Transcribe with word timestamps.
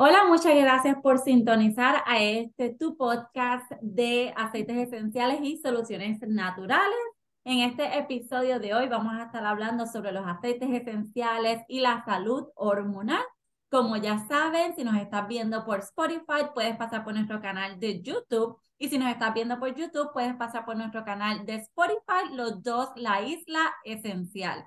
Hola, 0.00 0.26
muchas 0.28 0.54
gracias 0.54 0.96
por 1.02 1.18
sintonizar 1.18 2.04
a 2.06 2.22
este 2.22 2.72
tu 2.72 2.96
podcast 2.96 3.68
de 3.82 4.32
aceites 4.36 4.76
esenciales 4.76 5.40
y 5.42 5.56
soluciones 5.56 6.20
naturales. 6.20 6.96
En 7.44 7.68
este 7.68 7.98
episodio 7.98 8.60
de 8.60 8.74
hoy 8.74 8.86
vamos 8.86 9.14
a 9.14 9.24
estar 9.24 9.44
hablando 9.44 9.86
sobre 9.86 10.12
los 10.12 10.24
aceites 10.24 10.70
esenciales 10.70 11.64
y 11.66 11.80
la 11.80 12.04
salud 12.04 12.46
hormonal. 12.54 13.24
Como 13.72 13.96
ya 13.96 14.24
saben, 14.28 14.76
si 14.76 14.84
nos 14.84 14.94
estás 14.98 15.26
viendo 15.26 15.64
por 15.64 15.80
Spotify, 15.80 16.46
puedes 16.54 16.76
pasar 16.76 17.02
por 17.02 17.14
nuestro 17.14 17.42
canal 17.42 17.80
de 17.80 18.00
YouTube. 18.00 18.56
Y 18.78 18.90
si 18.90 18.98
nos 18.98 19.10
estás 19.10 19.34
viendo 19.34 19.58
por 19.58 19.74
YouTube, 19.74 20.12
puedes 20.12 20.36
pasar 20.36 20.64
por 20.64 20.76
nuestro 20.76 21.04
canal 21.04 21.44
de 21.44 21.56
Spotify, 21.56 22.34
los 22.34 22.62
dos, 22.62 22.90
La 22.94 23.22
Isla 23.22 23.74
Esencial. 23.82 24.64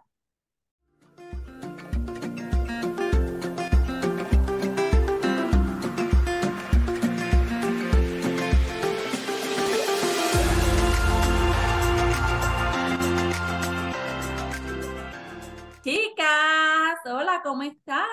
Chicas, 15.83 16.99
hola, 17.05 17.41
¿cómo 17.43 17.63
están? 17.63 18.05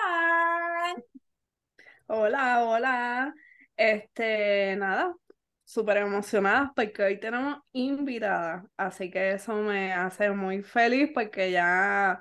Hola, 2.07 2.63
hola. 2.65 3.33
Este, 3.77 4.75
nada, 4.75 5.15
súper 5.63 5.97
emocionada 5.97 6.73
porque 6.75 7.03
hoy 7.03 7.19
tenemos 7.19 7.59
invitada, 7.71 8.65
así 8.75 9.11
que 9.11 9.33
eso 9.33 9.53
me 9.55 9.93
hace 9.93 10.31
muy 10.31 10.63
feliz 10.63 11.11
porque 11.13 11.51
ya 11.51 12.19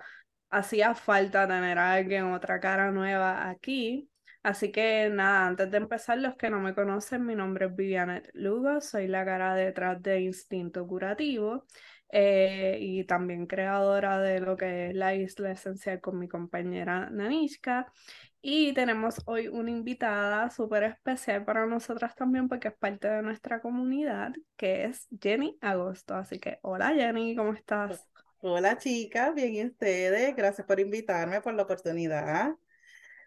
hacía 0.51 0.95
falta 0.95 1.49
tener 1.49 1.79
a 1.79 1.95
alguien, 1.95 2.33
otra 2.33 2.61
cara 2.61 2.91
nueva 2.91 3.49
aquí. 3.49 4.11
Así 4.43 4.71
que 4.71 5.11
nada, 5.11 5.47
antes 5.47 5.71
de 5.71 5.79
empezar, 5.79 6.19
los 6.19 6.37
que 6.37 6.51
no 6.51 6.61
me 6.61 6.75
conocen, 6.75 7.25
mi 7.27 7.35
nombre 7.35 7.67
es 7.67 7.75
Vivianet 7.75 8.31
Lugo, 8.35 8.81
soy 8.81 9.09
la 9.09 9.25
cara 9.25 9.55
detrás 9.55 10.01
de 10.03 10.21
Instinto 10.21 10.87
Curativo 10.87 11.65
eh, 12.11 12.79
y 12.81 13.05
también 13.05 13.47
creadora 13.47 14.21
de 14.21 14.41
lo 14.41 14.57
que 14.57 14.89
es 14.89 14.95
la 14.95 15.15
isla 15.15 15.51
esencial 15.51 16.01
con 16.01 16.19
mi 16.19 16.29
compañera 16.29 17.11
Nanishka. 17.11 17.93
Y 18.41 18.73
tenemos 18.73 19.21
hoy 19.27 19.49
una 19.49 19.71
invitada 19.71 20.49
súper 20.51 20.85
especial 20.85 21.45
para 21.45 21.67
nosotras 21.67 22.15
también 22.15 22.49
porque 22.49 22.69
es 22.69 22.75
parte 22.75 23.09
de 23.09 23.23
nuestra 23.23 23.61
comunidad, 23.61 24.33
que 24.57 24.85
es 24.85 25.07
Jenny 25.21 25.59
Agosto. 25.61 26.15
Así 26.15 26.39
que, 26.39 26.59
hola 26.63 26.95
Jenny, 26.95 27.35
¿cómo 27.37 27.53
estás? 27.53 28.07
Hola 28.41 28.79
chicas, 28.79 29.35
bien 29.35 29.55
y 29.55 29.65
ustedes. 29.67 30.35
Gracias 30.37 30.67
por 30.67 30.81
invitarme, 30.81 31.41
por 31.41 31.55
la 31.55 31.65
oportunidad. 31.65 32.55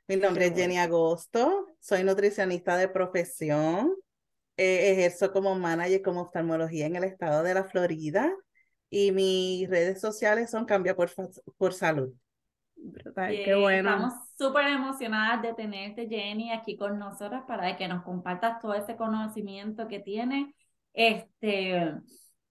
Mi 0.08 0.16
nombre 0.16 0.48
es 0.48 0.56
Jenny 0.56 0.78
Agosto, 0.78 1.68
soy 1.80 2.04
nutricionista 2.04 2.76
de 2.76 2.90
profesión, 2.90 3.94
eh, 4.58 4.92
ejerzo 4.92 5.32
como 5.32 5.54
manager 5.56 6.02
como 6.02 6.22
oftalmología 6.22 6.88
en 6.88 6.95
el 6.95 7.04
estado 7.04 7.44
de 7.44 7.54
la 7.54 7.64
Florida 7.66 8.34
y 8.94 9.11
mis 9.14 9.70
redes 9.70 10.02
sociales 10.02 10.52
son 10.52 10.66
Cambia 10.66 10.95
por, 10.95 11.09
por 11.58 11.73
Salud. 11.73 12.14
qué 13.16 13.56
bueno. 13.56 13.89
Estamos 13.89 14.14
súper 14.38 14.67
emocionadas 14.67 15.42
de 15.42 15.53
tenerte, 15.53 16.08
Jenny, 16.08 16.52
aquí 16.52 16.78
con 16.78 17.00
nosotras 17.00 17.44
para 17.48 17.78
que 17.78 17.88
nos 17.88 18.03
compartas 18.03 18.59
todo 18.59 18.73
ese 18.73 18.98
conocimiento 18.98 19.88
que 19.88 20.02
tienes. 20.02 20.53
Este, 20.94 21.94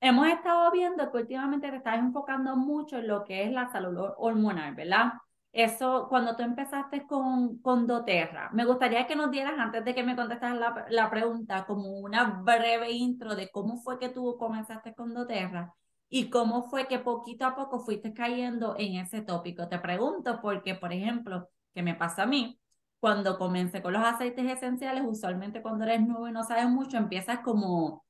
hemos 0.01 0.29
estado 0.29 0.73
viendo 0.73 1.13
que 1.13 1.19
últimamente 1.19 1.71
te 1.71 1.77
estás 1.77 1.99
enfocando 1.99 2.57
mucho 2.57 2.97
en 2.97 3.09
lo 3.09 3.23
que 3.23 3.45
es 3.45 3.53
la 3.53 3.71
salud 3.71 3.99
hormonal, 4.17 4.75
¿verdad? 4.75 5.13
Eso, 5.53 6.07
cuando 6.09 6.37
tú 6.37 6.43
empezaste 6.43 7.07
con, 7.07 7.59
con 7.59 7.87
doTERRA, 7.87 8.49
me 8.53 8.65
gustaría 8.65 9.07
que 9.07 9.17
nos 9.17 9.31
dieras, 9.31 9.59
antes 9.59 9.85
de 9.85 9.95
que 9.95 10.05
me 10.05 10.17
contestas 10.17 10.57
la, 10.57 10.87
la 10.89 11.11
pregunta, 11.11 11.67
como 11.67 11.99
una 11.99 12.41
breve 12.43 12.93
intro 12.93 13.35
de 13.35 13.51
cómo 13.51 13.77
fue 13.77 13.99
que 13.99 14.09
tú 14.09 14.39
comenzaste 14.39 14.95
con 14.95 15.13
doTERRA 15.13 15.75
y 16.11 16.29
cómo 16.29 16.65
fue 16.65 16.89
que 16.89 16.99
poquito 16.99 17.47
a 17.47 17.55
poco 17.55 17.79
fuiste 17.81 18.13
cayendo 18.13 18.75
en 18.77 18.97
ese 18.97 19.23
tópico. 19.23 19.69
Te 19.69 19.79
pregunto 19.79 20.41
porque, 20.43 20.75
por 20.75 20.93
ejemplo, 20.93 21.49
que 21.73 21.83
me 21.83 21.95
pasa 21.95 22.25
a 22.25 22.27
mí, 22.27 22.61
cuando 22.99 23.39
comencé 23.39 23.81
con 23.81 23.93
los 23.93 24.05
aceites 24.05 24.45
esenciales, 24.45 25.05
usualmente 25.07 25.63
cuando 25.63 25.85
eres 25.85 26.01
nuevo 26.07 26.29
y 26.29 26.33
no 26.33 26.43
sabes 26.43 26.69
mucho, 26.69 26.97
empiezas 26.97 27.39
como, 27.41 28.05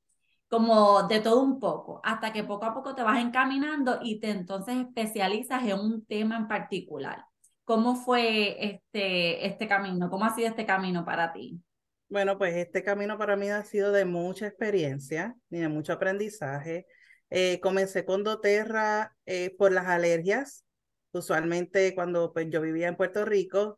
como 0.49 1.03
de 1.03 1.19
todo 1.19 1.41
un 1.43 1.59
poco, 1.59 2.01
hasta 2.03 2.33
que 2.33 2.43
poco 2.43 2.65
a 2.65 2.73
poco 2.73 2.95
te 2.95 3.03
vas 3.03 3.19
encaminando 3.19 3.99
y 4.01 4.19
te 4.19 4.31
entonces 4.31 4.77
especializas 4.77 5.63
en 5.63 5.79
un 5.79 6.03
tema 6.05 6.37
en 6.37 6.47
particular. 6.47 7.23
¿Cómo 7.63 7.95
fue 7.95 8.65
este, 8.65 9.45
este 9.45 9.67
camino? 9.67 10.09
¿Cómo 10.09 10.25
ha 10.25 10.35
sido 10.35 10.49
este 10.49 10.65
camino 10.65 11.05
para 11.05 11.31
ti? 11.31 11.61
Bueno, 12.09 12.37
pues 12.37 12.55
este 12.55 12.83
camino 12.83 13.17
para 13.17 13.37
mí 13.37 13.47
ha 13.49 13.63
sido 13.63 13.91
de 13.91 14.05
mucha 14.05 14.47
experiencia 14.47 15.35
y 15.51 15.59
de 15.59 15.69
mucho 15.69 15.93
aprendizaje. 15.93 16.87
Eh, 17.31 17.61
comencé 17.61 18.03
con 18.03 18.23
doTERRA 18.23 19.15
eh, 19.25 19.55
por 19.57 19.71
las 19.71 19.87
alergias. 19.87 20.65
Usualmente 21.13 21.95
cuando 21.95 22.33
pues, 22.33 22.47
yo 22.49 22.61
vivía 22.61 22.89
en 22.89 22.97
Puerto 22.97 23.25
Rico, 23.25 23.77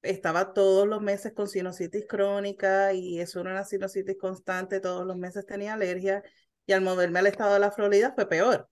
estaba 0.00 0.52
todos 0.52 0.86
los 0.86 1.02
meses 1.02 1.32
con 1.32 1.48
sinusitis 1.48 2.06
crónica 2.08 2.92
y 2.92 3.20
eso 3.20 3.40
era 3.40 3.50
una 3.50 3.64
sinusitis 3.64 4.16
constante, 4.18 4.80
todos 4.80 5.04
los 5.06 5.16
meses 5.16 5.44
tenía 5.44 5.74
alergia 5.74 6.22
y 6.66 6.72
al 6.72 6.82
moverme 6.82 7.18
al 7.18 7.26
estado 7.26 7.54
de 7.54 7.60
la 7.60 7.72
Florida 7.72 8.12
fue 8.14 8.28
peor. 8.28 8.68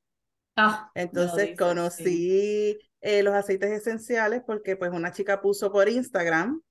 Ah, 0.56 0.90
Entonces 0.94 1.56
conocí 1.56 2.78
eh, 3.00 3.22
los 3.22 3.34
aceites 3.34 3.70
esenciales 3.70 4.42
porque 4.46 4.76
pues 4.76 4.92
una 4.92 5.10
chica 5.10 5.40
puso 5.40 5.72
por 5.72 5.88
Instagram, 5.88 6.62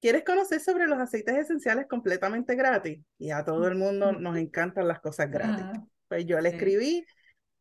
¿quieres 0.00 0.24
conocer 0.24 0.60
sobre 0.60 0.86
los 0.86 0.98
aceites 0.98 1.36
esenciales 1.36 1.86
completamente 1.88 2.54
gratis? 2.54 3.00
Y 3.16 3.30
a 3.30 3.44
todo 3.44 3.66
el 3.68 3.76
mundo 3.76 4.12
nos 4.20 4.36
encantan 4.36 4.88
las 4.88 5.00
cosas 5.00 5.30
gratis. 5.30 5.80
Pues 6.10 6.26
yo 6.26 6.40
le 6.42 6.50
escribí 6.50 7.06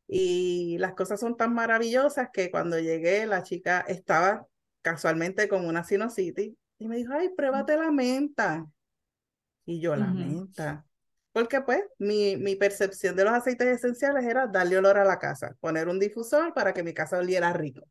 y 0.07 0.77
las 0.79 0.95
cosas 0.95 1.21
son 1.21 1.37
tan 1.37 1.53
maravillosas 1.53 2.29
que 2.33 2.51
cuando 2.51 2.79
llegué 2.79 3.27
la 3.27 3.43
chica 3.43 3.81
estaba 3.81 4.47
casualmente 4.81 5.47
con 5.49 5.65
una 5.65 5.85
sinusitis 5.85 6.53
y 6.79 6.87
me 6.89 6.97
dijo, 6.97 7.13
ay, 7.13 7.29
pruébate 7.37 7.77
la 7.77 7.91
menta. 7.91 8.65
Y 9.65 9.79
yo, 9.81 9.95
la 9.95 10.13
menta. 10.13 10.85
Porque 11.31 11.61
pues 11.61 11.83
mi, 11.99 12.37
mi 12.37 12.55
percepción 12.57 13.15
de 13.15 13.23
los 13.25 13.33
aceites 13.33 13.67
esenciales 13.67 14.25
era 14.25 14.47
darle 14.47 14.77
olor 14.79 14.97
a 14.97 15.05
la 15.05 15.19
casa, 15.19 15.55
poner 15.61 15.87
un 15.89 15.99
difusor 15.99 16.53
para 16.53 16.73
que 16.73 16.83
mi 16.83 16.93
casa 16.93 17.19
oliera 17.19 17.53
rico. 17.53 17.83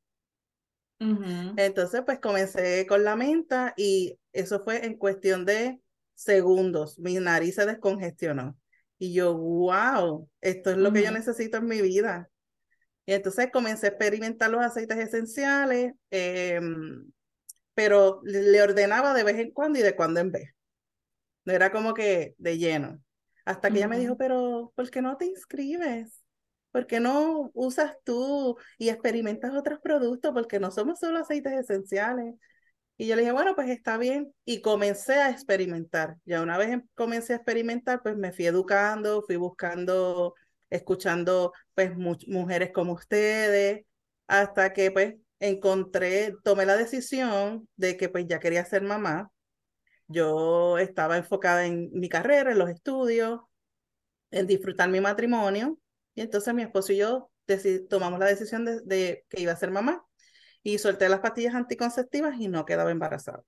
Entonces 1.57 2.03
pues 2.07 2.21
comencé 2.21 2.87
con 2.87 3.05
la 3.05 3.17
menta 3.17 3.75
y 3.77 4.19
eso 4.33 4.61
fue 4.65 4.87
en 4.87 4.97
cuestión 4.97 5.45
de 5.45 5.81
segundos. 6.15 6.99
Mi 6.99 7.17
nariz 7.17 7.57
se 7.57 7.67
descongestionó. 7.67 8.57
Y 8.99 9.13
yo, 9.13 9.37
wow, 9.37 10.29
esto 10.41 10.71
es 10.71 10.77
lo 10.77 10.93
que 10.93 11.03
yo 11.03 11.11
necesito 11.11 11.59
en 11.59 11.67
mi 11.67 11.81
vida. 11.81 12.29
Y 13.07 13.13
entonces 13.15 13.49
comencé 13.53 13.87
a 13.87 13.91
experimentar 13.91 14.51
los 14.51 14.61
aceites 14.61 14.99
esenciales, 14.99 15.95
em, 16.11 17.11
pero 17.75 18.21
le 18.25 18.61
ordenaba 18.61 19.15
de 19.15 19.25
vez 19.25 19.39
en 19.39 19.53
cuando 19.53 19.79
y 19.79 19.83
de 19.83 19.97
cuando 19.97 20.21
en 20.21 20.33
vez. 20.33 20.51
No 21.45 21.53
era 21.55 21.73
como 21.73 21.95
que 21.95 22.35
de 22.39 22.59
lleno. 22.59 23.01
Hasta 23.47 23.71
que 23.71 23.79
ella 23.79 23.89
me 23.89 23.99
dijo, 23.99 24.19
pero 24.19 24.73
¿por 24.77 24.91
qué 24.91 25.01
no 25.01 25.17
te 25.17 25.25
inscribes? 25.27 26.23
¿Por 26.71 26.87
qué 26.87 27.01
no 27.01 27.51
usas 27.55 27.97
tú 28.05 28.59
y 28.77 28.91
experimentas 28.91 29.55
otros 29.55 29.81
productos? 29.81 30.33
Porque 30.35 30.61
no 30.61 30.71
somos 30.71 30.99
solo 30.99 31.19
aceites 31.21 31.55
esenciales. 31.55 32.35
Y 33.01 33.07
yo 33.07 33.15
le 33.15 33.23
dije, 33.23 33.33
bueno, 33.33 33.55
pues 33.55 33.71
está 33.71 33.97
bien. 33.97 34.35
Y 34.45 34.61
comencé 34.61 35.15
a 35.15 35.31
experimentar. 35.31 36.17
Ya 36.25 36.43
una 36.43 36.59
vez 36.59 36.71
em, 36.71 36.83
comencé 36.95 37.33
a 37.33 37.37
experimentar, 37.37 38.03
pues 38.03 38.17
me 38.17 38.33
fui 38.33 38.47
educando, 38.47 39.23
fui 39.23 39.37
buscando, 39.37 40.35
escuchando, 40.69 41.53
pues 41.75 41.93
mujeres 41.97 42.73
como 42.73 42.95
ustedes, 42.95 43.85
hasta 44.27 44.73
que 44.73 44.91
pues 44.91 45.15
encontré, 45.39 46.35
tomé 46.43 46.67
la 46.67 46.77
decisión 46.77 47.69
de 47.77 47.97
que 47.97 48.09
pues 48.09 48.27
ya 48.27 48.41
quería 48.41 48.65
ser 48.65 48.83
mamá. 48.83 49.31
Yo 50.09 50.79
estaba 50.79 51.17
enfocada 51.19 51.67
en 51.67 51.91
mi 51.93 52.09
carrera, 52.09 52.53
en 52.53 52.59
los 52.59 52.71
estudios, 52.71 53.41
en 54.31 54.47
disfrutar 54.47 54.89
mi 54.91 55.01
matrimonio. 55.01 55.79
Y 56.15 56.23
entonces 56.23 56.55
mi 56.55 56.63
esposo 56.63 56.93
y 56.93 56.99
yo 56.99 57.31
tomamos 57.89 58.19
la 58.19 58.27
decisión 58.27 58.65
de 58.65 59.25
que 59.29 59.41
iba 59.41 59.53
a 59.53 59.57
ser 59.57 59.71
mamá 59.71 60.08
y 60.69 60.77
solté 60.77 61.09
las 61.09 61.21
pastillas 61.21 61.55
anticonceptivas 61.55 62.39
y 62.39 62.49
no 62.49 62.67
quedaba 62.67 62.91
embarazada. 62.91 63.43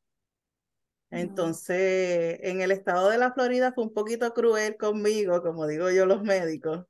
Entonces, 1.10 2.38
en 2.42 2.62
el 2.62 2.70
estado 2.70 3.10
de 3.10 3.18
la 3.18 3.32
Florida 3.32 3.72
fue 3.72 3.84
un 3.84 3.92
poquito 3.92 4.32
cruel 4.32 4.78
conmigo, 4.78 5.42
como 5.42 5.66
digo 5.66 5.90
yo 5.90 6.06
los 6.06 6.22
médicos, 6.22 6.86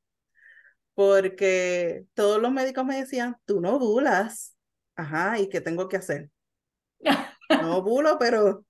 porque 0.95 2.05
todos 2.15 2.41
los 2.41 2.53
médicos 2.53 2.85
me 2.85 2.97
decían, 2.97 3.39
tú 3.45 3.61
no 3.61 3.81
bulas. 3.81 4.57
Ajá, 4.95 5.37
¿y 5.41 5.49
qué 5.49 5.61
tengo 5.61 5.89
que 5.89 5.97
hacer? 5.97 6.31
no 7.49 7.83
bulo, 7.83 8.17
pero 8.21 8.65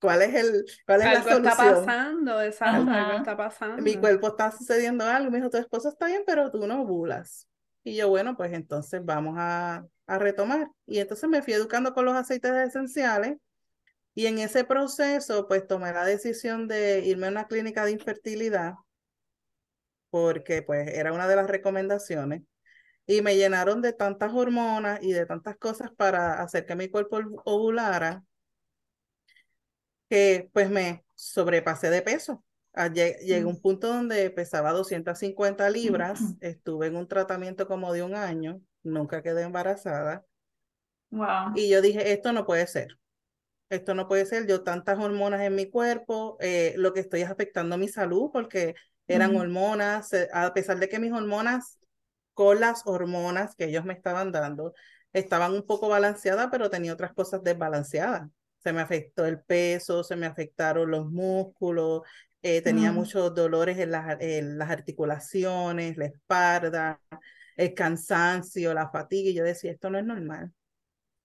¿cuál 0.00 0.20
es 0.22 0.34
el 0.34 0.64
cuál 0.84 1.00
es 1.00 1.06
la 1.06 1.22
solución? 1.22 1.46
está 1.46 1.56
pasando, 1.56 2.42
exacto, 2.42 2.90
algo 2.90 3.12
está 3.12 3.36
pasando. 3.36 3.82
Mi 3.82 3.96
cuerpo 3.96 4.28
está 4.28 4.50
sucediendo 4.50 5.06
algo, 5.06 5.30
me 5.30 5.38
dijo, 5.38 5.48
tu 5.48 5.56
esposo 5.56 5.88
está 5.88 6.06
bien, 6.06 6.24
pero 6.26 6.50
tú 6.50 6.66
no 6.66 6.84
bulas. 6.84 7.47
Y 7.88 7.96
yo, 7.96 8.08
bueno, 8.08 8.36
pues 8.36 8.52
entonces 8.52 9.04
vamos 9.04 9.36
a, 9.38 9.86
a 10.06 10.18
retomar. 10.18 10.70
Y 10.86 10.98
entonces 10.98 11.28
me 11.28 11.42
fui 11.42 11.54
educando 11.54 11.94
con 11.94 12.04
los 12.04 12.14
aceites 12.14 12.52
esenciales 12.52 13.38
Y 14.14 14.26
en 14.26 14.38
ese 14.40 14.64
proceso, 14.64 15.48
pues 15.48 15.66
tomé 15.66 15.92
la 15.92 16.04
decisión 16.06 16.68
de 16.68 17.00
irme 17.06 17.28
a 17.28 17.30
una 17.30 17.48
clínica 17.48 17.84
de 17.86 17.92
infertilidad, 17.92 18.74
porque 20.10 20.62
pues 20.62 20.88
era 20.88 21.12
una 21.12 21.28
de 21.28 21.36
las 21.36 21.48
recomendaciones, 21.48 22.42
y 23.06 23.22
me 23.22 23.36
llenaron 23.36 23.82
de 23.82 23.92
tantas 23.94 24.32
hormonas 24.34 25.00
y 25.02 25.12
de 25.12 25.26
tantas 25.26 25.56
cosas 25.58 25.90
para 25.96 26.42
hacer 26.42 26.66
que 26.66 26.76
mi 26.76 26.88
cuerpo 26.90 27.20
ovulara, 27.46 28.24
que 30.08 30.50
pues 30.52 30.70
me 30.70 31.04
sobrepasé 31.14 31.90
de 31.90 32.02
peso. 32.02 32.44
Ah, 32.80 32.92
llegué 32.92 33.40
a 33.40 33.46
un 33.46 33.60
punto 33.60 33.88
donde 33.88 34.30
pesaba 34.30 34.70
250 34.70 35.68
libras, 35.68 36.20
estuve 36.40 36.86
en 36.86 36.94
un 36.94 37.08
tratamiento 37.08 37.66
como 37.66 37.92
de 37.92 38.04
un 38.04 38.14
año, 38.14 38.60
nunca 38.84 39.20
quedé 39.20 39.42
embarazada. 39.42 40.24
Wow. 41.10 41.54
Y 41.56 41.68
yo 41.68 41.82
dije, 41.82 42.12
esto 42.12 42.32
no 42.32 42.46
puede 42.46 42.68
ser. 42.68 42.96
Esto 43.68 43.94
no 43.94 44.06
puede 44.06 44.26
ser. 44.26 44.46
Yo 44.46 44.62
tantas 44.62 44.96
hormonas 44.96 45.40
en 45.40 45.56
mi 45.56 45.68
cuerpo, 45.68 46.36
eh, 46.38 46.74
lo 46.76 46.92
que 46.92 47.00
estoy 47.00 47.22
es 47.22 47.30
afectando 47.30 47.76
mi 47.78 47.88
salud 47.88 48.30
porque 48.32 48.76
eran 49.08 49.34
hormonas, 49.34 50.12
eh, 50.12 50.28
a 50.32 50.54
pesar 50.54 50.78
de 50.78 50.88
que 50.88 51.00
mis 51.00 51.12
hormonas, 51.12 51.80
con 52.32 52.60
las 52.60 52.82
hormonas 52.86 53.56
que 53.56 53.64
ellos 53.64 53.84
me 53.84 53.94
estaban 53.94 54.30
dando, 54.30 54.72
estaban 55.12 55.52
un 55.52 55.66
poco 55.66 55.88
balanceadas, 55.88 56.46
pero 56.52 56.70
tenía 56.70 56.92
otras 56.92 57.12
cosas 57.12 57.42
desbalanceadas. 57.42 58.28
Se 58.58 58.72
me 58.72 58.82
afectó 58.82 59.24
el 59.24 59.40
peso, 59.40 60.04
se 60.04 60.14
me 60.14 60.26
afectaron 60.26 60.90
los 60.90 61.10
músculos, 61.10 62.02
eh, 62.42 62.62
tenía 62.62 62.92
muchos 62.92 63.34
dolores 63.34 63.78
en 63.78 63.90
las, 63.90 64.20
en 64.20 64.58
las 64.58 64.70
articulaciones, 64.70 65.96
la 65.96 66.06
espalda, 66.06 67.00
el 67.56 67.74
cansancio, 67.74 68.72
la 68.74 68.90
fatiga, 68.90 69.30
y 69.30 69.34
yo 69.34 69.44
decía, 69.44 69.72
esto 69.72 69.90
no 69.90 69.98
es 69.98 70.04
normal. 70.04 70.52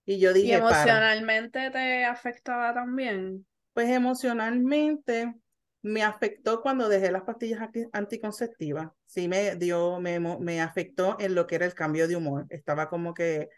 Y 0.06 0.20
yo 0.20 0.34
dije, 0.34 0.48
¿Y 0.48 0.54
emocionalmente 0.54 1.70
te 1.72 2.06
afectaba 2.06 2.74
también? 2.74 3.46
Pues 3.74 3.90
emocionalmente 3.90 5.34
me 5.82 6.04
afectó 6.04 6.62
cuando 6.62 6.90
dejé 6.90 7.12
las 7.12 7.24
pastillas 7.24 7.70
anticonceptivas. 7.92 8.90
Sí 9.06 9.28
me 9.28 9.56
dio, 9.56 10.00
me, 10.00 10.20
me 10.20 10.62
afectó 10.62 11.18
en 11.20 11.36
lo 11.36 11.48
que 11.48 11.56
era 11.56 11.66
el 11.66 11.74
cambio 11.74 12.08
de 12.08 12.16
humor. 12.16 12.46
Estaba 12.50 12.90
como 12.90 13.14
que, 13.14 13.50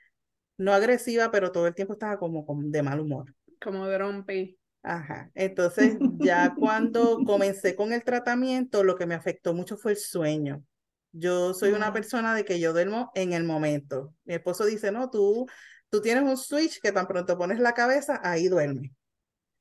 no 0.58 0.74
agresiva, 0.74 1.31
pero 1.31 1.51
todo 1.51 1.68
el 1.68 1.75
tiempo 1.75 1.94
estaba 1.94 2.18
como, 2.18 2.46
como 2.46 2.68
de 2.68 2.84
mal 2.84 3.00
humor. 3.00 3.34
Como 3.62 3.86
grumpy. 3.88 4.58
Ajá. 4.88 5.32
Entonces, 5.34 5.98
ya 6.20 6.54
cuando 6.54 7.18
comencé 7.26 7.76
con 7.76 7.92
el 7.92 8.04
tratamiento, 8.04 8.84
lo 8.84 8.96
que 8.96 9.08
me 9.08 9.16
afectó 9.16 9.54
mucho 9.54 9.78
fue 9.78 9.94
el 9.94 9.98
sueño. 9.98 10.64
Yo 11.12 11.56
soy 11.56 11.72
una 11.72 11.92
persona 11.92 12.36
de 12.36 12.46
que 12.46 12.60
yo 12.60 12.72
duermo 12.72 13.12
en 13.16 13.34
el 13.34 13.44
momento. 13.46 14.14
Mi 14.26 14.36
esposo 14.36 14.64
dice, 14.66 14.92
no, 14.92 15.10
tú, 15.10 15.48
tú 15.90 16.02
tienes 16.02 16.24
un 16.24 16.38
switch 16.38 16.80
que 16.82 16.92
tan 16.92 17.08
pronto 17.08 17.36
pones 17.36 17.60
la 17.60 17.74
cabeza, 17.74 18.20
ahí 18.24 18.48
duerme. 18.48 18.94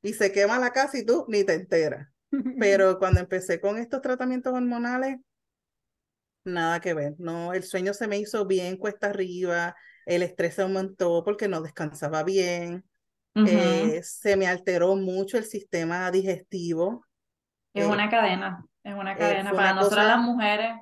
Y 0.03 0.13
se 0.13 0.31
quema 0.31 0.59
la 0.59 0.73
casa 0.73 0.99
y 0.99 1.07
tú 1.07 1.25
ni 1.29 1.43
te 1.45 1.55
enteras. 1.55 2.07
Pero 2.61 2.99
cuando 2.99 3.21
empecé 3.21 3.61
con 3.61 3.79
estos 3.79 4.03
tratamientos 4.03 4.53
hormonales, 4.53 5.17
nada 6.45 6.81
que 6.81 6.93
ver. 6.93 7.15
No, 7.19 7.55
el 7.55 7.63
sueño 7.63 7.95
se 7.95 8.09
me 8.09 8.19
hizo 8.19 8.45
bien 8.47 8.77
cuesta 8.77 9.09
arriba, 9.09 9.75
el 10.05 10.23
estrés 10.23 10.57
se 10.57 10.63
aumentó 10.63 11.25
porque 11.25 11.49
no 11.49 11.63
descansaba 11.63 12.23
bien, 12.25 12.85
eh, 13.35 14.01
se 14.03 14.37
me 14.37 14.47
alteró 14.47 14.97
mucho 14.97 15.39
el 15.39 15.45
sistema 15.45 16.11
digestivo. 16.11 17.05
Es 17.73 17.87
una 17.87 18.09
cadena, 18.09 18.65
es 18.83 18.95
una 18.95 19.13
eh, 19.15 19.19
cadena. 19.19 19.53
Para 19.53 19.75
nosotras 19.75 20.07
las 20.07 20.21
mujeres 20.21 20.79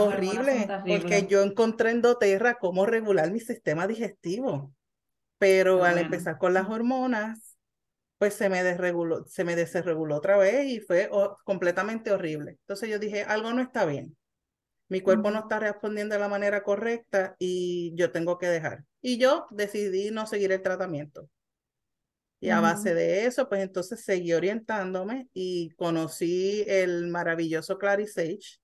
horrible, 0.00 0.66
porque 0.86 1.26
yo 1.28 1.42
encontré 1.42 1.90
en 1.90 2.02
doTERRA 2.02 2.54
cómo 2.54 2.86
regular 2.86 3.30
mi 3.30 3.40
sistema 3.40 3.86
digestivo, 3.86 4.72
pero 5.38 5.84
al 5.84 5.98
empezar 5.98 6.38
con 6.38 6.54
las 6.54 6.68
hormonas, 6.68 7.58
pues 8.18 8.34
se 8.34 8.48
me 8.48 8.62
desreguló, 8.62 9.24
se 9.26 9.44
me 9.44 9.56
desreguló 9.56 10.16
otra 10.16 10.36
vez 10.36 10.66
y 10.66 10.80
fue 10.80 11.10
completamente 11.44 12.12
horrible. 12.12 12.52
Entonces 12.52 12.88
yo 12.88 12.98
dije, 12.98 13.24
algo 13.24 13.52
no 13.52 13.60
está 13.60 13.84
bien. 13.84 14.16
Mi 14.88 15.00
cuerpo 15.00 15.30
no 15.30 15.40
está 15.40 15.58
respondiendo 15.58 16.14
de 16.14 16.20
la 16.20 16.28
manera 16.28 16.62
correcta 16.62 17.34
y 17.38 17.94
yo 17.96 18.12
tengo 18.12 18.38
que 18.38 18.46
dejar. 18.46 18.84
Y 19.00 19.18
yo 19.18 19.46
decidí 19.50 20.10
no 20.10 20.26
seguir 20.26 20.52
el 20.52 20.62
tratamiento. 20.62 21.28
Y 22.42 22.50
a 22.50 22.58
base 22.58 22.92
de 22.92 23.24
eso, 23.26 23.48
pues 23.48 23.62
entonces 23.62 24.04
seguí 24.04 24.32
orientándome 24.32 25.28
y 25.32 25.70
conocí 25.76 26.64
el 26.66 27.06
maravilloso 27.06 27.78
Clarisage, 27.78 28.58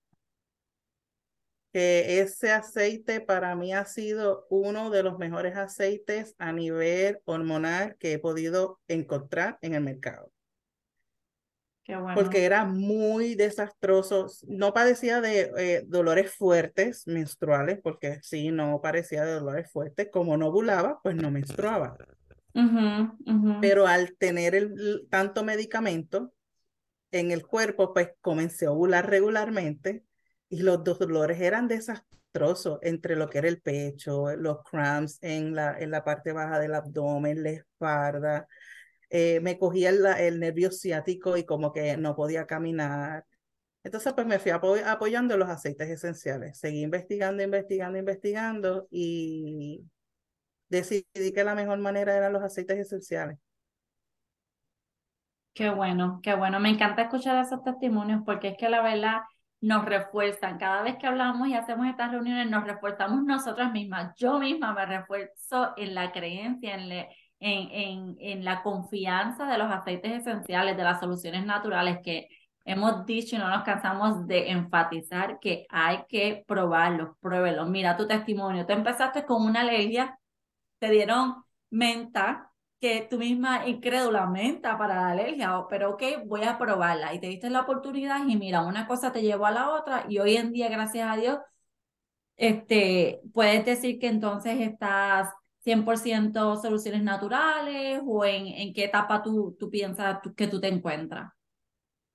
que 1.71 2.19
ese 2.19 2.51
aceite 2.51 3.21
para 3.21 3.55
mí 3.55 3.73
ha 3.73 3.85
sido 3.85 4.45
uno 4.49 4.89
de 4.89 5.01
los 5.01 5.17
mejores 5.17 5.55
aceites 5.55 6.35
a 6.39 6.51
nivel 6.51 7.21
hormonal 7.23 7.95
que 7.99 8.11
he 8.11 8.19
podido 8.19 8.81
encontrar 8.89 9.57
en 9.61 9.75
el 9.75 9.81
mercado. 9.81 10.29
Qué 11.85 11.95
bueno. 11.95 12.15
Porque 12.15 12.43
era 12.43 12.65
muy 12.65 13.35
desastroso. 13.35 14.27
No 14.45 14.73
padecía 14.73 15.21
de 15.21 15.53
eh, 15.57 15.83
dolores 15.87 16.35
fuertes 16.35 17.07
menstruales, 17.07 17.79
porque 17.81 18.19
sí, 18.23 18.51
no 18.51 18.81
parecía 18.81 19.23
de 19.23 19.35
dolores 19.35 19.71
fuertes. 19.71 20.09
Como 20.11 20.35
no 20.35 20.47
ovulaba, 20.47 20.99
pues 21.01 21.15
no 21.15 21.31
menstruaba. 21.31 21.95
Pero 23.61 23.87
al 23.87 24.15
tener 24.17 24.55
el, 24.55 25.07
tanto 25.09 25.43
medicamento 25.43 26.33
en 27.11 27.31
el 27.31 27.45
cuerpo, 27.45 27.93
pues 27.93 28.09
comencé 28.21 28.65
a 28.65 28.71
ovular 28.71 29.09
regularmente 29.09 30.03
y 30.49 30.61
los 30.61 30.83
dolores 30.83 31.39
eran 31.39 31.67
desastrosos 31.67 32.79
entre 32.81 33.15
lo 33.15 33.29
que 33.29 33.39
era 33.39 33.47
el 33.47 33.61
pecho, 33.61 34.35
los 34.35 34.63
cramps 34.63 35.19
en 35.21 35.55
la, 35.55 35.77
en 35.79 35.91
la 35.91 36.03
parte 36.03 36.31
baja 36.31 36.59
del 36.59 36.75
abdomen, 36.75 37.43
la 37.43 37.51
espalda. 37.51 38.47
Eh, 39.09 39.39
me 39.41 39.57
cogía 39.57 39.89
el, 39.89 40.05
el, 40.05 40.39
nervio 40.39 40.71
ciático 40.71 41.35
y 41.37 41.43
como 41.43 41.71
que 41.71 41.97
no 41.97 42.15
podía 42.15 42.45
caminar. 42.45 43.25
Entonces, 43.83 44.13
pues 44.13 44.27
me 44.27 44.39
fui 44.39 44.51
apoyando 44.51 45.37
los 45.37 45.49
aceites 45.49 45.89
esenciales. 45.89 46.59
Seguí 46.59 46.83
investigando, 46.83 47.41
investigando, 47.41 47.97
investigando 47.97 48.87
y 48.91 49.83
decidí 50.69 51.33
que 51.33 51.43
la 51.43 51.55
mejor 51.55 51.79
manera 51.79 52.15
eran 52.15 52.33
los 52.33 52.43
aceites 52.43 52.77
esenciales. 52.77 53.37
Qué 55.53 55.69
bueno, 55.69 56.19
qué 56.23 56.35
bueno. 56.35 56.59
Me 56.59 56.69
encanta 56.69 57.03
escuchar 57.03 57.43
esos 57.43 57.63
testimonios 57.63 58.21
porque 58.25 58.49
es 58.49 58.57
que 58.57 58.69
la 58.69 58.81
verdad 58.81 59.21
nos 59.61 59.83
refuerzan. 59.85 60.57
Cada 60.57 60.83
vez 60.83 60.97
que 60.97 61.07
hablamos 61.07 61.47
y 61.49 61.53
hacemos 61.55 61.87
estas 61.87 62.11
reuniones, 62.11 62.49
nos 62.49 62.63
refuerzamos 62.65 63.23
nosotras 63.23 63.71
mismas. 63.71 64.13
Yo 64.17 64.39
misma 64.39 64.73
me 64.73 64.85
refuerzo 64.85 65.73
en 65.75 65.95
la 65.95 66.11
creencia, 66.13 66.75
en, 66.75 66.91
en, 66.91 67.07
en, 67.39 68.15
en 68.19 68.45
la 68.45 68.63
confianza 68.63 69.45
de 69.47 69.57
los 69.57 69.69
aceites 69.71 70.21
esenciales, 70.21 70.77
de 70.77 70.83
las 70.83 70.99
soluciones 70.99 71.45
naturales 71.45 71.99
que 72.03 72.27
hemos 72.63 73.05
dicho 73.05 73.35
y 73.35 73.39
no 73.39 73.49
nos 73.49 73.63
cansamos 73.63 74.27
de 74.27 74.51
enfatizar 74.51 75.39
que 75.39 75.65
hay 75.69 76.03
que 76.07 76.43
probarlos, 76.47 77.17
pruébelos. 77.19 77.67
Mira 77.69 77.97
tu 77.97 78.07
testimonio. 78.07 78.65
Tú 78.65 78.73
empezaste 78.73 79.25
con 79.25 79.43
una 79.43 79.61
alergia, 79.61 80.18
te 80.79 80.89
dieron 80.89 81.43
menta, 81.69 82.51
que 82.79 83.07
tú 83.09 83.17
misma 83.17 83.67
incrédula 83.67 84.25
menta 84.27 84.77
para 84.77 84.95
la 84.95 85.09
alergia, 85.11 85.65
pero 85.69 85.91
ok, 85.91 86.03
voy 86.25 86.43
a 86.43 86.57
probarla 86.57 87.13
y 87.13 87.19
te 87.19 87.27
diste 87.27 87.49
la 87.49 87.61
oportunidad 87.61 88.25
y 88.25 88.37
mira, 88.37 88.61
una 88.61 88.87
cosa 88.87 89.11
te 89.11 89.21
llevó 89.21 89.45
a 89.45 89.51
la 89.51 89.69
otra 89.71 90.05
y 90.07 90.19
hoy 90.19 90.37
en 90.37 90.53
día, 90.53 90.69
gracias 90.69 91.09
a 91.09 91.17
Dios, 91.17 91.39
este, 92.37 93.19
puedes 93.33 93.65
decir 93.65 93.99
que 93.99 94.07
entonces 94.07 94.61
estás 94.61 95.29
100% 95.59 96.55
soluciones 96.61 97.03
naturales 97.03 98.01
o 98.05 98.23
en, 98.23 98.47
en 98.47 98.73
qué 98.73 98.85
etapa 98.85 99.21
tú, 99.21 99.57
tú 99.59 99.69
piensas 99.69 100.19
que 100.37 100.47
tú 100.47 100.61
te 100.61 100.69
encuentras. 100.69 101.31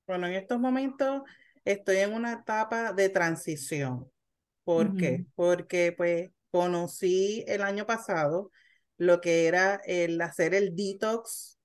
Bueno, 0.06 0.26
en 0.26 0.34
estos 0.34 0.58
momentos 0.58 1.22
estoy 1.64 1.98
en 1.98 2.14
una 2.14 2.32
etapa 2.32 2.92
de 2.92 3.08
transición. 3.10 4.10
¿Por 4.64 4.96
qué? 4.96 5.26
Porque 5.34 5.92
pues 5.94 6.30
conocí 6.54 7.44
el 7.48 7.62
año 7.62 7.84
pasado 7.84 8.52
lo 8.96 9.20
que 9.20 9.48
era 9.48 9.80
el 9.86 10.20
hacer 10.20 10.54
el 10.54 10.76
detox 10.76 11.58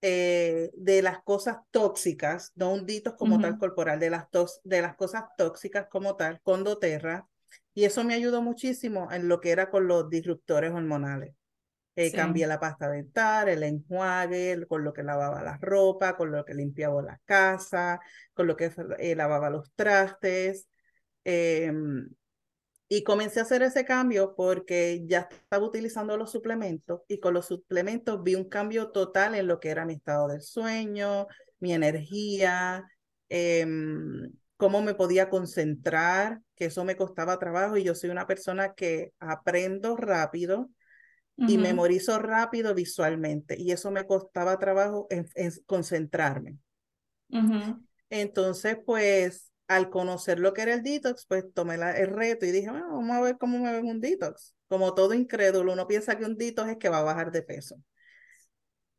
eh, 0.00 0.70
de 0.72 1.02
las 1.02 1.22
cosas 1.22 1.58
tóxicas, 1.70 2.52
no 2.54 2.72
un 2.72 2.86
detox 2.86 3.18
como 3.18 3.38
tal 3.38 3.58
corporal, 3.58 4.00
de 4.00 4.08
las, 4.08 4.24
de 4.64 4.80
las 4.80 4.96
cosas 4.96 5.24
tóxicas 5.36 5.86
como 5.90 6.16
tal, 6.16 6.40
con 6.40 6.64
doTERRA. 6.64 7.28
Y 7.74 7.84
eso 7.84 8.04
me 8.04 8.14
ayudó 8.14 8.40
muchísimo 8.40 9.12
en 9.12 9.28
lo 9.28 9.38
que 9.38 9.50
era 9.50 9.68
con 9.68 9.86
los 9.86 10.08
disruptores 10.08 10.72
hormonales. 10.72 11.34
Eh, 11.94 12.10
Cambié 12.10 12.46
la 12.46 12.58
pasta 12.58 12.88
dental, 12.88 13.50
el 13.50 13.62
enjuague, 13.64 14.64
con 14.66 14.82
lo 14.82 14.94
que 14.94 15.02
lavaba 15.02 15.42
la 15.42 15.58
ropa, 15.60 16.16
con 16.16 16.32
lo 16.32 16.42
que 16.42 16.54
limpiaba 16.54 17.02
la 17.02 17.20
casa, 17.26 18.00
con 18.32 18.46
lo 18.46 18.56
que 18.56 18.72
eh, 18.98 19.14
lavaba 19.14 19.50
los 19.50 19.70
trastes. 19.74 20.68
Em, 21.22 22.08
y 22.88 23.04
comencé 23.04 23.40
a 23.40 23.42
hacer 23.42 23.62
ese 23.62 23.84
cambio 23.84 24.34
porque 24.34 25.04
ya 25.06 25.28
estaba 25.30 25.66
utilizando 25.66 26.16
los 26.16 26.32
suplementos 26.32 27.02
y 27.06 27.20
con 27.20 27.34
los 27.34 27.46
suplementos 27.46 28.22
vi 28.22 28.34
un 28.34 28.48
cambio 28.48 28.90
total 28.90 29.34
en 29.34 29.46
lo 29.46 29.60
que 29.60 29.68
era 29.68 29.84
mi 29.84 29.94
estado 29.94 30.28
del 30.28 30.40
sueño, 30.40 31.26
mi 31.60 31.74
energía, 31.74 32.88
em, 33.28 34.32
cómo 34.56 34.80
me 34.80 34.94
podía 34.94 35.28
concentrar, 35.28 36.40
que 36.56 36.66
eso 36.66 36.84
me 36.84 36.96
costaba 36.96 37.38
trabajo 37.38 37.76
y 37.76 37.84
yo 37.84 37.94
soy 37.94 38.10
una 38.10 38.26
persona 38.26 38.72
que 38.74 39.12
aprendo 39.20 39.96
rápido 39.96 40.70
y 41.36 41.56
memorizo 41.56 42.18
rápido 42.18 42.74
visualmente 42.74 43.54
y 43.56 43.70
eso 43.70 43.92
me 43.92 44.06
costaba 44.06 44.58
trabajo 44.58 45.06
en, 45.10 45.24
concentrarme. 45.66 46.58
Entonces, 48.10 48.78
pues, 48.84 49.52
al 49.68 49.90
conocer 49.90 50.40
lo 50.40 50.54
que 50.54 50.62
era 50.62 50.74
el 50.74 50.82
detox, 50.82 51.26
pues 51.26 51.44
tomé 51.54 51.74
el 51.74 52.08
reto 52.08 52.46
y 52.46 52.50
dije, 52.50 52.70
bueno, 52.70 52.88
vamos 52.88 53.16
a 53.16 53.20
ver 53.20 53.36
cómo 53.38 53.58
me 53.58 53.70
ven 53.72 53.86
un 53.86 54.00
detox. 54.00 54.54
Como 54.66 54.94
todo 54.94 55.14
incrédulo, 55.14 55.72
uno 55.72 55.86
piensa 55.86 56.16
que 56.16 56.24
un 56.24 56.36
detox 56.36 56.70
es 56.70 56.76
que 56.78 56.88
va 56.88 56.98
a 56.98 57.02
bajar 57.04 57.30
de 57.30 57.42
peso. 57.42 57.76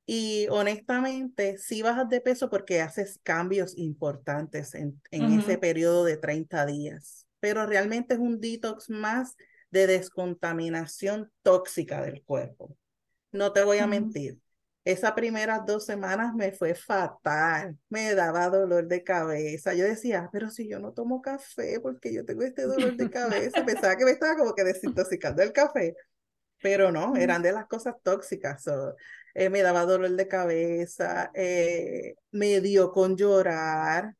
Y 0.06 0.48
honestamente, 0.50 1.58
sí 1.58 1.82
bajas 1.82 2.10
de 2.10 2.22
peso 2.22 2.50
porque 2.50 2.82
haces 2.82 3.20
cambios 3.22 3.78
importantes 3.78 4.74
en, 4.74 5.02
en 5.12 5.40
ese 5.40 5.58
periodo 5.58 6.04
de 6.04 6.18
30 6.18 6.66
días, 6.66 7.28
pero 7.40 7.66
realmente 7.66 8.16
es 8.16 8.20
un 8.20 8.40
detox 8.40 8.90
más 8.90 9.36
de 9.70 9.86
descontaminación 9.88 11.32
tóxica 11.44 12.02
del 12.02 12.24
cuerpo. 12.24 12.76
No 13.32 13.54
te 13.54 13.64
voy 13.64 13.78
a 13.78 13.88
mentir. 13.88 14.40
Esas 14.86 15.12
primeras 15.12 15.66
dos 15.66 15.86
semanas 15.86 16.34
me 16.34 16.52
fue 16.52 16.74
fatal, 16.74 17.78
me 17.90 18.16
daba 18.16 18.50
dolor 18.50 18.88
de 18.88 19.04
cabeza. 19.04 19.74
Yo 19.74 19.86
decía, 19.86 20.30
pero 20.32 20.50
si 20.50 20.68
yo 20.70 20.80
no 20.80 20.94
tomo 20.94 21.22
café, 21.22 21.80
porque 21.82 22.14
yo 22.14 22.26
tengo 22.26 22.44
este 22.44 22.64
dolor 22.64 22.96
de 22.96 23.10
cabeza, 23.10 23.66
pensaba 23.66 23.98
que 23.98 24.06
me 24.06 24.12
estaba 24.12 24.38
como 24.38 24.54
que 24.54 24.64
desintoxicando 24.64 25.44
el 25.44 25.52
café, 25.52 25.96
pero 26.62 26.92
no, 26.92 27.16
eran 27.16 27.42
de 27.42 27.52
las 27.52 27.68
cosas 27.68 27.96
tóxicas. 28.02 28.66
Eh, 29.36 29.50
me 29.50 29.62
daba 29.62 29.86
dolor 29.86 30.12
de 30.12 30.28
cabeza, 30.28 31.30
eh, 31.34 32.16
me 32.32 32.62
dio 32.62 32.92
con 32.92 33.16
llorar, 33.16 34.16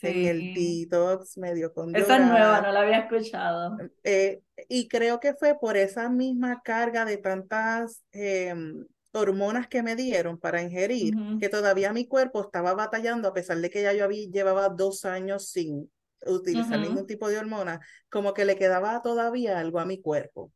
en 0.00 0.26
el 0.26 0.54
detox, 0.54 1.38
medio 1.38 1.72
con 1.72 1.94
Esa 1.94 2.16
es 2.16 2.26
nueva, 2.26 2.60
no 2.60 2.72
la 2.72 2.80
había 2.80 2.98
escuchado. 3.00 3.76
Eh, 4.02 4.42
y 4.68 4.88
creo 4.88 5.20
que 5.20 5.34
fue 5.34 5.56
por 5.58 5.76
esa 5.76 6.08
misma 6.08 6.60
carga 6.62 7.04
de 7.04 7.18
tantas 7.18 8.02
em, 8.10 8.84
hormonas 9.12 9.68
que 9.68 9.82
me 9.82 9.96
dieron 9.96 10.38
para 10.38 10.62
ingerir, 10.62 11.20
que 11.38 11.48
todavía 11.48 11.92
mi 11.92 12.06
cuerpo 12.06 12.42
estaba 12.42 12.74
batallando, 12.74 13.28
a 13.28 13.34
pesar 13.34 13.58
de 13.58 13.70
que 13.70 13.82
ya 13.82 13.92
yo 13.92 14.04
había, 14.04 14.28
llevaba 14.30 14.68
dos 14.70 15.04
años 15.04 15.48
sin 15.48 15.90
utilizar 16.26 16.80
ningún 16.80 17.06
tipo 17.06 17.28
de 17.28 17.38
hormona, 17.38 17.80
como 18.10 18.34
que 18.34 18.44
le 18.44 18.56
quedaba 18.56 19.02
todavía 19.02 19.58
algo 19.58 19.80
a 19.80 19.84
mi 19.86 20.00
cuerpo. 20.00 20.52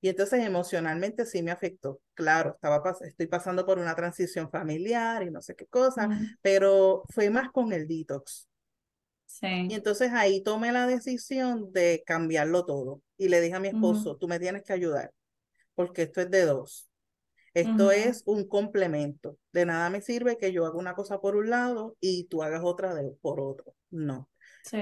Y 0.00 0.08
entonces 0.10 0.44
emocionalmente 0.44 1.24
sí 1.26 1.42
me 1.42 1.50
afectó. 1.50 2.00
Claro, 2.14 2.52
estaba 2.54 2.82
estoy 3.02 3.26
pasando 3.26 3.64
por 3.66 3.78
una 3.78 3.94
transición 3.94 4.50
familiar 4.50 5.22
y 5.22 5.30
no 5.30 5.40
sé 5.42 5.56
qué 5.56 5.66
cosa, 5.66 6.08
pero 6.42 7.04
fue 7.10 7.30
más 7.30 7.50
con 7.50 7.72
el 7.72 7.88
detox. 7.88 8.48
Y 9.66 9.74
entonces 9.74 10.10
ahí 10.12 10.42
tomé 10.42 10.72
la 10.72 10.86
decisión 10.86 11.72
de 11.72 12.02
cambiarlo 12.06 12.64
todo. 12.66 13.02
Y 13.16 13.28
le 13.28 13.40
dije 13.40 13.54
a 13.54 13.60
mi 13.60 13.68
esposo, 13.68 14.16
tú 14.16 14.28
me 14.28 14.38
tienes 14.38 14.62
que 14.62 14.72
ayudar, 14.72 15.12
porque 15.74 16.02
esto 16.04 16.22
es 16.22 16.30
de 16.30 16.42
dos. 16.46 16.88
Esto 17.54 17.92
es 17.92 18.22
un 18.26 18.48
complemento. 18.48 19.38
De 19.52 19.64
nada 19.64 19.88
me 19.88 20.00
sirve 20.00 20.36
que 20.36 20.52
yo 20.52 20.66
haga 20.66 20.76
una 20.76 20.94
cosa 20.94 21.20
por 21.20 21.36
un 21.36 21.50
lado 21.50 21.96
y 22.00 22.24
tú 22.24 22.42
hagas 22.42 22.62
otra 22.64 22.94
de, 22.94 23.12
por 23.22 23.40
otro. 23.40 23.74
No. 23.90 24.28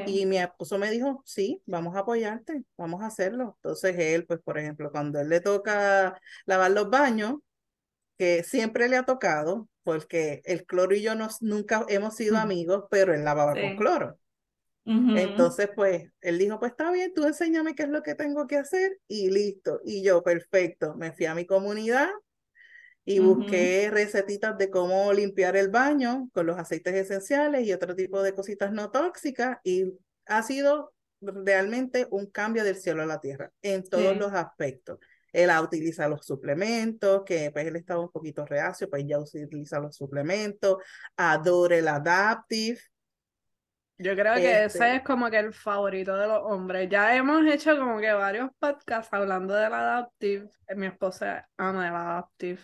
Y 0.07 0.27
mi 0.27 0.39
esposo 0.39 0.79
me 0.79 0.91
dijo, 0.91 1.23
sí, 1.27 1.61
vamos 1.67 1.97
a 1.97 2.01
apoyarte, 2.01 2.65
vamos 2.79 3.03
a 3.03 3.07
hacerlo. 3.07 3.57
Entonces 3.57 3.97
él, 3.99 4.25
pues, 4.27 4.41
por 4.41 4.59
ejemplo, 4.59 4.91
cuando 4.91 5.21
él 5.21 5.29
le 5.29 5.41
toca 5.41 6.19
lavar 6.47 6.71
los 6.71 6.89
baños, 6.89 7.37
que 8.17 8.43
siempre 8.45 8.89
le 8.89 8.97
ha 8.97 9.05
tocado, 9.05 9.69
porque 9.83 10.41
el 10.45 10.65
cloro 10.65 10.95
y 10.95 11.03
yo 11.03 11.15
nos, 11.15 11.43
nunca 11.43 11.85
hemos 11.89 12.15
sido 12.15 12.39
amigos, 12.39 12.85
pero 12.91 13.13
él 13.13 13.25
lavaba 13.25 13.53
con 13.53 13.77
cloro. 13.77 14.19
Entonces, 14.85 15.69
pues, 15.75 16.11
él 16.21 16.39
dijo, 16.39 16.59
pues 16.59 16.73
está 16.73 16.91
bien, 16.91 17.13
tú 17.15 17.25
enséñame 17.25 17.75
qué 17.75 17.85
es 17.85 17.89
lo 17.89 18.03
que 18.03 18.15
tengo 18.15 18.47
que 18.47 18.57
hacer 18.57 18.99
y 19.09 19.31
listo. 19.31 19.81
Y 19.85 20.03
yo, 20.03 20.23
perfecto, 20.23 20.95
me 20.95 21.13
fui 21.13 21.27
a 21.27 21.35
mi 21.35 21.45
comunidad 21.45 22.09
y 23.05 23.19
busqué 23.19 23.91
recetitas 23.91 24.57
de 24.59 24.71
cómo 24.71 25.13
limpiar 25.13 25.57
el 25.57 25.69
baño 25.71 26.29
con 26.33 26.47
los 26.47 26.59
aceites 26.59 26.95
esenciales 26.95 27.67
y 27.67 27.73
otro 27.73 27.97
tipo 27.97 28.23
de 28.23 28.35
cositas 28.35 28.73
no 28.73 28.91
tóxicas 28.91 29.59
y 29.65 29.93
ha 30.27 30.43
sido 30.43 30.93
realmente 31.21 32.07
un 32.11 32.27
cambio 32.27 32.65
del 32.65 32.77
cielo 32.77 33.03
a 33.03 33.07
la 33.07 33.21
tierra 33.21 33.51
en 33.63 33.83
todos 33.85 34.17
los 34.17 34.33
aspectos. 34.33 34.99
Él 35.33 35.51
utiliza 35.63 36.09
los 36.09 36.27
suplementos, 36.27 37.23
que 37.25 37.51
pues 37.51 37.67
él 37.67 37.77
estaba 37.77 38.01
un 38.01 38.11
poquito 38.11 38.45
reacio, 38.45 38.91
pues 38.91 39.05
ya 39.07 39.19
utiliza 39.19 39.81
los 39.81 39.97
suplementos, 39.97 40.77
adora 41.17 41.79
el 41.79 41.89
Adaptive, 41.89 42.79
yo 44.03 44.15
creo 44.15 44.35
que 44.35 44.65
ese 44.65 44.67
este 44.67 44.97
es 44.97 45.03
como 45.03 45.31
que 45.31 45.39
el 45.39 45.53
favorito 45.53 46.17
de 46.17 46.27
los 46.27 46.41
hombres. 46.43 46.89
Ya 46.91 47.17
hemos 47.17 47.45
hecho 47.47 47.77
como 47.79 47.99
que 47.99 48.13
varios 48.13 48.51
podcasts 48.59 49.13
hablando 49.13 49.55
del 49.55 49.73
Adaptive. 49.73 50.51
Mi 50.77 50.87
esposa 50.87 51.49
ama 51.57 51.89
el 51.89 51.95
Adaptive. 51.95 52.61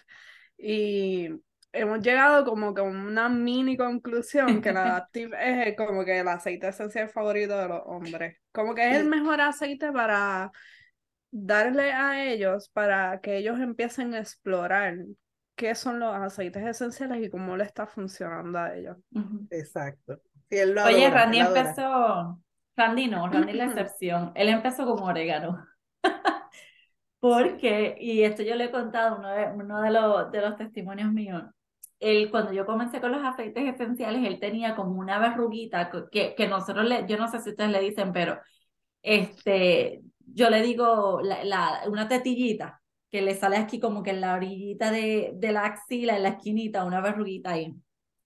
Y 0.57 1.30
hemos 1.73 2.00
llegado 2.00 2.45
como 2.45 2.75
que 2.75 2.80
a 2.80 2.85
una 2.85 3.28
mini 3.28 3.76
conclusión 3.76 4.61
que 4.61 4.71
el 4.71 4.76
Adaptive 4.76 5.68
es 5.71 5.76
como 5.76 6.04
que 6.04 6.21
el 6.21 6.28
aceite 6.28 6.68
esencial 6.68 7.09
favorito 7.09 7.57
de 7.57 7.68
los 7.68 7.83
hombres. 7.87 8.37
Como 8.52 8.75
que 8.75 8.90
es 8.90 8.97
el 8.97 9.07
mejor 9.07 9.40
aceite 9.40 9.92
para 9.92 10.50
darle 11.30 11.92
a 11.92 12.25
ellos, 12.25 12.71
para 12.71 13.21
que 13.21 13.37
ellos 13.37 13.61
empiecen 13.61 14.14
a 14.14 14.21
explorar 14.21 14.97
qué 15.54 15.75
son 15.75 15.99
los 15.99 16.14
aceites 16.14 16.64
esenciales 16.64 17.23
y 17.23 17.30
cómo 17.30 17.57
le 17.57 17.64
está 17.64 17.87
funcionando 17.87 18.59
a 18.59 18.75
ellos. 18.75 18.97
Exacto. 19.50 20.21
Oye, 20.50 21.11
Randy 21.11 21.38
empezó, 21.38 22.40
Randy 22.76 23.09
no, 23.09 23.28
Randy 23.28 23.52
la 23.52 23.64
excepción, 23.67 24.33
él 24.35 24.49
empezó 24.49 24.87
con 24.87 25.02
orégano. 25.02 25.67
Porque, 27.21 27.97
y 27.99 28.23
esto 28.23 28.43
yo 28.43 28.55
le 28.55 28.64
he 28.64 28.71
contado, 28.71 29.19
uno 29.19 29.28
de, 29.28 29.47
uno 29.52 29.83
de, 29.83 29.90
los, 29.90 30.31
de 30.31 30.40
los 30.40 30.57
testimonios 30.57 31.12
míos, 31.12 31.43
él, 31.99 32.31
cuando 32.31 32.52
yo 32.52 32.64
comencé 32.64 33.00
con 33.00 33.11
los 33.11 33.25
aceites 33.25 33.75
esenciales, 33.75 34.25
él 34.25 34.38
tenía 34.38 34.76
como 34.76 34.93
una 35.00 35.19
verruguita 35.19 35.90
que, 36.12 36.35
que 36.37 36.49
nosotros, 36.49 36.87
le, 36.87 37.07
yo 37.09 37.17
no 37.19 37.28
sé 37.28 37.40
si 37.40 37.50
ustedes 37.50 37.71
le 37.71 37.81
dicen, 37.81 38.12
pero 38.12 38.38
este, 39.02 40.00
yo 40.26 40.50
le 40.50 40.62
digo 40.62 41.21
la, 41.23 41.45
la, 41.45 41.83
una 41.88 42.09
tetillita 42.09 42.81
que 43.11 43.23
le 43.23 43.35
sale 43.35 43.57
aquí 43.57 43.81
como 43.81 44.02
que 44.02 44.11
en 44.11 44.21
la 44.21 44.35
orillita 44.35 44.90
de, 44.90 45.33
de 45.35 45.52
la 45.52 45.64
axila, 45.64 46.17
en 46.17 46.23
la 46.25 46.28
esquinita, 46.31 46.85
una 46.85 47.00
verruguita 47.00 47.52
ahí, 47.52 47.75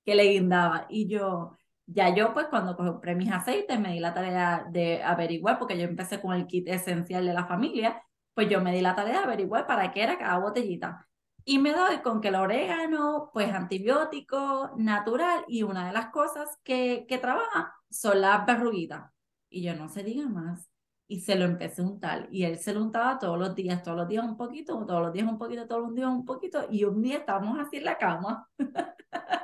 que 0.04 0.14
le 0.14 0.24
guindaba. 0.24 0.86
Y 0.90 1.08
yo, 1.08 1.56
ya 1.86 2.14
yo, 2.14 2.32
pues, 2.34 2.46
cuando 2.48 2.76
compré 2.76 3.14
mis 3.14 3.30
aceites, 3.30 3.78
me 3.80 3.92
di 3.92 4.00
la 4.00 4.14
tarea 4.14 4.66
de 4.70 5.02
averiguar, 5.02 5.58
porque 5.58 5.78
yo 5.78 5.84
empecé 5.84 6.20
con 6.20 6.34
el 6.34 6.46
kit 6.46 6.68
esencial 6.68 7.26
de 7.26 7.34
la 7.34 7.46
familia, 7.46 8.02
pues 8.34 8.48
yo 8.48 8.60
me 8.60 8.72
di 8.74 8.80
la 8.80 8.94
tarea 8.94 9.18
de 9.18 9.24
averiguar 9.24 9.66
para 9.66 9.92
qué 9.92 10.02
era 10.02 10.18
cada 10.18 10.38
botellita. 10.38 11.08
Y 11.44 11.58
me 11.58 11.72
doy 11.72 11.98
con 12.02 12.20
que 12.20 12.28
el 12.28 12.36
orégano, 12.36 13.30
pues 13.32 13.52
antibiótico, 13.52 14.72
natural, 14.76 15.44
y 15.48 15.64
una 15.64 15.86
de 15.86 15.92
las 15.92 16.06
cosas 16.10 16.48
que, 16.64 17.04
que 17.08 17.18
trabaja 17.18 17.74
son 17.90 18.20
las 18.20 18.46
verruguitas. 18.46 19.12
Y 19.50 19.62
yo 19.62 19.74
no 19.74 19.88
se 19.88 20.02
diga 20.04 20.28
más. 20.28 20.71
Y 21.08 21.20
se 21.20 21.34
lo 21.34 21.44
empecé 21.44 21.82
a 21.82 21.84
untar. 21.84 22.28
Y 22.30 22.44
él 22.44 22.58
se 22.58 22.72
lo 22.72 22.82
untaba 22.82 23.18
todos 23.18 23.38
los 23.38 23.54
días, 23.54 23.82
todos 23.82 23.96
los 23.96 24.08
días 24.08 24.24
un 24.24 24.36
poquito, 24.36 24.84
todos 24.86 25.02
los 25.02 25.12
días 25.12 25.26
un 25.26 25.38
poquito, 25.38 25.66
todos 25.66 25.82
los 25.82 25.94
días 25.94 26.08
un 26.08 26.24
poquito. 26.24 26.66
Y 26.70 26.84
un 26.84 27.02
día 27.02 27.18
estábamos 27.18 27.58
así 27.58 27.78
en 27.78 27.84
la 27.84 27.98
cama. 27.98 28.48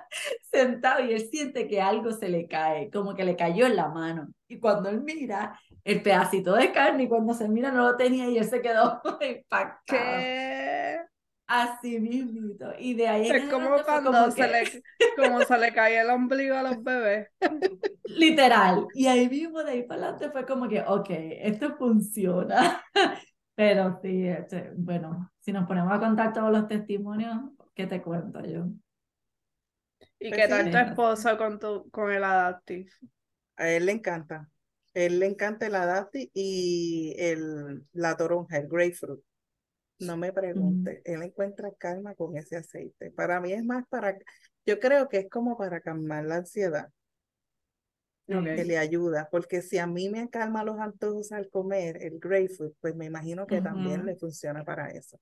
sentado 0.50 1.05
y 1.05 1.12
él 1.12 1.29
siente 1.31 1.69
que 1.69 1.81
algo 1.81 2.12
se 2.12 2.29
le 2.29 2.47
cae, 2.47 2.91
como 2.91 3.15
que 3.15 3.25
le 3.25 3.37
cayó 3.37 3.67
en 3.67 3.77
la 3.77 3.88
mano. 3.88 4.29
Y 4.49 4.59
cuando 4.59 4.88
él 4.88 5.03
mira, 5.03 5.59
el 5.85 6.03
pedacito 6.03 6.55
de 6.55 6.73
carne, 6.73 7.05
y 7.05 7.09
cuando 7.09 7.35
se 7.35 7.49
mira 7.49 7.71
no 7.71 7.85
lo 7.85 7.97
tenía 7.97 8.29
y 8.29 8.38
él 8.38 8.45
se 8.45 8.61
quedó 8.61 9.00
impactado. 9.21 9.81
¿Qué? 9.87 10.99
Así 11.49 11.99
mismito. 11.99 12.73
Y 12.78 12.93
de 12.93 13.09
ahí. 13.09 13.28
Es 13.28 13.50
como 13.50 13.71
cuando 13.83 14.31
se, 14.31 14.47
le, 14.47 14.85
como 15.17 15.40
se 15.40 15.59
le 15.59 15.73
cae 15.73 15.99
el 15.99 16.11
ombligo 16.11 16.55
a 16.55 16.62
los 16.62 16.83
bebés. 16.83 17.28
Literal. 18.05 18.87
Y 18.93 19.07
ahí 19.07 19.28
mismo, 19.31 19.64
de 19.64 19.71
ahí 19.73 19.83
para 19.85 20.02
adelante, 20.02 20.31
fue 20.31 20.45
como 20.45 20.69
que, 20.69 20.83
ok, 20.87 21.09
esto 21.09 21.75
funciona. 21.76 22.83
Pero 23.55 23.99
sí, 24.02 24.28
este, 24.28 24.73
bueno, 24.76 25.33
si 25.40 25.50
nos 25.52 25.67
ponemos 25.67 25.90
a 25.90 25.99
contar 25.99 26.35
todos 26.35 26.52
los 26.52 26.69
testimonios, 26.69 27.38
¿qué 27.75 27.87
te 27.87 28.02
cuento 28.02 28.45
yo? 28.45 28.67
¿Y 30.21 30.28
pues 30.28 30.43
qué 30.43 30.49
tal 30.49 30.71
tu 30.71 30.76
esposo 30.76 31.38
con, 31.38 31.59
tu, 31.59 31.90
con 31.90 32.12
el 32.12 32.25
Adaptive? 32.25 32.90
A 33.57 33.71
él 33.71 33.87
le 33.87 33.93
encanta. 33.93 34.50
A 34.95 34.99
él 35.00 35.19
le 35.19 35.26
encanta 35.26 35.67
el 35.67 35.75
Adaptive 35.75 36.31
y 36.35 37.14
el, 37.19 37.85
la 37.93 38.17
toronja, 38.19 38.59
el 38.59 38.69
grapefruit. 38.69 39.21
No 40.00 40.17
me 40.17 40.33
pregunte, 40.33 41.02
él 41.05 41.23
encuentra 41.23 41.73
calma 41.76 42.14
con 42.14 42.37
ese 42.37 42.57
aceite. 42.57 43.11
Para 43.11 43.40
mí 43.40 43.52
es 43.52 43.64
más 43.64 43.85
para, 43.88 44.17
yo 44.64 44.78
creo 44.78 45.09
que 45.09 45.19
es 45.19 45.28
como 45.28 45.57
para 45.57 45.81
calmar 45.81 46.25
la 46.25 46.37
ansiedad. 46.37 46.88
Que 48.26 48.62
le 48.62 48.76
ayuda, 48.76 49.26
porque 49.31 49.62
si 49.62 49.78
a 49.78 49.87
mí 49.87 50.11
me 50.11 50.28
calma 50.28 50.62
los 50.62 50.78
antojos 50.78 51.33
al 51.33 51.49
comer 51.49 51.97
el 52.02 52.19
grapefruit, 52.19 52.75
pues 52.78 52.95
me 52.95 53.07
imagino 53.07 53.47
que 53.47 53.62
también 53.62 54.05
le 54.05 54.17
funciona 54.17 54.64
para 54.64 54.90
eso. 54.90 55.19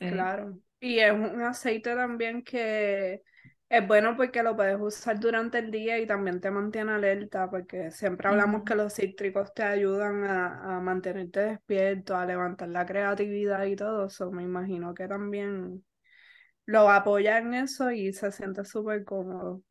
Claro. 0.00 0.58
Y 0.80 0.98
es 0.98 1.12
un 1.12 1.40
aceite 1.42 1.94
también 1.94 2.42
que 2.42 3.22
Es 3.68 3.86
bueno 3.86 4.16
porque 4.16 4.42
lo 4.42 4.56
puedes 4.56 4.80
usar 4.80 5.20
durante 5.20 5.58
el 5.58 5.70
día 5.70 5.98
y 5.98 6.06
también 6.06 6.40
te 6.40 6.50
mantiene 6.50 6.92
alerta, 6.92 7.50
porque 7.50 7.90
siempre 7.90 8.28
hablamos 8.28 8.62
que 8.64 8.74
los 8.74 8.94
cítricos 8.94 9.52
te 9.52 9.62
ayudan 9.62 10.24
a, 10.24 10.80
mantenerte 10.80 11.40
despierto, 11.40 12.16
a 12.16 12.24
levantar 12.24 12.70
la 12.70 12.86
creatividad 12.86 13.66
y 13.66 13.76
todo 13.76 14.06
eso. 14.06 14.30
Me 14.30 14.42
imagino 14.42 14.94
que 14.94 15.06
también 15.06 15.84
lo 16.64 16.88
apoya 16.88 17.38
en 17.38 17.52
eso 17.52 17.90
y 17.90 18.10
se 18.14 18.32
siente 18.32 18.64
súper 18.64 19.04
cómodo. 19.04 19.62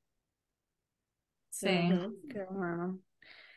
Sí. 1.50 1.90
Qué 2.30 2.46
bueno. 2.50 3.00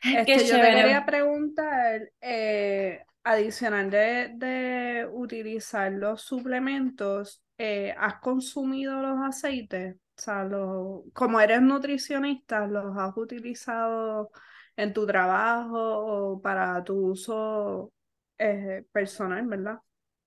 Este, 0.03 0.47
yo 0.47 0.55
te 0.59 0.71
quería 0.71 1.05
preguntar, 1.05 2.11
eh, 2.21 3.03
adicional 3.23 3.91
de, 3.91 4.31
de, 4.33 5.07
utilizar 5.13 5.91
los 5.91 6.23
suplementos, 6.23 7.43
eh, 7.59 7.93
¿has 7.95 8.15
consumido 8.15 8.99
los 8.99 9.19
aceites? 9.21 9.97
Sea, 10.21 10.47
como 11.13 11.39
eres 11.39 11.63
nutricionista, 11.63 12.67
¿los 12.67 12.95
has 12.95 13.17
utilizado 13.17 14.29
en 14.75 14.93
tu 14.93 15.07
trabajo 15.07 15.79
o 15.79 16.41
para 16.41 16.83
tu 16.83 17.07
uso 17.07 17.91
eh, 18.37 18.85
personal, 18.91 19.47
verdad? 19.47 19.79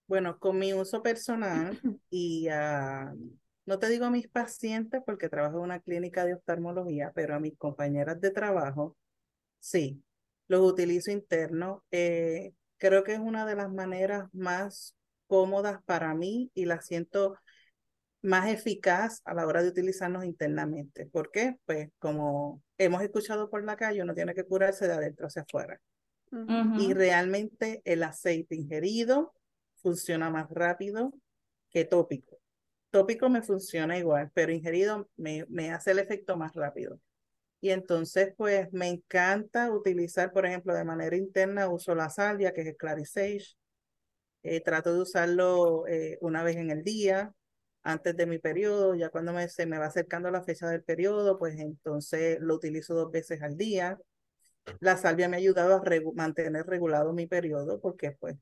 Bueno, 0.08 0.36
con 0.40 0.58
mi 0.58 0.74
uso 0.74 1.00
personal 1.00 1.80
y 2.10 2.48
no 3.66 3.78
te 3.78 3.88
digo 3.88 4.06
a 4.06 4.10
mis 4.10 4.26
pacientes 4.26 5.00
porque 5.06 5.28
trabajo 5.28 5.58
en 5.58 5.62
una 5.62 5.78
clínica 5.78 6.24
de 6.24 6.34
oftalmología, 6.34 7.12
pero 7.14 7.36
a 7.36 7.40
mis 7.40 7.56
compañeras 7.56 8.20
de 8.20 8.32
trabajo, 8.32 8.96
sí, 9.60 10.02
los 10.48 10.60
utilizo 10.60 11.12
interno. 11.12 11.84
Eh, 11.92 12.52
creo 12.78 13.04
que 13.04 13.12
es 13.12 13.20
una 13.20 13.46
de 13.46 13.54
las 13.54 13.72
maneras 13.72 14.28
más 14.32 14.96
cómodas 15.28 15.84
para 15.84 16.14
mí 16.14 16.50
y 16.52 16.64
la 16.64 16.80
siento 16.80 17.36
más 18.24 18.48
eficaz 18.48 19.20
a 19.26 19.34
la 19.34 19.46
hora 19.46 19.62
de 19.62 19.68
utilizarnos 19.68 20.24
internamente. 20.24 21.04
¿Por 21.06 21.30
qué? 21.30 21.56
Pues 21.66 21.90
como 21.98 22.62
hemos 22.78 23.02
escuchado 23.02 23.50
por 23.50 23.62
la 23.64 23.76
calle, 23.76 24.02
uno 24.02 24.14
tiene 24.14 24.34
que 24.34 24.44
curarse 24.44 24.86
de 24.88 24.94
adentro 24.94 25.26
hacia 25.26 25.42
afuera. 25.42 25.78
Y 26.80 26.94
realmente 26.94 27.80
el 27.84 28.02
aceite 28.02 28.56
ingerido 28.56 29.32
funciona 29.76 30.30
más 30.30 30.50
rápido 30.50 31.12
que 31.70 31.84
tópico. 31.84 32.40
Tópico 32.90 33.28
me 33.28 33.42
funciona 33.42 33.98
igual, 33.98 34.30
pero 34.34 34.50
ingerido 34.52 35.08
me, 35.16 35.44
me 35.48 35.70
hace 35.70 35.92
el 35.92 36.00
efecto 36.00 36.36
más 36.36 36.54
rápido. 36.54 36.98
Y 37.60 37.70
entonces, 37.70 38.34
pues 38.36 38.72
me 38.72 38.88
encanta 38.88 39.70
utilizar, 39.70 40.32
por 40.32 40.46
ejemplo, 40.46 40.74
de 40.74 40.84
manera 40.84 41.14
interna, 41.14 41.68
uso 41.68 41.94
la 41.94 42.08
salvia, 42.08 42.52
que 42.52 42.62
es 42.62 42.68
el 42.68 42.76
Clarisage. 42.76 43.54
Eh, 44.42 44.60
trato 44.60 44.92
de 44.92 45.00
usarlo 45.00 45.86
eh, 45.86 46.18
una 46.20 46.42
vez 46.42 46.56
en 46.56 46.70
el 46.70 46.82
día, 46.82 47.32
antes 47.84 48.16
de 48.16 48.26
mi 48.26 48.38
periodo, 48.38 48.94
ya 48.94 49.10
cuando 49.10 49.32
me, 49.32 49.46
se 49.48 49.66
me 49.66 49.78
va 49.78 49.86
acercando 49.86 50.30
la 50.30 50.42
fecha 50.42 50.68
del 50.68 50.82
periodo, 50.82 51.38
pues 51.38 51.58
entonces 51.58 52.38
lo 52.40 52.54
utilizo 52.54 52.94
dos 52.94 53.12
veces 53.12 53.42
al 53.42 53.56
día. 53.56 53.98
La 54.80 54.96
salvia 54.96 55.28
me 55.28 55.36
ha 55.36 55.38
ayudado 55.38 55.74
a 55.74 55.82
mantener 56.14 56.66
regulado 56.66 57.12
mi 57.12 57.26
periodo 57.26 57.80
porque 57.80 58.12
pues 58.12 58.36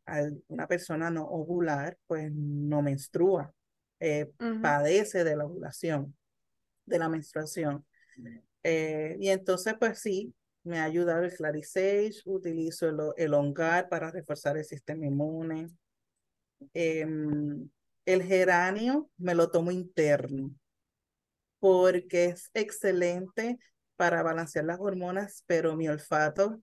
una 0.47 0.69
persona 0.69 1.11
no 1.11 1.25
ovular 1.25 1.99
pues 2.07 2.31
no 2.33 2.81
menstrua, 2.83 3.53
eh, 3.99 4.31
padece 4.63 5.25
de 5.25 5.35
la 5.35 5.47
ovulación, 5.47 6.17
de 6.87 6.99
la 7.01 7.09
menstruación. 7.09 7.85
Eh, 8.63 9.17
y 9.19 9.29
entonces 9.31 9.75
pues 9.81 9.99
sí, 9.99 10.33
me 10.63 10.79
ha 10.79 10.85
ayudado 10.85 11.25
el 11.25 11.35
Clarisage, 11.35 12.23
utilizo 12.27 12.89
el, 12.89 12.99
el 13.17 13.35
Ongar 13.35 13.89
para 13.89 14.13
reforzar 14.13 14.57
el 14.57 14.65
sistema 14.65 15.05
inmune. 15.05 15.67
Em, 16.73 17.69
el 18.05 18.23
geranio 18.23 19.09
me 19.17 19.35
lo 19.35 19.51
tomo 19.51 19.71
interno 19.71 20.51
porque 21.63 22.25
es 22.25 22.51
excelente 22.55 23.57
para 23.97 24.25
balancear 24.25 24.65
las 24.65 24.81
hormonas, 24.81 25.45
pero 25.47 25.77
mi 25.77 25.89
olfato 25.89 26.61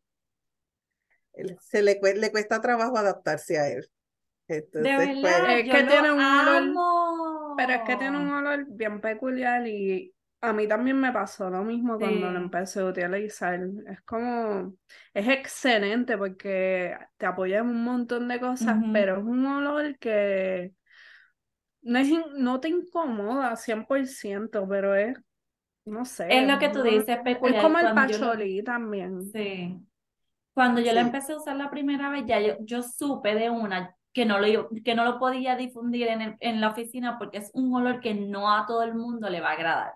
se 1.62 1.82
le, 1.82 2.00
le 2.16 2.32
cuesta 2.32 2.60
trabajo 2.60 2.98
adaptarse 2.98 3.58
a 3.58 3.70
él. 3.70 3.88
Entonces, 4.50 4.84
de 4.84 4.96
pues, 4.96 5.22
verdad, 5.22 5.60
es 5.60 5.72
que 5.72 5.84
tiene 5.84 6.12
un 6.12 6.20
olor, 6.20 7.56
pero 7.56 7.74
es 7.74 7.82
que 7.84 7.96
tiene 7.96 8.18
un 8.18 8.30
olor 8.30 8.66
bien 8.68 9.00
peculiar 9.00 9.66
y 9.68 10.14
a 10.42 10.54
mí 10.54 10.68
también 10.68 11.00
me 11.00 11.12
pasó 11.14 11.50
lo 11.50 11.64
mismo 11.64 11.98
cuando 11.98 12.32
lo 12.32 12.38
empecé 12.40 12.80
a 12.80 12.86
utilizar. 12.86 13.60
Es 13.88 14.02
como, 14.02 14.76
es 15.14 15.28
excelente 15.28 16.18
porque 16.18 16.98
te 17.18 17.26
apoya 17.26 17.60
en 17.60 17.68
un 17.68 17.84
montón 17.84 18.28
de 18.28 18.40
cosas, 18.40 18.78
pero 18.92 19.20
es 19.20 19.24
un 19.24 19.46
olor 19.46 19.98
que 20.00 20.74
no, 21.82 22.00
es, 22.00 22.10
no 22.38 22.60
te 22.60 22.70
incomoda 22.70 23.56
100%, 23.56 24.68
pero 24.68 24.96
es, 24.96 25.18
no 25.86 26.06
sé. 26.06 26.28
Es 26.30 26.48
lo 26.48 26.60
que 26.60 26.70
tú 26.70 26.84
dices, 26.84 27.20
peculiar. 27.24 27.58
Es 27.58 27.64
como 27.64 27.80
el 27.80 27.94
pacholí 27.94 28.64
también. 28.64 29.24
Sí. 29.32 29.80
Cuando 30.54 30.82
yo 30.82 30.94
la 30.94 31.02
empecé 31.02 31.34
a 31.34 31.38
usar 31.38 31.56
la 31.56 31.70
primera 31.70 32.10
vez, 32.10 32.26
ya 32.26 32.40
yo, 32.40 32.56
yo 32.62 32.84
supe 32.84 33.36
de 33.36 33.50
una 33.50 33.96
que 34.14 34.26
no 34.26 34.40
lo, 34.40 34.70
que 34.84 34.96
no 34.96 35.06
lo 35.06 35.20
podía 35.20 35.56
difundir 35.56 36.08
en, 36.08 36.36
en 36.40 36.62
la 36.62 36.70
oficina 36.70 37.18
porque 37.18 37.38
es 37.38 37.52
un 37.54 37.74
olor 37.74 38.00
que 38.02 38.14
no 38.14 38.52
a 38.54 38.66
todo 38.66 38.84
el 38.84 38.96
mundo 38.96 39.30
le 39.30 39.42
va 39.42 39.50
a 39.50 39.54
agradar. 39.54 39.94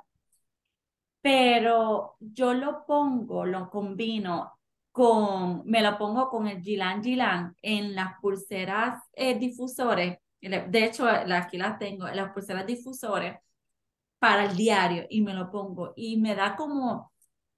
Pero 1.21 2.15
yo 2.19 2.53
lo 2.53 2.85
pongo, 2.85 3.45
lo 3.45 3.69
combino 3.69 4.53
con, 4.91 5.63
me 5.65 5.81
lo 5.81 5.97
pongo 5.97 6.29
con 6.29 6.47
el 6.47 6.61
Gilan 6.61 7.03
Gilan 7.03 7.55
en 7.61 7.95
las 7.95 8.19
pulseras 8.21 9.01
eh, 9.13 9.37
difusores 9.37 10.19
de 10.49 10.86
hecho, 10.86 11.08
aquí 11.08 11.58
las 11.58 11.79
tengo, 11.79 12.08
las 12.08 12.32
pulseras 12.32 12.65
difusores 12.65 13.38
para 14.19 14.45
el 14.45 14.56
diario 14.56 15.06
y 15.10 15.21
me 15.21 15.34
lo 15.34 15.51
pongo 15.51 15.93
y 15.95 16.17
me 16.17 16.36
da 16.36 16.56
como, 16.56 17.12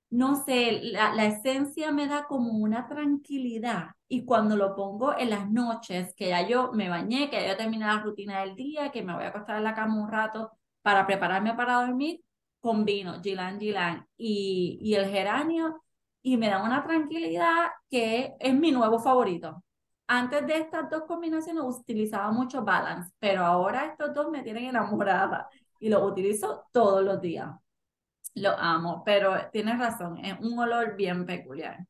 no 0.10 0.44
sé, 0.46 0.80
la, 0.84 1.14
la, 1.14 1.26
esencia 1.26 1.92
me 1.92 2.08
da 2.08 2.26
como 2.28 2.52
una 2.54 2.88
tranquilidad 2.88 3.90
y 4.08 4.26
cuando 4.26 4.56
lo 4.58 4.76
pongo 4.76 5.18
en 5.18 5.30
las 5.32 5.50
noches, 5.50 6.14
que 6.16 6.30
ya 6.30 6.48
yo 6.48 6.72
me 6.74 6.90
bañé, 6.90 7.30
que 7.30 7.42
ya 7.42 7.58
terminé 7.58 7.86
la 7.86 8.00
rutina 8.02 8.42
del 8.42 8.56
día, 8.56 8.92
que 8.92 9.04
me 9.04 9.14
voy 9.14 9.26
a 9.26 9.30
acostar 9.30 9.58
en 9.58 9.64
la 9.64 9.76
cama 9.76 10.02
un 10.02 10.12
rato 10.12 10.52
para 10.82 11.06
prepararme 11.08 11.54
para 11.56 11.86
dormir, 11.86 12.22
combino 12.60 13.22
Gilan 13.22 13.60
Gilan 13.60 14.08
y, 14.18 14.80
y 14.82 14.96
el 14.96 15.10
geranio 15.10 15.82
y 16.24 16.38
me 16.38 16.50
da 16.50 16.64
una 16.64 16.84
tranquilidad 16.84 17.68
que 17.90 18.36
es 18.40 18.54
mi 18.56 18.72
nuevo 18.72 19.00
favorito. 19.00 19.64
Antes 20.08 20.46
de 20.46 20.58
estas 20.58 20.90
dos 20.90 21.04
combinaciones 21.08 21.64
utilizaba 21.66 22.32
mucho 22.32 22.64
balance, 22.64 23.12
pero 23.20 23.44
ahora 23.44 23.88
estos 23.88 24.14
dos 24.14 24.30
me 24.30 24.44
tienen 24.44 24.66
enamorada 24.66 25.50
y 25.80 25.90
los 25.90 26.04
utilizo 26.04 26.68
todos 26.72 27.04
los 27.04 27.20
días. 27.22 27.50
Lo 28.36 28.52
amo, 28.52 29.02
pero 29.06 29.34
tienes 29.52 29.80
razón, 29.80 30.18
es 30.24 30.40
un 30.40 30.60
olor 30.60 30.96
bien 30.96 31.26
peculiar. 31.26 31.86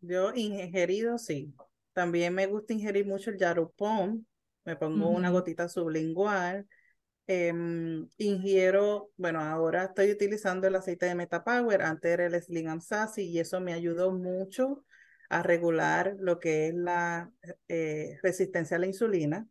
Yo 0.00 0.32
ingerido, 0.34 1.18
sí. 1.18 1.54
También 1.92 2.34
me 2.34 2.46
gusta 2.46 2.72
ingerir 2.72 3.06
mucho 3.06 3.30
el 3.30 3.38
Yarupom. 3.38 4.24
Me 4.64 4.76
pongo 4.76 5.08
una 5.08 5.30
gotita 5.30 5.68
sublingual. 5.68 6.66
Em, 7.26 8.08
ingiero, 8.18 9.10
bueno, 9.16 9.40
ahora 9.40 9.84
estoy 9.84 10.12
utilizando 10.12 10.66
el 10.66 10.76
aceite 10.76 11.06
de 11.06 11.14
Metapower. 11.14 11.82
Antes 11.82 12.12
era 12.12 12.26
el 12.26 12.40
Slim 12.40 12.80
Sassy 12.80 13.22
y 13.22 13.38
eso 13.38 13.60
me 13.60 13.72
ayudó 13.72 14.12
mucho 14.12 14.84
a 15.28 15.42
regular 15.42 16.16
lo 16.18 16.38
que 16.38 16.68
es 16.68 16.74
la 16.74 17.30
eh, 17.68 18.18
resistencia 18.22 18.76
a 18.76 18.80
la 18.80 18.86
insulina, 18.86 19.46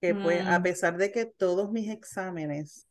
que 0.00 0.14
pues 0.14 0.46
a 0.46 0.58
mm. 0.58 0.62
pesar 0.62 0.96
de 0.96 1.10
que 1.10 1.26
todos 1.26 1.70
mis 1.72 1.90
exámenes 1.90 2.86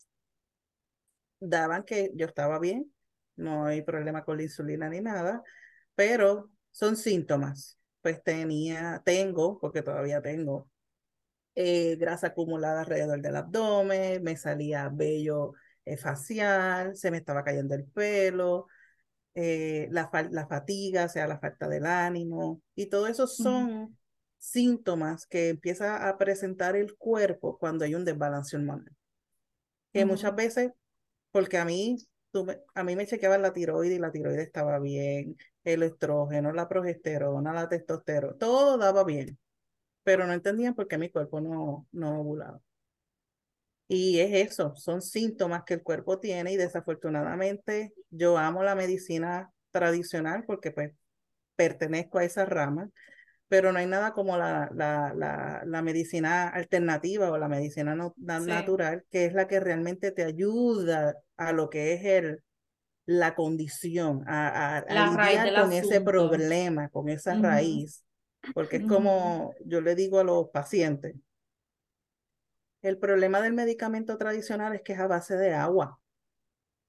daban 1.39 1.83
que 1.83 2.11
yo 2.15 2.25
estaba 2.25 2.59
bien, 2.59 2.91
no 3.35 3.65
hay 3.65 3.81
problema 3.81 4.23
con 4.23 4.37
la 4.37 4.43
insulina 4.43 4.89
ni 4.89 5.01
nada, 5.01 5.43
pero 5.95 6.49
son 6.71 6.97
síntomas. 6.97 7.79
Pues 8.01 8.23
tenía, 8.23 9.01
tengo, 9.05 9.59
porque 9.59 9.81
todavía 9.81 10.21
tengo, 10.21 10.69
eh, 11.55 11.95
grasa 11.97 12.27
acumulada 12.27 12.81
alrededor 12.81 13.21
del 13.21 13.35
abdomen, 13.35 14.23
me 14.23 14.37
salía 14.37 14.89
vello 14.89 15.53
eh, 15.85 15.97
facial, 15.97 16.95
se 16.95 17.11
me 17.11 17.17
estaba 17.17 17.43
cayendo 17.43 17.75
el 17.75 17.85
pelo, 17.85 18.67
eh, 19.39 19.87
la, 19.91 20.09
la, 20.31 20.47
fatiga, 20.47 21.05
o 21.05 21.09
sea, 21.09 21.27
la 21.27 21.37
falta 21.37 21.69
del 21.69 21.85
ánimo, 21.85 22.59
y 22.73 22.87
todo 22.87 23.05
eso 23.05 23.27
son 23.27 23.95
síntomas 24.39 25.27
que 25.27 25.49
empieza 25.49 26.09
a 26.09 26.17
presentar 26.17 26.75
el 26.75 26.97
cuerpo 26.97 27.59
cuando 27.59 27.85
hay 27.85 27.93
un 27.93 28.03
desbalance 28.03 28.57
hormonal. 28.57 28.91
Que 29.93 30.05
muchas 30.05 30.33
veces, 30.33 30.71
porque 31.29 31.59
a 31.59 31.65
mí, 31.65 31.97
a 32.73 32.83
mí 32.83 32.95
me 32.95 33.05
chequeaban 33.05 33.43
la 33.43 33.53
tiroides 33.53 33.97
y 33.97 33.99
la 33.99 34.11
tiroides 34.11 34.47
estaba 34.47 34.79
bien, 34.79 35.37
el 35.63 35.83
estrógeno, 35.83 36.51
la 36.51 36.67
progesterona, 36.67 37.53
la 37.53 37.69
testosterona, 37.69 38.35
todo 38.39 38.79
daba 38.79 39.03
bien, 39.03 39.37
pero 40.01 40.25
no 40.25 40.33
entendían 40.33 40.73
por 40.73 40.87
qué 40.87 40.97
mi 40.97 41.11
cuerpo 41.11 41.41
no, 41.41 41.87
no 41.91 42.21
ovulaba. 42.21 42.59
Y 43.87 44.19
es 44.19 44.51
eso, 44.51 44.75
son 44.75 45.01
síntomas 45.01 45.63
que 45.63 45.75
el 45.75 45.83
cuerpo 45.83 46.19
tiene 46.19 46.51
y 46.51 46.57
desafortunadamente 46.57 47.93
yo 48.09 48.37
amo 48.37 48.63
la 48.63 48.75
medicina 48.75 49.51
tradicional 49.71 50.43
porque 50.45 50.71
pues 50.71 50.91
pertenezco 51.55 52.19
a 52.19 52.25
esa 52.25 52.45
rama, 52.45 52.89
pero 53.47 53.71
no 53.71 53.79
hay 53.79 53.85
nada 53.85 54.13
como 54.13 54.37
la, 54.37 54.69
la, 54.73 55.13
la, 55.15 55.63
la 55.65 55.81
medicina 55.81 56.49
alternativa 56.49 57.31
o 57.31 57.37
la 57.37 57.47
medicina 57.47 57.95
natural, 58.17 59.05
que 59.09 59.25
es 59.25 59.33
la 59.33 59.47
que 59.47 59.59
realmente 59.59 60.11
te 60.11 60.23
ayuda 60.23 61.15
a 61.37 61.53
lo 61.53 61.69
que 61.69 61.93
es 61.93 62.03
el, 62.03 62.43
la 63.05 63.35
condición, 63.35 64.23
a, 64.27 64.79
a, 64.79 64.81
lidiar 64.81 65.61
con 65.61 65.71
ese 65.71 66.01
problema, 66.01 66.89
con 66.89 67.07
esa 67.07 67.35
raíz. 67.35 68.03
Porque 68.53 68.77
es 68.77 68.85
como 68.85 69.53
yo 69.65 69.81
le 69.81 69.95
digo 69.95 70.19
a 70.19 70.23
los 70.23 70.49
pacientes, 70.49 71.15
el 72.81 72.97
problema 72.97 73.41
del 73.41 73.53
medicamento 73.53 74.17
tradicional 74.17 74.75
es 74.75 74.81
que 74.81 74.93
es 74.93 74.99
a 74.99 75.07
base 75.07 75.35
de 75.35 75.53
agua. 75.53 75.99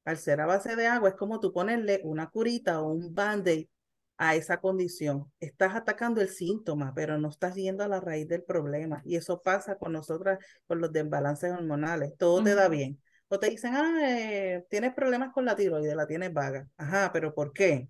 Al 0.05 0.17
ser 0.19 0.41
a 0.41 0.47
base 0.47 0.77
de 0.77 0.87
agua, 0.87 1.11
es 1.11 1.15
como 1.17 1.41
tú 1.41 1.53
ponerle 1.53 2.01
una 2.05 2.31
curita 2.31 2.81
o 2.81 2.93
un 2.93 3.15
band-aid 3.15 3.69
a 4.17 4.35
esa 4.35 4.61
condición. 4.61 5.31
Estás 5.41 5.75
atacando 5.77 6.21
el 6.21 6.29
síntoma, 6.29 6.93
pero 6.95 7.19
no 7.19 7.29
estás 7.29 7.55
yendo 7.55 7.85
a 7.85 7.89
la 7.89 8.01
raíz 8.01 8.27
del 8.29 8.43
problema. 8.43 9.01
Y 9.05 9.17
eso 9.17 9.43
pasa 9.43 9.77
con 9.77 9.93
nosotras, 9.93 10.39
con 10.67 10.81
los 10.81 10.93
desbalances 10.93 11.53
hormonales. 11.53 12.17
Todo 12.19 12.43
te 12.43 12.55
da 12.55 12.69
bien. 12.69 13.01
O 13.29 13.39
te 13.39 13.51
dicen, 13.51 13.75
ah, 13.77 14.01
eh, 14.03 14.65
tienes 14.71 14.95
problemas 14.95 15.33
con 15.33 15.45
la 15.45 15.55
tiroides, 15.55 15.95
la 15.95 16.07
tienes 16.07 16.33
vaga. 16.33 16.69
Ajá, 16.77 17.11
pero 17.13 17.35
¿por 17.35 17.53
qué? 17.53 17.89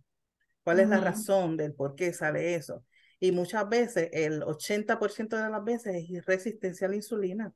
¿Cuál 0.63 0.81
es 0.81 0.89
la 0.89 0.99
razón 0.99 1.57
del 1.57 1.73
por 1.75 1.95
qué 1.95 2.13
sale 2.13 2.55
eso? 2.55 2.85
Y 3.21 3.33
muchas 3.33 3.69
veces, 3.69 4.11
el 4.13 4.43
80% 4.43 5.37
de 5.37 5.49
las 5.49 5.65
veces 5.65 6.05
es 6.11 6.27
resistencia 6.27 6.87
a 6.87 6.91
la 6.91 6.97
insulina. 6.97 7.55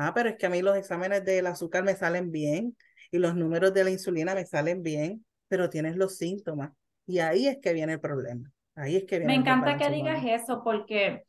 Ah, 0.00 0.12
pero 0.14 0.28
es 0.28 0.36
que 0.36 0.46
a 0.46 0.48
mí 0.48 0.62
los 0.62 0.76
exámenes 0.76 1.24
del 1.24 1.48
azúcar 1.48 1.82
me 1.82 1.96
salen 1.96 2.30
bien 2.30 2.76
y 3.10 3.18
los 3.18 3.34
números 3.34 3.74
de 3.74 3.82
la 3.82 3.90
insulina 3.90 4.32
me 4.32 4.46
salen 4.46 4.80
bien, 4.80 5.26
pero 5.48 5.68
tienes 5.68 5.96
los 5.96 6.16
síntomas. 6.16 6.70
Y 7.04 7.18
ahí 7.18 7.48
es 7.48 7.58
que 7.60 7.72
viene 7.72 7.94
el 7.94 8.00
problema. 8.00 8.48
Ahí 8.76 8.94
es 8.94 9.04
que 9.06 9.18
viene 9.18 9.32
Me 9.32 9.40
encanta 9.40 9.76
que 9.76 9.90
digas 9.90 10.22
eso 10.24 10.62
porque 10.62 11.24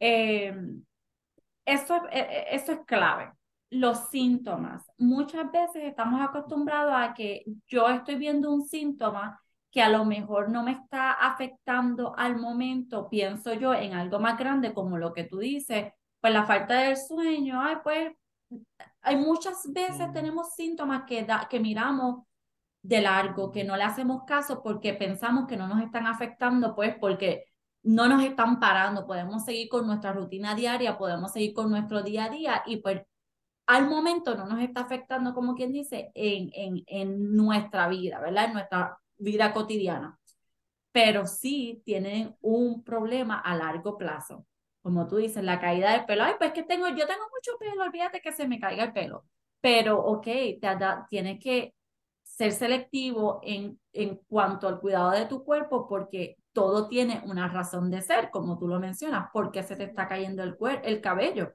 eh, 0.00 0.52
eso, 1.64 2.04
eh, 2.10 2.26
eh, 2.28 2.44
eso 2.50 2.72
es 2.72 2.80
clave. 2.84 3.30
Los 3.70 4.10
síntomas. 4.10 4.84
Muchas 4.98 5.48
veces 5.52 5.84
estamos 5.84 6.20
acostumbrados 6.20 6.92
a 6.92 7.14
que 7.14 7.44
yo 7.68 7.88
estoy 7.90 8.16
viendo 8.16 8.52
un 8.52 8.66
síntoma 8.66 9.40
que 9.70 9.82
a 9.82 9.88
lo 9.88 10.04
mejor 10.04 10.50
no 10.50 10.64
me 10.64 10.72
está 10.72 11.12
afectando 11.12 12.12
al 12.18 12.38
momento, 12.38 13.08
pienso 13.08 13.54
yo 13.54 13.72
en 13.72 13.92
algo 13.92 14.18
más 14.18 14.36
grande 14.36 14.74
como 14.74 14.98
lo 14.98 15.12
que 15.12 15.22
tú 15.22 15.38
dices, 15.38 15.92
pues 16.20 16.32
la 16.32 16.44
falta 16.44 16.74
del 16.82 16.96
sueño, 16.96 17.60
ay, 17.60 17.76
pues 17.82 18.12
hay 19.02 19.16
muchas 19.16 19.62
veces 19.72 20.12
tenemos 20.12 20.54
síntomas 20.54 21.04
que, 21.06 21.24
da, 21.24 21.46
que 21.48 21.60
miramos 21.60 22.24
de 22.82 23.00
largo, 23.00 23.50
que 23.50 23.64
no 23.64 23.76
le 23.76 23.84
hacemos 23.84 24.24
caso 24.26 24.62
porque 24.62 24.94
pensamos 24.94 25.46
que 25.46 25.56
no 25.56 25.68
nos 25.68 25.82
están 25.82 26.06
afectando, 26.06 26.74
pues 26.74 26.96
porque 26.98 27.44
no 27.82 28.08
nos 28.08 28.22
están 28.22 28.60
parando, 28.60 29.06
podemos 29.06 29.44
seguir 29.44 29.68
con 29.68 29.86
nuestra 29.86 30.12
rutina 30.12 30.54
diaria, 30.54 30.98
podemos 30.98 31.32
seguir 31.32 31.54
con 31.54 31.70
nuestro 31.70 32.02
día 32.02 32.26
a 32.26 32.30
día 32.30 32.62
y 32.66 32.78
pues 32.78 33.02
al 33.66 33.88
momento 33.88 34.34
no 34.36 34.46
nos 34.46 34.60
está 34.60 34.82
afectando, 34.82 35.32
como 35.34 35.54
quien 35.54 35.72
dice, 35.72 36.10
en, 36.14 36.50
en, 36.54 36.82
en 36.86 37.36
nuestra 37.36 37.88
vida, 37.88 38.18
¿verdad? 38.20 38.46
En 38.46 38.52
nuestra 38.54 38.98
vida 39.16 39.52
cotidiana. 39.52 40.18
Pero 40.92 41.26
sí 41.26 41.82
tienen 41.84 42.36
un 42.40 42.82
problema 42.82 43.38
a 43.38 43.54
largo 43.54 43.96
plazo 43.96 44.46
como 44.82 45.06
tú 45.08 45.16
dices, 45.16 45.42
la 45.44 45.60
caída 45.60 45.92
del 45.92 46.04
pelo, 46.06 46.24
ay, 46.24 46.34
pues 46.38 46.52
que 46.52 46.62
tengo, 46.62 46.88
yo 46.88 47.06
tengo 47.06 47.24
mucho 47.32 47.58
pelo, 47.58 47.82
olvídate 47.82 48.20
que 48.20 48.32
se 48.32 48.48
me 48.48 48.58
caiga 48.60 48.84
el 48.84 48.92
pelo. 48.92 49.24
Pero, 49.60 49.98
ok, 50.00 50.24
te 50.24 50.78
tienes 51.08 51.38
que 51.38 51.74
ser 52.22 52.52
selectivo 52.52 53.40
en, 53.42 53.78
en 53.92 54.16
cuanto 54.28 54.68
al 54.68 54.80
cuidado 54.80 55.10
de 55.10 55.26
tu 55.26 55.44
cuerpo 55.44 55.86
porque 55.88 56.36
todo 56.52 56.88
tiene 56.88 57.22
una 57.26 57.48
razón 57.48 57.90
de 57.90 58.02
ser, 58.02 58.30
como 58.30 58.58
tú 58.58 58.66
lo 58.68 58.80
mencionas, 58.80 59.28
porque 59.32 59.62
se 59.62 59.76
te 59.76 59.84
está 59.84 60.08
cayendo 60.08 60.42
el, 60.42 60.56
el 60.84 61.00
cabello. 61.00 61.52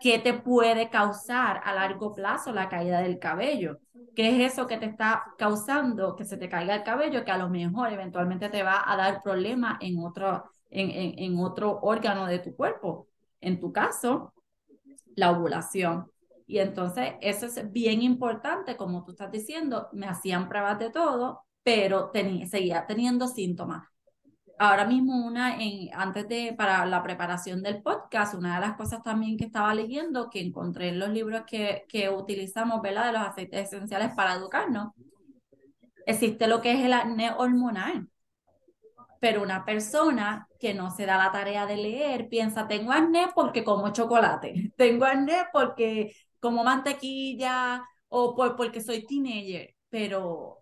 ¿Qué 0.00 0.18
te 0.18 0.34
puede 0.34 0.88
causar 0.90 1.60
a 1.64 1.74
largo 1.74 2.14
plazo 2.14 2.52
la 2.52 2.68
caída 2.68 3.00
del 3.00 3.18
cabello? 3.18 3.78
¿Qué 4.14 4.28
es 4.44 4.52
eso 4.52 4.66
que 4.66 4.78
te 4.78 4.86
está 4.86 5.24
causando 5.38 6.16
que 6.16 6.24
se 6.24 6.36
te 6.36 6.48
caiga 6.48 6.74
el 6.74 6.82
cabello 6.82 7.24
que 7.24 7.30
a 7.30 7.38
lo 7.38 7.48
mejor 7.50 7.92
eventualmente 7.92 8.48
te 8.48 8.62
va 8.62 8.82
a 8.90 8.96
dar 8.96 9.22
problemas 9.22 9.76
en 9.80 9.98
otro, 10.04 10.44
en, 10.70 11.18
en, 11.18 11.38
otro 11.38 11.80
órgano 11.82 12.26
de 12.26 12.38
tu 12.38 12.54
cuerpo. 12.54 13.08
En 13.40 13.60
tu 13.60 13.72
caso, 13.72 14.32
la 15.16 15.32
ovulación. 15.32 16.10
Y 16.46 16.58
entonces 16.58 17.14
eso 17.20 17.46
es 17.46 17.72
bien 17.72 18.02
importante, 18.02 18.76
como 18.76 19.04
tú 19.04 19.12
estás 19.12 19.30
diciendo, 19.30 19.88
me 19.92 20.06
hacían 20.06 20.48
pruebas 20.48 20.78
de 20.78 20.90
todo, 20.90 21.42
pero 21.62 22.10
tenía, 22.10 22.46
seguía 22.46 22.86
teniendo 22.86 23.28
síntomas. 23.28 23.86
Ahora 24.58 24.84
mismo, 24.84 25.26
una 25.26 25.62
en, 25.62 25.88
antes 25.94 26.28
de, 26.28 26.54
para 26.56 26.84
la 26.84 27.02
preparación 27.02 27.62
del 27.62 27.82
podcast, 27.82 28.34
una 28.34 28.56
de 28.56 28.60
las 28.66 28.76
cosas 28.76 29.02
también 29.02 29.38
que 29.38 29.46
estaba 29.46 29.74
leyendo, 29.74 30.28
que 30.28 30.40
encontré 30.40 30.88
en 30.88 30.98
los 30.98 31.08
libros 31.10 31.42
que, 31.46 31.84
que 31.88 32.10
utilizamos, 32.10 32.82
¿verdad? 32.82 33.06
De 33.06 33.12
los 33.12 33.22
aceites 33.22 33.72
esenciales 33.72 34.12
para 34.14 34.34
educarnos, 34.34 34.92
existe 36.04 36.46
lo 36.46 36.60
que 36.60 36.72
es 36.72 36.84
el 36.84 36.92
acné 36.92 37.32
hormonal. 37.32 38.08
Pero 39.20 39.42
una 39.42 39.64
persona 39.64 40.48
que 40.58 40.74
no 40.74 40.90
se 40.90 41.06
da 41.06 41.18
la 41.18 41.32
tarea 41.32 41.66
de 41.66 41.76
leer 41.76 42.28
piensa, 42.28 42.66
tengo 42.68 42.92
acné 42.92 43.28
porque 43.34 43.64
como 43.64 43.92
chocolate, 43.92 44.72
tengo 44.76 45.04
acné 45.04 45.44
porque 45.52 46.14
como 46.40 46.64
mantequilla 46.64 47.84
o 48.08 48.34
por, 48.34 48.56
porque 48.56 48.80
soy 48.80 49.06
teenager, 49.06 49.74
pero 49.90 50.58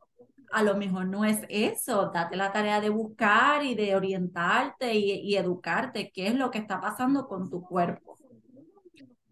a 0.51 0.63
lo 0.63 0.77
mejor 0.77 1.07
no 1.07 1.25
es 1.25 1.41
eso, 1.49 2.11
date 2.13 2.37
la 2.37 2.53
tarea 2.53 2.81
de 2.81 2.91
buscar 2.91 3.65
y 3.65 3.75
de 3.75 3.95
orientarte 3.95 4.95
y, 4.95 5.13
y 5.21 5.37
educarte, 5.37 6.11
qué 6.13 6.29
es 6.29 6.35
lo 6.35 6.51
que 6.51 6.59
está 6.59 6.81
pasando 6.81 7.29
con 7.29 7.51
tu 7.51 7.63
cuerpo. 7.63 8.17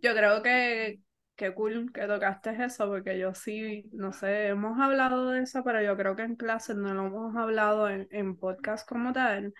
Yo 0.02 0.14
creo 0.14 0.42
que 0.42 1.00
qué 1.36 1.54
cool 1.54 1.92
que 1.92 2.06
tocaste 2.06 2.50
eso, 2.64 2.88
porque 2.88 3.18
yo 3.18 3.34
sí, 3.34 3.88
no 3.92 4.12
sé, 4.12 4.48
hemos 4.48 4.78
hablado 4.80 5.30
de 5.30 5.42
eso, 5.42 5.62
pero 5.64 5.82
yo 5.82 5.96
creo 5.96 6.16
que 6.16 6.22
en 6.22 6.36
clases 6.36 6.76
no 6.76 6.94
lo 6.94 7.06
hemos 7.06 7.36
hablado 7.36 7.88
en, 7.88 8.08
en 8.10 8.36
podcast 8.36 8.88
como 8.88 9.12
tal. 9.12 9.54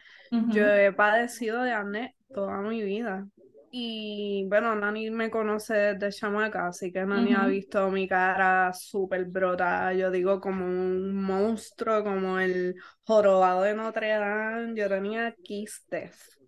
Yo 0.47 0.65
he 0.67 0.93
padecido 0.93 1.63
de 1.63 1.73
acné 1.73 2.17
toda 2.33 2.61
mi 2.63 2.83
vida. 2.83 3.27
Y 3.71 4.47
bueno, 4.49 4.75
Nani 4.75 5.11
me 5.11 5.31
conoce 5.31 5.75
desde 5.75 6.11
chamaca, 6.11 6.69
así 6.69 6.93
que 6.93 7.05
Nani 7.05 7.35
ha 7.35 7.47
visto 7.47 7.91
mi 7.91 8.09
cara 8.09 8.73
súper 8.73 9.27
brota, 9.27 9.93
yo 9.93 10.11
digo 10.11 10.41
como 10.41 10.65
un 10.65 11.15
monstruo, 11.15 12.03
como 12.03 12.39
el 12.41 12.77
jorobado 13.05 13.63
de 13.63 13.75
Notre 13.75 14.09
Dame. 14.09 14.75
Yo 14.75 14.89
tenía 14.89 15.35
quistes 15.43 16.39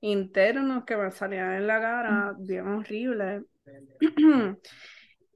internos 0.00 0.84
que 0.84 0.96
me 0.96 1.10
salían 1.10 1.52
en 1.54 1.66
la 1.66 1.80
cara, 1.80 2.34
bien 2.38 2.66
horrible. 2.66 3.42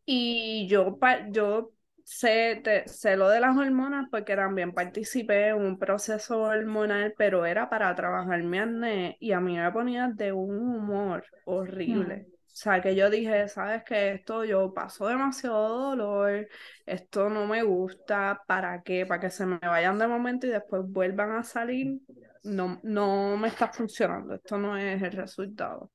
y 0.05 0.67
yo, 0.69 0.99
yo 1.31 1.73
sé, 2.05 2.63
sé 2.87 3.17
lo 3.17 3.29
de 3.29 3.41
las 3.41 3.57
hormonas 3.57 4.09
porque 4.11 4.37
también 4.37 4.73
participé 4.75 5.49
en 5.49 5.57
un 5.57 5.79
proceso 5.79 6.43
hormonal, 6.43 7.15
pero 7.17 7.47
era 7.47 7.71
para 7.71 7.95
trabajar 7.95 8.43
mi 8.43 8.59
acné 8.59 9.17
y 9.21 9.33
a 9.33 9.41
mí 9.41 9.57
me 9.57 9.71
ponía 9.73 10.09
de 10.09 10.33
un 10.33 10.59
humor 10.59 11.25
horrible. 11.45 12.27
O 12.53 12.57
sea, 12.63 12.81
que 12.83 12.95
yo 12.97 13.09
dije, 13.11 13.49
sabes 13.49 13.85
que 13.85 14.13
esto 14.13 14.45
yo 14.45 14.75
paso 14.75 15.07
demasiado 15.07 15.97
dolor, 15.97 16.49
esto 16.85 17.31
no 17.31 17.47
me 17.47 17.63
gusta, 17.63 18.43
¿para 18.47 18.83
qué? 18.83 19.07
Para 19.07 19.21
que 19.21 19.31
se 19.31 19.47
me 19.47 19.59
vayan 19.59 19.99
de 19.99 20.09
momento 20.09 20.47
y 20.47 20.51
después 20.51 20.83
vuelvan 20.85 21.31
a 21.33 21.45
salir. 21.45 22.01
No, 22.43 22.81
no 22.83 23.37
me 23.37 23.49
está 23.49 23.69
funcionando, 23.73 24.35
esto 24.35 24.59
no 24.59 24.77
es 24.77 25.01
el 25.03 25.13
resultado. 25.13 25.91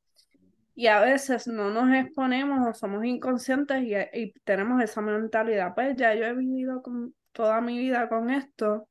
Y 0.76 0.88
a 0.88 1.00
veces 1.00 1.48
no 1.48 1.70
nos 1.70 1.96
exponemos 1.96 2.68
o 2.68 2.74
somos 2.74 3.06
inconscientes 3.06 3.82
y, 4.14 4.34
tenemos 4.44 4.84
esa 4.84 5.02
mentalidad, 5.02 5.74
pues 5.74 5.96
ya 5.96 6.14
yo 6.14 6.26
he 6.26 6.34
vivido 6.34 6.82
con, 6.82 7.16
toda 7.32 7.62
mi 7.62 7.78
vida 7.78 8.08
con 8.10 8.30
esto, 8.30 8.88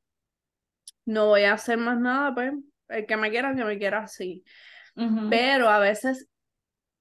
no 1.05 1.27
voy 1.27 1.43
a 1.43 1.53
hacer 1.53 1.77
más 1.77 1.99
nada, 1.99 2.33
pues 2.33 2.53
el 2.89 3.05
que 3.05 3.17
me 3.17 3.29
quiera, 3.29 3.55
que 3.55 3.65
me 3.65 3.77
quiera 3.77 3.99
así. 3.99 4.43
Pero 5.29 5.67
a 5.67 5.79
veces 5.79 6.29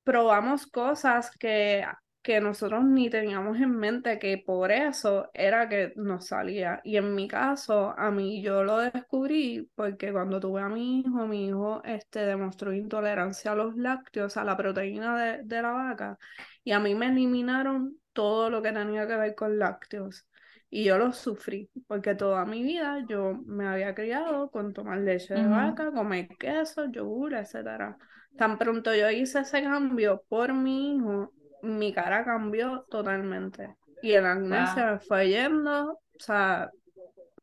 probamos 0.03 0.67
cosas 0.67 1.31
que 1.39 1.85
que 2.25 2.41
nosotros 2.41 2.85
ni 2.85 3.11
teníamos 3.11 3.59
en 3.61 3.77
mente 3.77 4.19
que 4.19 4.39
por 4.39 4.73
eso 4.73 5.31
era 5.35 5.69
que 5.69 5.93
nos 5.97 6.29
salía. 6.29 6.81
Y 6.83 6.97
en 6.97 7.15
mi 7.15 7.29
caso, 7.29 7.95
a 7.99 8.11
mí 8.11 8.43
yo 8.43 8.65
lo 8.65 8.79
descubrí 8.79 9.71
porque 9.75 10.11
cuando 10.11 10.41
tuve 10.41 10.63
a 10.63 10.71
mi 10.71 11.01
hijo, 11.01 11.27
mi 11.27 11.49
hijo 11.49 11.83
este, 11.85 12.21
demostró 12.21 12.73
intolerancia 12.73 13.53
a 13.53 13.55
los 13.55 13.77
lácteos, 13.77 14.39
a 14.39 14.45
la 14.45 14.57
proteína 14.57 15.23
de, 15.23 15.43
de 15.45 15.63
la 15.63 15.73
vaca, 15.73 16.19
y 16.65 16.73
a 16.73 16.81
mí 16.81 16.95
me 16.95 17.09
eliminaron 17.09 17.99
todo 18.15 18.49
lo 18.49 18.63
que 18.63 18.73
tenía 18.73 19.07
que 19.07 19.17
ver 19.17 19.35
con 19.35 19.59
lácteos. 19.59 20.27
Y 20.71 20.85
yo 20.85 20.97
lo 20.97 21.13
sufrí, 21.13 21.71
porque 21.87 22.15
toda 22.15 22.47
mi 22.47 22.63
vida 22.63 23.05
yo 23.07 23.35
me 23.45 23.67
había 23.67 23.95
criado 23.95 24.51
con 24.51 24.73
tomar 24.73 24.99
leche 24.99 25.35
de 25.35 25.47
vaca, 25.47 25.93
comer 25.93 26.29
queso, 26.39 26.87
yogur, 26.91 27.35
etc. 27.35 27.97
Tan 28.37 28.57
pronto 28.59 28.95
yo 28.95 29.11
hice 29.11 29.41
ese 29.41 29.63
cambio 29.63 30.25
por 30.29 30.55
mi 30.55 30.97
hijo, 30.97 31.35
mi 31.65 31.93
cara 31.93 32.25
cambió 32.25 32.85
totalmente. 32.91 33.75
Y 34.03 34.13
el 34.13 34.27
acné 34.27 34.67
se 34.69 34.85
me 34.85 34.99
fue 35.01 35.29
yendo, 35.29 35.93
o 35.93 36.01
sea, 36.19 36.71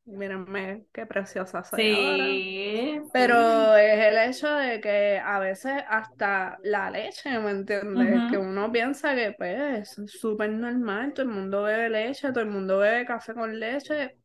Mírenme 0.06 0.86
qué 0.92 1.06
preciosa 1.06 1.64
soy 1.64 1.80
sí, 1.80 3.02
Pero 3.14 3.76
es 3.78 4.00
el 4.00 4.30
hecho 4.30 4.48
de 4.50 4.82
que 4.82 5.22
a 5.24 5.40
veces 5.40 5.84
hasta 5.88 6.58
la 6.64 6.90
leche, 6.90 7.40
¿me 7.40 7.52
entiendes? 7.52 8.32
Que 8.32 8.38
uno 8.38 8.72
piensa 8.72 9.14
que 9.14 9.34
pues 9.38 9.96
es 9.98 10.12
súper 10.12 10.50
normal, 10.50 11.14
todo 11.14 11.28
el 11.28 11.32
mundo 11.32 11.64
bebe 11.64 11.90
leche, 11.90 12.30
todo 12.30 12.42
el 12.42 12.50
mundo 12.50 12.80
bebe 12.80 13.06
café 13.06 13.34
con 13.36 13.60
leche 13.60 14.18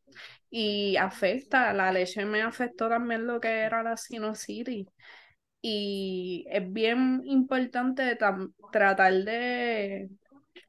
y 0.49 0.97
afecta, 0.97 1.71
la 1.73 1.91
leche 1.91 2.25
me 2.25 2.41
afectó 2.41 2.89
también 2.89 3.27
lo 3.27 3.39
que 3.39 3.49
era 3.49 3.83
la 3.83 3.95
sinusitis. 3.95 4.87
Y 5.69 6.45
es 6.49 6.71
bien 6.71 7.23
importante 7.25 8.15
tratar 8.15 9.13
de 9.13 10.09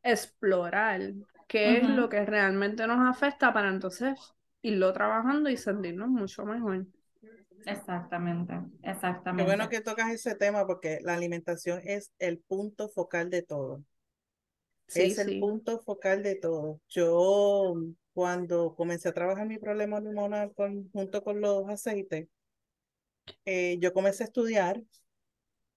explorar 0.02 1.00
qué 1.46 1.78
es 1.78 1.88
lo 1.88 2.08
que 2.08 2.26
realmente 2.26 2.84
nos 2.88 3.08
afecta 3.08 3.52
para 3.52 3.68
entonces 3.68 4.18
irlo 4.60 4.92
trabajando 4.92 5.48
y 5.50 5.56
sentirnos 5.56 6.08
mucho 6.08 6.44
mejor. 6.44 6.84
Exactamente, 7.64 8.54
exactamente. 8.82 9.44
Qué 9.44 9.56
bueno 9.56 9.68
que 9.68 9.80
tocas 9.82 10.10
ese 10.10 10.34
tema 10.34 10.66
porque 10.66 10.98
la 11.02 11.14
alimentación 11.14 11.80
es 11.84 12.10
el 12.18 12.38
punto 12.38 12.88
focal 12.88 13.30
de 13.30 13.42
todo. 13.42 13.84
es 14.94 15.18
el 15.18 15.38
punto 15.38 15.80
focal 15.80 16.24
de 16.24 16.34
todo. 16.34 16.80
Yo 16.88 17.76
cuando 18.14 18.74
comencé 18.74 19.10
a 19.10 19.12
trabajar 19.12 19.46
mi 19.46 19.58
problema 19.58 19.98
hormonal 19.98 20.52
con, 20.54 20.90
junto 20.90 21.22
con 21.22 21.40
los 21.40 21.68
aceites, 21.68 22.26
eh, 23.44 23.78
yo 23.80 23.92
comencé 23.92 24.24
a 24.24 24.26
estudiar 24.26 24.82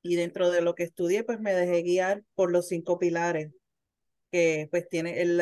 y 0.01 0.15
dentro 0.15 0.49
de 0.51 0.61
lo 0.61 0.75
que 0.75 0.83
estudié, 0.83 1.23
pues 1.23 1.39
me 1.39 1.53
dejé 1.53 1.83
guiar 1.83 2.23
por 2.35 2.51
los 2.51 2.67
cinco 2.67 2.97
pilares 2.97 3.51
que 4.31 4.69
pues 4.71 4.87
tiene 4.87 5.21
el, 5.21 5.41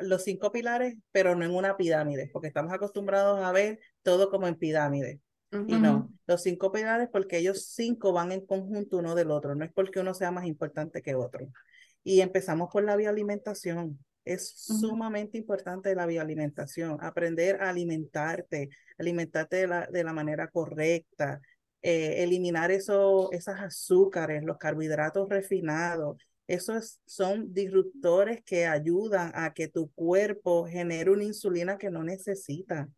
los 0.00 0.24
cinco 0.24 0.50
pilares, 0.50 0.96
pero 1.12 1.36
no 1.36 1.44
en 1.44 1.54
una 1.54 1.76
pirámide, 1.76 2.30
porque 2.32 2.48
estamos 2.48 2.72
acostumbrados 2.72 3.44
a 3.44 3.52
ver 3.52 3.78
todo 4.02 4.30
como 4.30 4.48
en 4.48 4.56
pirámide. 4.56 5.20
Y 5.68 5.76
no, 5.76 6.12
los 6.26 6.42
cinco 6.42 6.72
pilares 6.72 7.08
porque 7.10 7.38
ellos 7.38 7.66
cinco 7.66 8.12
van 8.12 8.32
en 8.32 8.44
conjunto 8.44 8.98
uno 8.98 9.14
del 9.14 9.30
otro, 9.30 9.54
no 9.54 9.64
es 9.64 9.72
porque 9.72 10.00
uno 10.00 10.12
sea 10.12 10.30
más 10.30 10.44
importante 10.44 11.02
que 11.02 11.14
otro. 11.14 11.48
Y 12.02 12.20
empezamos 12.20 12.68
por 12.70 12.84
la 12.84 12.96
bioalimentación. 12.96 13.98
Es 14.26 14.50
sumamente 14.56 15.38
importante 15.38 15.94
la 15.94 16.04
bioalimentación, 16.04 16.98
aprender 17.00 17.62
a 17.62 17.70
alimentarte, 17.70 18.68
alimentarte 18.98 19.56
de 19.56 19.66
la, 19.68 19.86
de 19.86 20.04
la 20.04 20.12
manera 20.12 20.48
correcta, 20.48 21.40
eh, 21.80 22.24
eliminar 22.24 22.72
eso, 22.72 23.30
esas 23.32 23.60
azúcares, 23.60 24.42
los 24.44 24.58
carbohidratos 24.58 25.28
refinados, 25.28 26.18
esos 26.48 27.00
son 27.06 27.52
disruptores 27.52 28.42
que 28.44 28.66
ayudan 28.66 29.32
a 29.34 29.52
que 29.52 29.68
tu 29.68 29.90
cuerpo 29.92 30.66
genere 30.66 31.10
una 31.10 31.24
insulina 31.24 31.78
que 31.78 31.90
no 31.90 32.02
necesita. 32.04 32.88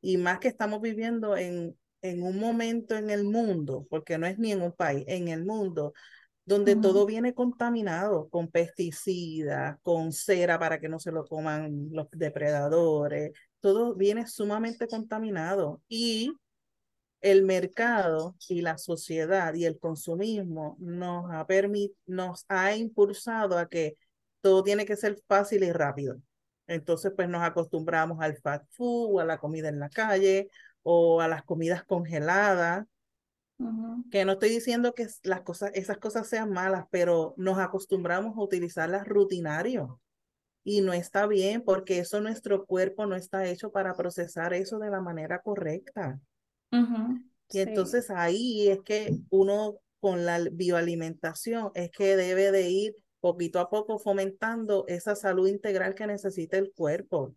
Y 0.00 0.16
más 0.16 0.40
que 0.40 0.48
estamos 0.48 0.80
viviendo 0.80 1.36
en, 1.36 1.76
en 2.02 2.22
un 2.22 2.38
momento 2.38 2.96
en 2.96 3.10
el 3.10 3.24
mundo, 3.24 3.86
porque 3.90 4.18
no 4.18 4.26
es 4.26 4.38
ni 4.38 4.52
en 4.52 4.62
un 4.62 4.72
país, 4.72 5.04
en 5.06 5.28
el 5.28 5.44
mundo, 5.44 5.92
donde 6.50 6.74
todo 6.74 7.06
viene 7.06 7.32
contaminado 7.32 8.28
con 8.28 8.48
pesticidas, 8.48 9.78
con 9.82 10.10
cera 10.10 10.58
para 10.58 10.80
que 10.80 10.88
no 10.88 10.98
se 10.98 11.12
lo 11.12 11.24
coman 11.24 11.90
los 11.92 12.08
depredadores, 12.10 13.30
todo 13.60 13.94
viene 13.94 14.26
sumamente 14.26 14.88
contaminado. 14.88 15.80
Y 15.86 16.32
el 17.20 17.44
mercado 17.44 18.34
y 18.48 18.62
la 18.62 18.78
sociedad 18.78 19.54
y 19.54 19.64
el 19.64 19.78
consumismo 19.78 20.76
nos 20.80 21.30
ha, 21.30 21.46
nos 22.06 22.44
ha 22.48 22.74
impulsado 22.74 23.56
a 23.56 23.68
que 23.68 23.96
todo 24.40 24.64
tiene 24.64 24.84
que 24.84 24.96
ser 24.96 25.22
fácil 25.28 25.62
y 25.62 25.70
rápido. 25.70 26.16
Entonces, 26.66 27.12
pues 27.14 27.28
nos 27.28 27.42
acostumbramos 27.42 28.18
al 28.20 28.36
fast 28.38 28.64
food, 28.72 29.14
o 29.14 29.20
a 29.20 29.24
la 29.24 29.38
comida 29.38 29.68
en 29.68 29.78
la 29.78 29.88
calle 29.88 30.48
o 30.82 31.20
a 31.20 31.28
las 31.28 31.44
comidas 31.44 31.84
congeladas. 31.84 32.86
Que 34.10 34.24
no 34.24 34.32
estoy 34.32 34.50
diciendo 34.50 34.94
que 34.94 35.06
las 35.22 35.42
cosas, 35.42 35.70
esas 35.74 35.98
cosas 35.98 36.28
sean 36.28 36.50
malas, 36.50 36.86
pero 36.90 37.34
nos 37.36 37.58
acostumbramos 37.58 38.36
a 38.36 38.42
utilizarlas 38.42 39.06
rutinario. 39.06 40.00
Y 40.64 40.82
no 40.82 40.92
está 40.92 41.26
bien 41.26 41.62
porque 41.62 41.98
eso 41.98 42.20
nuestro 42.20 42.66
cuerpo 42.66 43.06
no 43.06 43.16
está 43.16 43.46
hecho 43.46 43.70
para 43.70 43.94
procesar 43.94 44.52
eso 44.54 44.78
de 44.78 44.90
la 44.90 45.00
manera 45.00 45.40
correcta. 45.40 46.20
Y 46.72 47.58
entonces 47.58 48.10
ahí 48.10 48.68
es 48.68 48.80
que 48.80 49.16
uno 49.30 49.78
con 50.00 50.24
la 50.24 50.38
bioalimentación 50.50 51.70
es 51.74 51.90
que 51.90 52.16
debe 52.16 52.52
de 52.52 52.70
ir 52.70 52.96
poquito 53.20 53.60
a 53.60 53.68
poco 53.68 53.98
fomentando 53.98 54.84
esa 54.88 55.14
salud 55.14 55.46
integral 55.46 55.94
que 55.94 56.06
necesita 56.06 56.56
el 56.56 56.72
cuerpo. 56.72 57.34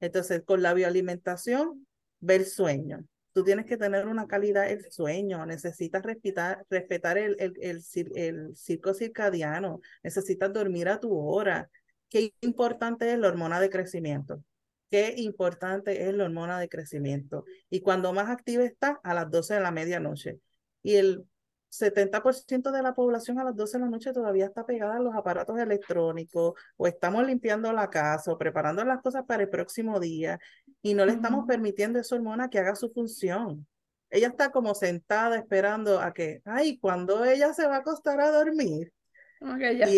Entonces, 0.00 0.42
con 0.44 0.62
la 0.62 0.74
bioalimentación, 0.74 1.86
ver 2.20 2.44
sueño. 2.44 3.04
Tú 3.38 3.44
tienes 3.44 3.66
que 3.66 3.76
tener 3.76 4.08
una 4.08 4.26
calidad 4.26 4.66
del 4.66 4.90
sueño, 4.90 5.46
necesitas 5.46 6.02
respetar, 6.02 6.66
respetar 6.68 7.18
el, 7.18 7.36
el, 7.38 7.52
el, 7.60 7.84
el 8.16 8.56
circo 8.56 8.94
circadiano, 8.94 9.80
necesitas 10.02 10.52
dormir 10.52 10.88
a 10.88 10.98
tu 10.98 11.16
hora. 11.16 11.70
Qué 12.08 12.34
importante 12.40 13.12
es 13.12 13.16
la 13.16 13.28
hormona 13.28 13.60
de 13.60 13.70
crecimiento 13.70 14.42
qué 14.90 15.14
importante 15.18 16.08
es 16.08 16.14
la 16.14 16.24
hormona 16.24 16.58
de 16.58 16.68
crecimiento. 16.68 17.44
Y 17.70 17.78
cuando 17.78 18.12
más 18.12 18.28
activa 18.28 18.64
está, 18.64 18.98
a 19.04 19.14
las 19.14 19.30
12 19.30 19.54
de 19.54 19.60
la 19.60 19.70
medianoche. 19.70 20.40
Y 20.82 20.96
el 20.96 21.24
70% 21.70 22.70
de 22.70 22.82
la 22.82 22.94
población 22.94 23.38
a 23.38 23.44
las 23.44 23.54
12 23.54 23.78
de 23.78 23.84
la 23.84 23.90
noche 23.90 24.12
todavía 24.12 24.46
está 24.46 24.64
pegada 24.64 24.96
a 24.96 25.00
los 25.00 25.14
aparatos 25.14 25.58
electrónicos 25.58 26.54
o 26.76 26.86
estamos 26.86 27.26
limpiando 27.26 27.72
la 27.72 27.90
casa 27.90 28.32
o 28.32 28.38
preparando 28.38 28.84
las 28.84 29.02
cosas 29.02 29.24
para 29.26 29.42
el 29.42 29.48
próximo 29.48 30.00
día 30.00 30.38
y 30.82 30.94
no 30.94 31.04
le 31.04 31.12
estamos 31.12 31.46
permitiendo 31.46 31.98
a 31.98 32.02
esa 32.02 32.16
hormona 32.16 32.48
que 32.48 32.58
haga 32.58 32.74
su 32.74 32.90
función. 32.90 33.66
Ella 34.10 34.28
está 34.28 34.50
como 34.50 34.74
sentada 34.74 35.36
esperando 35.36 36.00
a 36.00 36.12
que, 36.14 36.40
ay, 36.44 36.78
cuando 36.78 37.24
ella 37.24 37.52
se 37.52 37.66
va 37.66 37.76
a 37.76 37.78
acostar 37.80 38.20
a 38.20 38.30
dormir, 38.30 38.90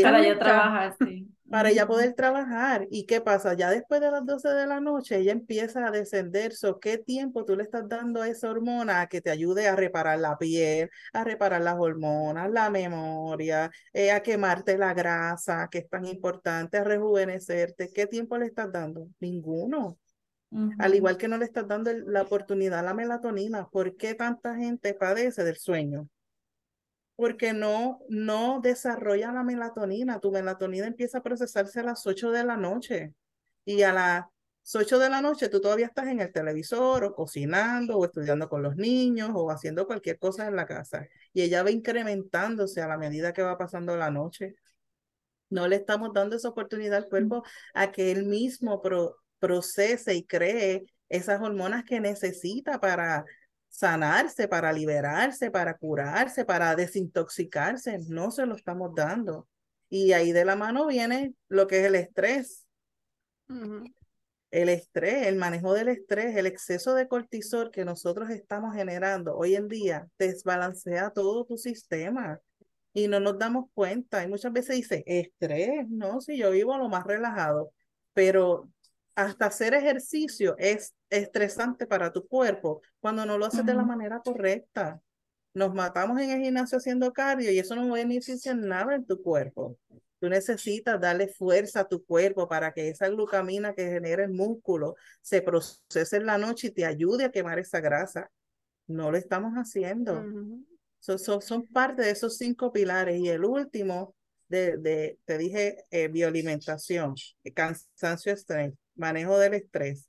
para 0.02 0.20
ella 0.20 0.38
trabajar, 0.38 0.96
sí. 0.98 1.28
Para 1.50 1.70
ella 1.70 1.86
poder 1.88 2.14
trabajar. 2.14 2.86
¿Y 2.90 3.06
qué 3.06 3.20
pasa? 3.20 3.54
Ya 3.54 3.70
después 3.70 4.00
de 4.00 4.10
las 4.12 4.24
12 4.24 4.48
de 4.50 4.68
la 4.68 4.80
noche, 4.80 5.18
ella 5.18 5.32
empieza 5.32 5.84
a 5.84 5.90
descender. 5.90 6.52
So, 6.52 6.78
¿Qué 6.78 6.96
tiempo 6.96 7.44
tú 7.44 7.56
le 7.56 7.64
estás 7.64 7.88
dando 7.88 8.22
a 8.22 8.28
esa 8.28 8.48
hormona 8.48 9.08
que 9.08 9.20
te 9.20 9.30
ayude 9.30 9.66
a 9.66 9.74
reparar 9.74 10.20
la 10.20 10.38
piel, 10.38 10.90
a 11.12 11.24
reparar 11.24 11.60
las 11.62 11.74
hormonas, 11.76 12.48
la 12.52 12.70
memoria, 12.70 13.68
eh, 13.92 14.12
a 14.12 14.22
quemarte 14.22 14.78
la 14.78 14.94
grasa, 14.94 15.66
que 15.68 15.78
es 15.78 15.88
tan 15.88 16.04
importante, 16.04 16.78
a 16.78 16.84
rejuvenecerte? 16.84 17.90
¿Qué 17.92 18.06
tiempo 18.06 18.38
le 18.38 18.46
estás 18.46 18.70
dando? 18.70 19.08
Ninguno. 19.18 19.98
Al 20.78 20.94
igual 20.94 21.16
que 21.16 21.28
no 21.28 21.36
le 21.36 21.46
estás 21.46 21.66
dando 21.66 21.92
la 21.92 22.22
oportunidad 22.22 22.80
a 22.80 22.82
la 22.82 22.94
melatonina, 22.94 23.68
¿por 23.68 23.96
qué 23.96 24.14
tanta 24.14 24.54
gente 24.56 24.94
padece 24.94 25.42
del 25.42 25.56
sueño? 25.56 26.08
Porque 27.20 27.52
no, 27.52 28.00
no 28.08 28.60
desarrolla 28.62 29.30
la 29.30 29.44
melatonina. 29.44 30.20
Tu 30.20 30.32
melatonina 30.32 30.86
empieza 30.86 31.18
a 31.18 31.22
procesarse 31.22 31.80
a 31.80 31.82
las 31.82 32.06
8 32.06 32.30
de 32.30 32.44
la 32.44 32.56
noche 32.56 33.12
y 33.66 33.82
a 33.82 33.92
las 33.92 34.24
8 34.74 34.98
de 34.98 35.10
la 35.10 35.20
noche 35.20 35.50
tú 35.50 35.60
todavía 35.60 35.84
estás 35.84 36.06
en 36.06 36.20
el 36.20 36.32
televisor 36.32 37.04
o 37.04 37.14
cocinando 37.14 37.98
o 37.98 38.06
estudiando 38.06 38.48
con 38.48 38.62
los 38.62 38.76
niños 38.76 39.32
o 39.34 39.50
haciendo 39.50 39.86
cualquier 39.86 40.18
cosa 40.18 40.46
en 40.46 40.56
la 40.56 40.64
casa 40.64 41.06
y 41.34 41.42
ella 41.42 41.62
va 41.62 41.70
incrementándose 41.70 42.80
a 42.80 42.88
la 42.88 42.96
medida 42.96 43.34
que 43.34 43.42
va 43.42 43.58
pasando 43.58 43.98
la 43.98 44.10
noche. 44.10 44.54
No 45.50 45.68
le 45.68 45.76
estamos 45.76 46.14
dando 46.14 46.36
esa 46.36 46.48
oportunidad 46.48 46.96
al 46.96 47.08
cuerpo 47.10 47.44
a 47.74 47.92
que 47.92 48.12
él 48.12 48.24
mismo 48.24 48.80
procese 49.38 50.14
y 50.14 50.24
cree 50.24 50.86
esas 51.10 51.42
hormonas 51.42 51.84
que 51.84 52.00
necesita 52.00 52.80
para 52.80 53.26
sanarse, 53.70 54.48
para 54.48 54.72
liberarse, 54.72 55.50
para 55.50 55.78
curarse, 55.78 56.44
para 56.44 56.74
desintoxicarse. 56.76 57.98
No 58.08 58.30
se 58.30 58.44
lo 58.44 58.56
estamos 58.56 58.94
dando. 58.94 59.48
Y 59.88 60.12
ahí 60.12 60.32
de 60.32 60.44
la 60.44 60.56
mano 60.56 60.86
viene 60.86 61.34
lo 61.48 61.66
que 61.66 61.80
es 61.80 61.86
el 61.86 61.94
estrés. 61.94 62.66
El 64.50 64.68
estrés, 64.68 65.26
el 65.26 65.36
manejo 65.36 65.72
del 65.72 65.88
estrés, 65.88 66.36
el 66.36 66.46
exceso 66.46 66.94
de 66.94 67.08
cortisol 67.08 67.70
que 67.70 67.84
nosotros 67.84 68.30
estamos 68.30 68.74
generando 68.74 69.36
hoy 69.36 69.54
en 69.54 69.68
día 69.68 70.08
desbalancea 70.18 71.10
todo 71.10 71.44
tu 71.44 71.56
sistema 71.56 72.40
y 72.92 73.08
no 73.08 73.20
nos 73.20 73.38
damos 73.38 73.66
cuenta. 73.74 74.22
Y 74.22 74.28
muchas 74.28 74.52
veces 74.52 74.76
dice, 74.76 75.04
estrés, 75.06 75.88
no, 75.88 76.20
si 76.20 76.36
yo 76.36 76.50
vivo 76.50 76.76
lo 76.76 76.88
más 76.88 77.04
relajado, 77.04 77.72
pero 78.12 78.68
hasta 79.24 79.46
hacer 79.46 79.74
ejercicio 79.74 80.56
es 80.58 80.94
estresante 81.08 81.86
para 81.86 82.12
tu 82.12 82.26
cuerpo 82.26 82.80
cuando 83.00 83.26
no 83.26 83.36
lo 83.36 83.46
haces 83.46 83.64
de 83.66 83.74
la 83.74 83.84
manera 83.84 84.20
correcta. 84.20 85.00
Nos 85.52 85.74
matamos 85.74 86.20
en 86.20 86.30
el 86.30 86.42
gimnasio 86.42 86.78
haciendo 86.78 87.12
cardio 87.12 87.50
y 87.50 87.58
eso 87.58 87.74
no 87.74 87.92
beneficia 87.92 88.54
nada 88.54 88.94
en 88.94 89.04
tu 89.04 89.20
cuerpo. 89.22 89.76
Tú 90.20 90.28
necesitas 90.28 91.00
darle 91.00 91.28
fuerza 91.28 91.80
a 91.80 91.88
tu 91.88 92.04
cuerpo 92.04 92.48
para 92.48 92.72
que 92.72 92.88
esa 92.88 93.08
glucamina 93.08 93.74
que 93.74 93.88
genera 93.88 94.24
el 94.24 94.30
músculo 94.30 94.94
se 95.20 95.42
procese 95.42 96.16
en 96.16 96.26
la 96.26 96.38
noche 96.38 96.68
y 96.68 96.70
te 96.70 96.84
ayude 96.84 97.24
a 97.24 97.30
quemar 97.30 97.58
esa 97.58 97.80
grasa. 97.80 98.30
No 98.86 99.10
lo 99.10 99.16
estamos 99.16 99.54
haciendo. 99.54 100.24
son, 101.00 101.66
parte 101.68 102.02
de 102.02 102.10
esos 102.10 102.36
cinco 102.36 102.72
pilares. 102.72 103.18
Y 103.18 103.28
el 103.28 103.44
último, 103.44 104.14
de, 104.48 104.76
de 104.76 105.18
te 105.24 105.38
dije, 105.38 105.84
eh, 105.90 106.08
bioalimentación, 106.08 107.14
cansancio, 107.54 108.32
estrés 108.32 108.74
manejo 108.94 109.38
del 109.38 109.54
estrés, 109.54 110.08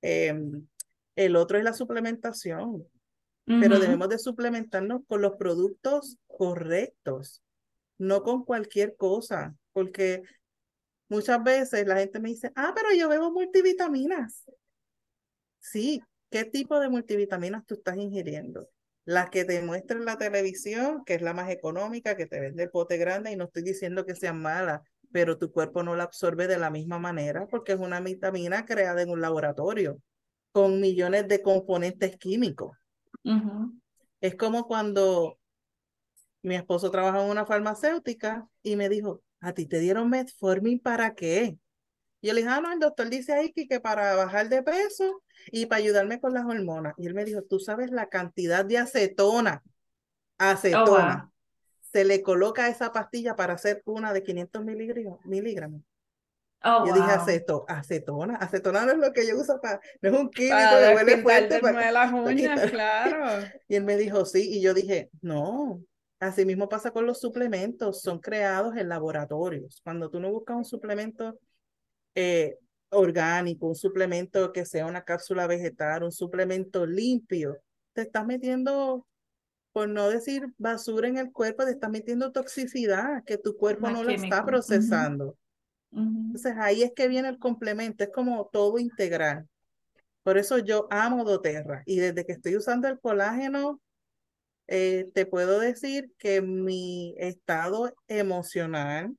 em, 0.00 0.66
El 1.14 1.36
otro 1.36 1.58
es 1.58 1.64
la 1.64 1.74
suplementación, 1.74 2.86
pero 3.44 3.78
debemos 3.78 4.08
de 4.08 4.18
suplementarnos 4.18 5.02
con 5.06 5.20
los 5.20 5.36
productos 5.36 6.16
correctos, 6.26 7.42
no 7.98 8.22
con 8.22 8.44
cualquier 8.44 8.96
cosa, 8.96 9.54
porque 9.72 10.22
muchas 11.08 11.42
veces 11.42 11.86
la 11.86 11.98
gente 11.98 12.18
me 12.20 12.30
dice, 12.30 12.50
ah, 12.54 12.72
pero 12.74 12.94
yo 12.96 13.08
bebo 13.08 13.30
multivitaminas. 13.30 14.44
Sí, 15.58 16.02
¿qué 16.30 16.44
tipo 16.44 16.80
de 16.80 16.88
multivitaminas 16.88 17.66
tú 17.66 17.74
estás 17.74 17.96
ingiriendo? 17.96 18.68
Las 19.04 19.30
que 19.30 19.44
te 19.44 19.60
muestra 19.62 19.98
en 19.98 20.04
la 20.04 20.16
televisión, 20.18 21.04
que 21.04 21.14
es 21.14 21.22
la 21.22 21.34
más 21.34 21.50
económica, 21.50 22.16
que 22.16 22.26
te 22.26 22.40
vende 22.40 22.64
el 22.64 22.70
pote 22.70 22.96
grande, 22.96 23.32
y 23.32 23.36
no 23.36 23.44
estoy 23.44 23.62
diciendo 23.62 24.06
que 24.06 24.14
sean 24.14 24.40
malas, 24.40 24.80
pero 25.12 25.38
tu 25.38 25.52
cuerpo 25.52 25.82
no 25.82 25.94
la 25.94 26.04
absorbe 26.04 26.46
de 26.46 26.58
la 26.58 26.70
misma 26.70 26.98
manera 26.98 27.46
porque 27.46 27.72
es 27.72 27.78
una 27.78 28.00
vitamina 28.00 28.64
creada 28.64 29.02
en 29.02 29.10
un 29.10 29.20
laboratorio 29.20 29.98
con 30.52 30.80
millones 30.80 31.28
de 31.28 31.42
componentes 31.42 32.16
químicos. 32.16 32.76
Es 34.20 34.36
como 34.36 34.66
cuando 34.66 35.38
mi 36.42 36.56
esposo 36.56 36.90
trabaja 36.90 37.22
en 37.24 37.30
una 37.30 37.46
farmacéutica 37.46 38.48
y 38.62 38.76
me 38.76 38.88
dijo, 38.88 39.22
¿a 39.40 39.52
ti 39.52 39.66
te 39.66 39.78
dieron 39.78 40.10
metformin 40.10 40.78
para 40.80 41.14
qué? 41.14 41.56
Y 42.20 42.28
yo 42.28 42.34
le 42.34 42.40
dije, 42.40 42.52
ah, 42.52 42.60
no, 42.60 42.72
el 42.72 42.78
doctor 42.78 43.08
dice 43.08 43.32
ahí 43.32 43.52
que, 43.52 43.80
para 43.80 44.14
bajar 44.14 44.48
de 44.48 44.62
peso 44.62 45.22
y 45.50 45.66
para 45.66 45.80
ayudarme 45.80 46.20
con 46.20 46.34
las 46.34 46.44
hormonas. 46.44 46.94
Y 46.96 47.06
él 47.06 47.14
me 47.14 47.24
dijo, 47.24 47.42
tú 47.42 47.58
sabes 47.58 47.90
la 47.90 48.08
cantidad 48.08 48.64
de 48.64 48.78
acetona, 48.78 49.62
acetona, 50.38 51.26
oh, 51.28 51.31
se 51.92 52.04
le 52.04 52.22
coloca 52.22 52.68
esa 52.68 52.92
pastilla 52.92 53.36
para 53.36 53.54
hacer 53.54 53.82
una 53.84 54.12
de 54.12 54.22
500 54.22 54.64
miligramos. 54.64 55.82
Oh, 56.64 56.86
yo 56.86 56.94
dije 56.94 57.10
aceto, 57.10 57.64
acetona, 57.68 58.36
acetona 58.36 58.86
no 58.86 58.92
es 58.92 58.98
lo 58.98 59.12
que 59.12 59.26
yo 59.26 59.36
uso 59.36 59.60
para, 59.60 59.80
no 60.00 60.10
es 60.10 60.20
un 60.20 60.30
químico 60.30 60.56
que 60.56 60.94
huele 60.94 61.22
fuerte. 61.22 61.58
Para, 61.58 61.90
las 61.90 62.12
uñas, 62.12 62.70
claro. 62.70 63.44
Y 63.68 63.74
él 63.74 63.84
me 63.84 63.96
dijo, 63.96 64.24
sí, 64.24 64.48
y 64.48 64.62
yo 64.62 64.72
dije, 64.72 65.10
no, 65.20 65.82
así 66.20 66.44
mismo 66.44 66.68
pasa 66.68 66.92
con 66.92 67.04
los 67.04 67.20
suplementos, 67.20 68.00
son 68.00 68.20
creados 68.20 68.76
en 68.76 68.88
laboratorios. 68.88 69.80
Cuando 69.82 70.08
tú 70.08 70.20
no 70.20 70.30
buscas 70.30 70.56
un 70.56 70.64
suplemento 70.64 71.36
eh, 72.14 72.58
orgánico, 72.90 73.66
un 73.66 73.74
suplemento 73.74 74.52
que 74.52 74.64
sea 74.64 74.86
una 74.86 75.02
cápsula 75.02 75.48
vegetal, 75.48 76.04
un 76.04 76.12
suplemento 76.12 76.86
limpio, 76.86 77.58
te 77.92 78.02
estás 78.02 78.24
metiendo, 78.24 79.04
por 79.72 79.88
no 79.88 80.08
decir 80.08 80.52
basura 80.58 81.08
en 81.08 81.18
el 81.18 81.32
cuerpo, 81.32 81.64
te 81.64 81.72
estás 81.72 81.90
metiendo 81.90 82.32
toxicidad 82.32 83.24
que 83.24 83.38
tu 83.38 83.56
cuerpo 83.56 83.90
no 83.90 84.04
la 84.04 84.12
está 84.12 84.44
procesando. 84.44 85.36
Entonces 85.90 86.54
ahí 86.58 86.82
es 86.82 86.92
que 86.94 87.08
viene 87.08 87.28
el 87.28 87.38
complemento, 87.38 88.04
es 88.04 88.10
como 88.10 88.48
todo 88.52 88.78
integral. 88.78 89.46
Por 90.22 90.38
eso 90.38 90.58
yo 90.58 90.86
amo 90.90 91.24
doTERRA 91.24 91.82
y 91.84 91.98
desde 91.98 92.24
que 92.24 92.32
estoy 92.32 92.56
usando 92.56 92.88
el 92.88 93.00
colágeno, 93.00 93.80
eh, 94.68 95.10
te 95.12 95.26
puedo 95.26 95.58
decir 95.58 96.12
que 96.16 96.40
mi 96.40 97.14
estado 97.18 97.92
emocional, 98.08 99.16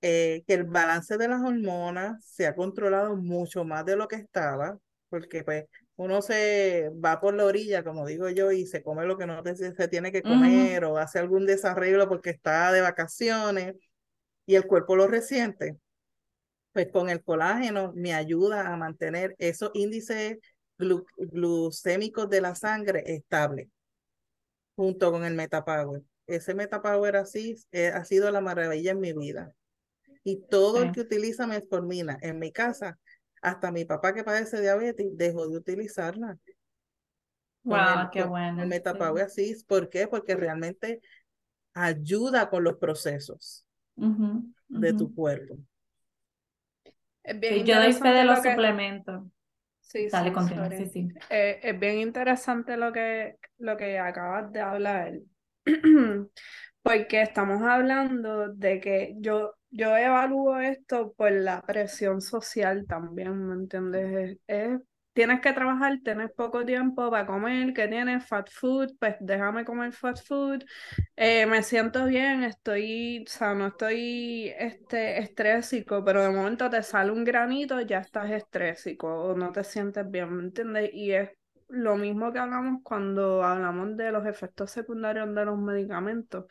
eh, 0.00 0.42
que 0.46 0.54
el 0.54 0.64
balance 0.64 1.18
de 1.18 1.28
las 1.28 1.42
hormonas 1.42 2.24
se 2.24 2.46
ha 2.46 2.54
controlado 2.54 3.16
mucho 3.16 3.64
más 3.64 3.84
de 3.84 3.96
lo 3.96 4.08
que 4.08 4.16
estaba, 4.16 4.78
porque 5.10 5.44
pues 5.44 5.66
uno 5.98 6.22
se 6.22 6.92
va 7.04 7.20
por 7.20 7.34
la 7.34 7.44
orilla, 7.44 7.82
como 7.82 8.06
digo 8.06 8.28
yo, 8.30 8.52
y 8.52 8.66
se 8.66 8.84
come 8.84 9.04
lo 9.04 9.18
que 9.18 9.26
no 9.26 9.42
se 9.42 9.88
tiene 9.88 10.12
que 10.12 10.22
comer 10.22 10.84
o 10.84 10.96
hace 10.96 11.18
algún 11.18 11.44
desarreglo 11.44 12.08
porque 12.08 12.30
está 12.30 12.70
de 12.70 12.80
vacaciones 12.80 13.74
y 14.46 14.54
el 14.54 14.64
cuerpo 14.64 14.94
lo 14.94 15.08
resiente, 15.08 15.76
pues 16.72 16.86
con 16.92 17.10
el 17.10 17.20
colágeno 17.24 17.92
me 17.96 18.14
ayuda 18.14 18.72
a 18.72 18.76
mantener 18.76 19.34
esos 19.38 19.72
índices 19.74 20.38
glucémicos 20.78 22.30
de 22.30 22.42
la 22.42 22.54
sangre 22.54 23.02
estables, 23.06 23.66
junto 24.76 25.10
con 25.10 25.24
el 25.24 25.34
Metapower. 25.34 26.02
Ese 26.28 26.54
Metapower 26.54 27.16
así 27.16 27.56
eh, 27.72 27.88
ha 27.88 28.04
sido 28.04 28.30
la 28.30 28.40
maravilla 28.40 28.92
en 28.92 29.00
mi 29.00 29.12
vida. 29.12 29.52
Y 30.22 30.46
todo 30.48 30.80
el 30.80 30.92
que 30.92 31.00
utiliza 31.00 31.48
metformina 31.48 32.18
en 32.22 32.38
mi 32.38 32.52
casa, 32.52 33.00
hasta 33.42 33.70
mi 33.72 33.84
papá 33.84 34.14
que 34.14 34.24
padece 34.24 34.60
diabetes, 34.60 35.06
dejó 35.16 35.48
de 35.48 35.56
utilizarla. 35.56 36.38
Wow, 37.64 38.10
qué 38.12 38.22
bueno. 38.24 38.62
El 38.62 38.68
Metapower 38.68 39.24
así, 39.24 39.54
¿por 39.66 39.88
qué? 39.88 40.08
Porque 40.08 40.34
realmente 40.36 41.00
ayuda 41.74 42.48
con 42.48 42.64
los 42.64 42.76
procesos 42.76 43.66
de 44.68 44.92
tu 44.92 45.14
cuerpo. 45.14 45.58
yo 47.24 47.80
doy 47.80 47.92
fe 47.92 48.08
de 48.08 48.24
los 48.24 48.38
suplementos. 48.38 49.24
Sí, 49.80 50.06
Dale, 50.10 50.34
sí, 50.76 50.86
sí, 50.86 51.08
eh, 51.30 51.60
es 51.62 51.80
bien 51.80 51.98
interesante 52.00 52.76
lo 52.76 52.92
que, 52.92 53.38
lo 53.56 53.74
que 53.78 53.98
acabas 53.98 54.52
de 54.52 54.60
hablar, 54.60 55.14
porque 56.82 57.22
estamos 57.22 57.62
hablando 57.62 58.52
de 58.52 58.80
que 58.80 59.14
yo, 59.16 59.54
yo 59.70 59.96
evalúo 59.96 60.58
esto 60.58 61.12
por 61.14 61.32
la 61.32 61.62
presión 61.62 62.20
social 62.20 62.86
también, 62.86 63.46
¿me 63.46 63.54
entiendes? 63.54 64.38
es 64.46 64.80
tienes 65.18 65.40
que 65.40 65.52
trabajar, 65.52 65.98
tienes 66.04 66.30
poco 66.30 66.64
tiempo 66.64 67.10
para 67.10 67.26
comer, 67.26 67.74
que 67.74 67.88
tienes 67.88 68.24
fat 68.24 68.48
food, 68.52 68.92
pues 69.00 69.16
déjame 69.18 69.64
comer 69.64 69.92
fat 69.92 70.16
food, 70.22 70.62
eh, 71.16 71.44
me 71.44 71.64
siento 71.64 72.04
bien, 72.04 72.44
estoy, 72.44 73.24
o 73.26 73.28
sea, 73.28 73.52
no 73.52 73.66
estoy 73.66 74.54
este, 74.56 75.18
estrésico, 75.18 76.04
pero 76.04 76.22
de 76.22 76.30
momento 76.30 76.70
te 76.70 76.84
sale 76.84 77.10
un 77.10 77.24
granito, 77.24 77.80
ya 77.80 77.98
estás 77.98 78.30
estrésico 78.30 79.08
o 79.08 79.36
no 79.36 79.50
te 79.50 79.64
sientes 79.64 80.08
bien, 80.08 80.36
¿me 80.36 80.42
entiendes? 80.44 80.90
Y 80.92 81.10
es 81.10 81.30
lo 81.68 81.96
mismo 81.96 82.32
que 82.32 82.38
hablamos 82.38 82.80
cuando 82.84 83.42
hablamos 83.42 83.96
de 83.96 84.12
los 84.12 84.24
efectos 84.24 84.70
secundarios 84.70 85.34
de 85.34 85.44
los 85.44 85.58
medicamentos, 85.58 86.44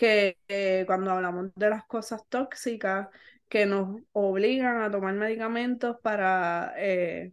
que 0.00 0.38
eh, 0.48 0.84
cuando 0.86 1.10
hablamos 1.10 1.50
de 1.54 1.68
las 1.70 1.84
cosas 1.84 2.22
tóxicas 2.28 3.08
que 3.48 3.66
nos 3.66 4.00
obligan 4.12 4.82
a 4.82 4.90
tomar 4.90 5.14
medicamentos 5.14 5.96
para... 6.02 6.72
Eh, 6.78 7.30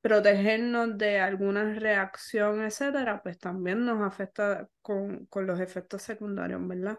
protegernos 0.00 0.98
de 0.98 1.18
alguna 1.18 1.64
reacción, 1.74 2.62
etcétera, 2.62 3.22
pues 3.22 3.38
también 3.38 3.86
nos 3.86 4.02
afecta 4.02 4.68
con, 4.82 5.24
con 5.26 5.46
los 5.46 5.58
efectos 5.60 6.02
secundarios, 6.02 6.60
¿verdad? 6.68 6.98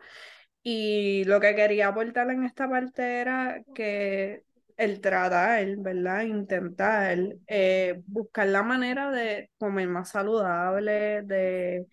Y 0.63 1.23
lo 1.25 1.39
que 1.39 1.55
quería 1.55 1.89
aportar 1.89 2.31
en 2.31 2.43
esta 2.45 2.67
parte 2.67 3.21
era 3.21 3.62
que 3.75 4.43
el 4.77 5.01
tratar, 5.01 5.67
¿verdad? 5.77 6.23
Intentar 6.23 7.19
eh, 7.47 8.01
buscar 8.08 8.47
la 8.47 8.63
manera 8.63 9.12
de 9.12 9.51
comer 9.60 9.88
más 9.88 10.10
saludable, 10.10 11.21
de 11.23 11.86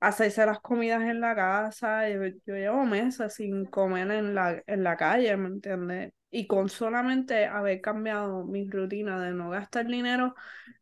hacerse 0.00 0.44
las 0.46 0.60
comidas 0.60 1.02
en 1.02 1.20
la 1.20 1.34
casa. 1.34 2.08
Yo, 2.08 2.24
yo 2.26 2.54
llevo 2.56 2.84
meses 2.84 3.34
sin 3.34 3.64
comer 3.66 4.10
en 4.10 4.34
la, 4.34 4.62
en 4.66 4.84
la 4.84 4.96
calle, 4.96 5.36
¿me 5.36 5.48
entiendes? 5.48 6.12
y 6.30 6.46
con 6.46 6.68
solamente 6.68 7.46
haber 7.46 7.80
cambiado 7.80 8.44
mi 8.44 8.68
rutina 8.68 9.18
de 9.24 9.32
no 9.32 9.48
gastar 9.50 9.86
dinero, 9.86 10.34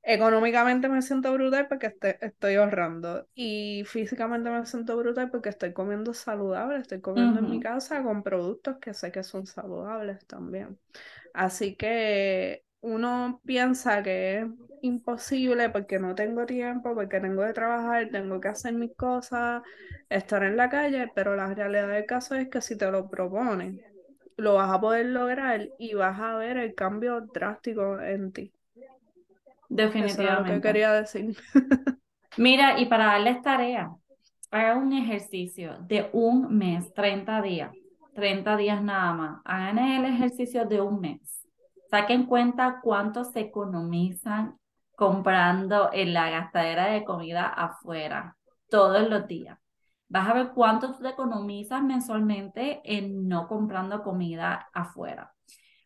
económicamente 0.03 0.89
me 0.89 1.03
siento 1.03 1.33
brutal 1.33 1.69
porque 1.69 1.95
estoy 2.21 2.55
ahorrando 2.57 3.29
y 3.35 3.85
físicamente 3.87 4.51
me 4.51 4.65
siento 4.67 4.97
brutal 4.97 5.31
porque 5.31 5.49
estoy 5.51 5.73
comiendo 5.73 6.15
saludable, 6.15 6.79
estoy 6.79 7.01
comiendo 7.01 7.39
en 7.41 7.49
mi 7.49 7.61
casa 7.61 8.03
con 8.03 8.23
productos 8.23 8.79
que 8.81 8.95
sé 8.95 9.13
que 9.13 9.23
son 9.23 9.47
saludables 9.47 10.27
también. 10.27 10.79
Así 11.33 11.77
que 11.77 12.65
uno 12.81 13.41
piensa 13.45 14.03
que 14.03 14.51
imposible 14.87 15.69
porque 15.71 15.99
no 15.99 16.15
tengo 16.15 16.47
tiempo, 16.47 16.95
porque 16.95 17.21
tengo 17.21 17.45
que 17.45 17.53
trabajar, 17.53 18.09
tengo 18.11 18.41
que 18.41 18.49
hacer 18.49 18.75
mis 18.75 18.95
cosas, 18.97 19.63
estar 20.09 20.43
en 20.43 20.57
la 20.57 20.69
calle, 20.69 21.11
pero 21.15 21.37
la 21.37 21.53
realidad 21.53 21.89
del 21.89 22.07
caso 22.07 22.35
es 22.35 22.49
que 22.49 22.61
si 22.61 22.77
te 22.77 22.91
lo 22.91 23.09
propones, 23.09 23.81
lo 24.37 24.55
vas 24.55 24.71
a 24.71 24.81
poder 24.81 25.07
lograr 25.07 25.69
y 25.79 25.95
vas 25.95 26.21
a 26.21 26.37
ver 26.37 26.57
el 26.59 26.75
cambio 26.75 27.21
drástico 27.21 28.01
en 28.01 28.33
ti. 28.33 28.53
Definitivamente. 29.69 30.53
Eso 30.53 30.63
quería 30.63 30.93
decir. 30.93 31.37
Mira, 32.37 32.79
y 32.79 32.87
para 32.87 33.07
darles 33.07 33.43
tarea, 33.43 33.91
hagan 34.51 34.79
un 34.79 34.93
ejercicio 34.93 35.79
de 35.81 36.09
un 36.13 36.57
mes, 36.57 36.93
30 36.95 37.43
días, 37.43 37.73
30 38.15 38.57
días 38.57 38.83
nada 38.83 39.15
más. 39.15 39.41
Hagan 39.45 39.79
el 39.79 40.05
ejercicio 40.05 40.67
de 40.67 40.81
un 40.81 41.01
mes. 41.01 41.47
Saquen 41.91 42.27
cuenta 42.27 42.81
cuánto 42.83 43.25
se 43.25 43.41
economizan 43.41 44.57
comprando 44.97 45.91
en 45.93 46.15
la 46.15 46.31
gastadera 46.31 46.87
de 46.87 47.05
comida 47.05 47.47
afuera 47.47 48.37
todos 48.69 49.09
los 49.09 49.27
días. 49.27 49.59
Vas 50.09 50.29
a 50.29 50.35
ver 50.35 50.53
cuánto 50.55 50.93
tú 50.93 51.03
te 51.03 51.11
economizas 51.11 51.83
mensualmente 51.83 52.81
en 52.85 53.29
no 53.29 53.49
comprando 53.49 54.03
comida 54.03 54.69
afuera. 54.73 55.35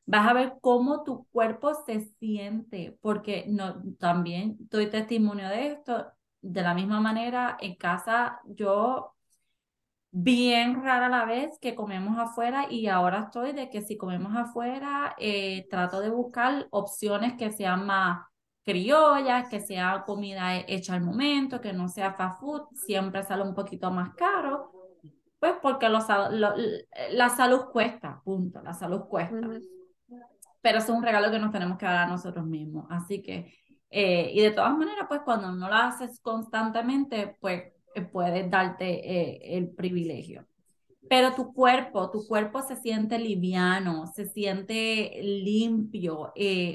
Vas 0.06 0.28
a 0.28 0.32
ver 0.32 0.54
cómo 0.60 1.04
tu 1.04 1.26
cuerpo 1.26 1.74
se 1.86 2.00
siente, 2.18 2.98
porque 3.00 3.46
no, 3.48 3.82
también 3.98 4.56
doy 4.70 4.88
testimonio 4.90 5.48
de 5.48 5.68
esto. 5.72 6.06
De 6.42 6.62
la 6.62 6.74
misma 6.74 7.00
manera, 7.00 7.56
en 7.60 7.76
casa 7.76 8.40
yo 8.44 9.14
bien 10.10 10.82
rara 10.82 11.08
la 11.08 11.24
vez 11.24 11.58
que 11.60 11.74
comemos 11.74 12.18
afuera 12.18 12.66
y 12.70 12.88
ahora 12.88 13.24
estoy 13.26 13.52
de 13.52 13.70
que 13.70 13.82
si 13.82 13.96
comemos 13.96 14.34
afuera, 14.36 15.14
eh, 15.18 15.66
trato 15.70 16.00
de 16.00 16.10
buscar 16.10 16.66
opciones 16.70 17.34
que 17.34 17.52
sean 17.52 17.86
más 17.86 18.29
criollas, 18.64 19.48
que 19.48 19.60
sea 19.60 20.04
comida 20.06 20.58
hecha 20.58 20.94
al 20.94 21.02
momento, 21.02 21.60
que 21.60 21.72
no 21.72 21.88
sea 21.88 22.14
fast 22.14 22.40
food, 22.40 22.62
siempre 22.74 23.22
sale 23.22 23.42
un 23.42 23.54
poquito 23.54 23.90
más 23.90 24.14
caro, 24.14 24.72
pues 25.38 25.54
porque 25.62 25.88
la 25.88 27.28
salud 27.30 27.64
cuesta, 27.72 28.20
punto, 28.22 28.62
la 28.62 28.74
salud 28.74 29.02
cuesta. 29.08 29.48
Pero 30.60 30.78
es 30.78 30.88
un 30.90 31.02
regalo 31.02 31.30
que 31.30 31.38
nos 31.38 31.50
tenemos 31.50 31.78
que 31.78 31.86
dar 31.86 31.96
a 31.96 32.06
nosotros 32.06 32.44
mismos. 32.44 32.86
Así 32.90 33.22
que, 33.22 33.54
eh, 33.88 34.30
y 34.34 34.40
de 34.40 34.50
todas 34.50 34.76
maneras, 34.76 35.06
pues 35.08 35.22
cuando 35.24 35.50
no 35.50 35.68
lo 35.68 35.74
haces 35.74 36.20
constantemente, 36.20 37.38
pues 37.40 37.72
eh, 37.94 38.02
puedes 38.02 38.50
darte 38.50 38.86
eh, 38.86 39.56
el 39.56 39.70
privilegio. 39.70 40.46
Pero 41.10 41.34
tu 41.34 41.52
cuerpo, 41.52 42.08
tu 42.12 42.24
cuerpo 42.24 42.62
se 42.62 42.76
siente 42.76 43.18
liviano, 43.18 44.06
se 44.06 44.26
siente 44.26 45.20
limpio. 45.20 46.32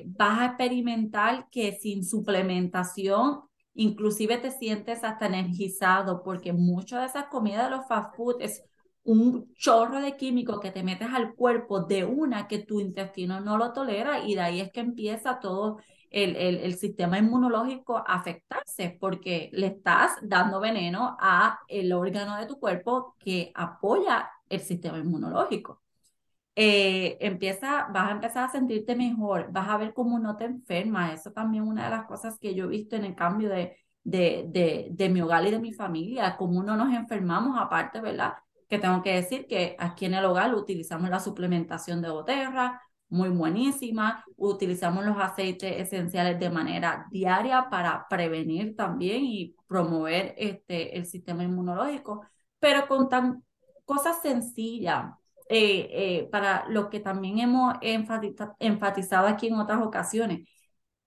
vas 0.08 0.40
a 0.42 0.46
experimentar 0.48 1.48
que 1.50 1.72
sin 1.72 2.04
suplementación 2.04 3.44
inclusive 3.76 4.38
te 4.38 4.52
sientes 4.52 5.06
hasta 5.06 5.28
energizado 5.28 6.22
porque 6.22 6.52
mucho 6.52 6.98
de 6.98 7.06
esa 7.06 7.30
comida 7.30 7.64
de 7.64 7.78
los 7.78 7.88
fast 7.88 8.14
food 8.18 8.42
es 8.42 8.62
un 9.04 9.54
chorro 9.54 10.02
de 10.02 10.18
químico 10.18 10.60
que 10.60 10.72
te 10.72 10.84
metes 10.84 11.08
al 11.14 11.34
cuerpo 11.36 11.86
de 11.86 12.04
una 12.04 12.50
que 12.50 12.60
tu 12.60 12.82
intestino 12.82 13.40
no 13.40 13.58
lo 13.58 13.72
tolera 13.72 14.26
y 14.28 14.36
de 14.36 14.42
ahí 14.42 14.60
es 14.60 14.70
que 14.74 14.82
empieza 14.82 15.40
todo 15.40 15.78
el, 16.16 16.36
el, 16.38 16.58
el 16.60 16.76
sistema 16.78 17.20
inmunológico 17.20 18.04
afectarse 18.08 18.98
porque 19.00 19.50
le 19.54 19.68
estás 19.68 20.14
dando 20.24 20.62
veneno 20.62 21.18
a 21.20 21.60
el 21.68 21.92
órgano 21.94 22.38
de 22.38 22.46
tu 22.48 22.60
cuerpo 22.60 23.16
que 23.20 23.52
apoya 23.54 24.30
el 24.50 24.62
sistema 24.62 24.98
inmunológico. 24.98 25.82
Eh, 26.58 27.18
empieza, 27.20 27.88
vas 27.92 28.10
a 28.10 28.12
empezar 28.14 28.46
a 28.46 28.50
sentirte 28.52 28.96
mejor, 28.96 29.52
vas 29.52 29.68
a 29.70 29.78
ver 29.78 29.94
cómo 29.94 30.20
no 30.20 30.38
te 30.38 30.46
enfermas. 30.46 31.14
Eso 31.14 31.32
también 31.32 31.64
es 31.66 31.70
una 31.70 31.86
de 31.86 31.90
las 31.92 32.06
cosas 32.06 32.40
que 32.40 32.56
yo 32.56 32.66
he 32.66 32.68
visto 32.70 32.96
en 32.96 33.04
el 33.06 33.16
cambio 33.16 33.50
de, 33.50 33.78
de, 34.04 34.46
de, 34.50 34.88
de 34.92 35.10
mi 35.10 35.22
hogar 35.22 35.46
y 35.46 35.52
de 35.52 35.60
mi 35.60 35.74
familia, 35.74 36.38
cómo 36.38 36.64
no 36.64 36.78
nos 36.78 36.94
enfermamos, 36.94 37.58
aparte, 37.60 38.00
¿verdad? 38.02 38.36
Que 38.70 38.80
tengo 38.80 39.04
que 39.04 39.16
decir 39.16 39.48
que 39.48 39.76
aquí 39.80 40.06
en 40.06 40.14
el 40.14 40.26
hogar 40.26 40.56
utilizamos 40.56 41.10
la 41.10 41.20
suplementación 41.20 42.02
de 42.02 42.10
boterra, 42.10 42.82
muy 43.10 43.30
buenísima, 43.30 44.24
utilizamos 44.38 45.06
los 45.06 45.18
aceites 45.18 45.78
esenciales 45.78 46.40
de 46.40 46.50
manera 46.50 47.06
diaria 47.12 47.70
para 47.70 48.08
prevenir 48.10 48.76
también 48.76 49.24
y 49.26 49.56
promover 49.68 50.34
este, 50.38 50.98
el 50.98 51.06
sistema 51.06 51.44
inmunológico, 51.44 52.26
pero 52.60 52.88
con 52.88 53.10
tan 53.10 53.44
cosas 53.86 54.22
sencillas, 54.22 55.14
eh, 55.48 55.88
eh, 55.92 56.30
para 56.32 56.68
lo 56.70 56.90
que 56.90 57.00
también 57.00 57.38
hemos 57.40 57.76
enfatizado 58.60 59.28
aquí 59.28 59.48
en 59.48 59.56
otras 59.56 59.82
ocasiones. 59.82 60.48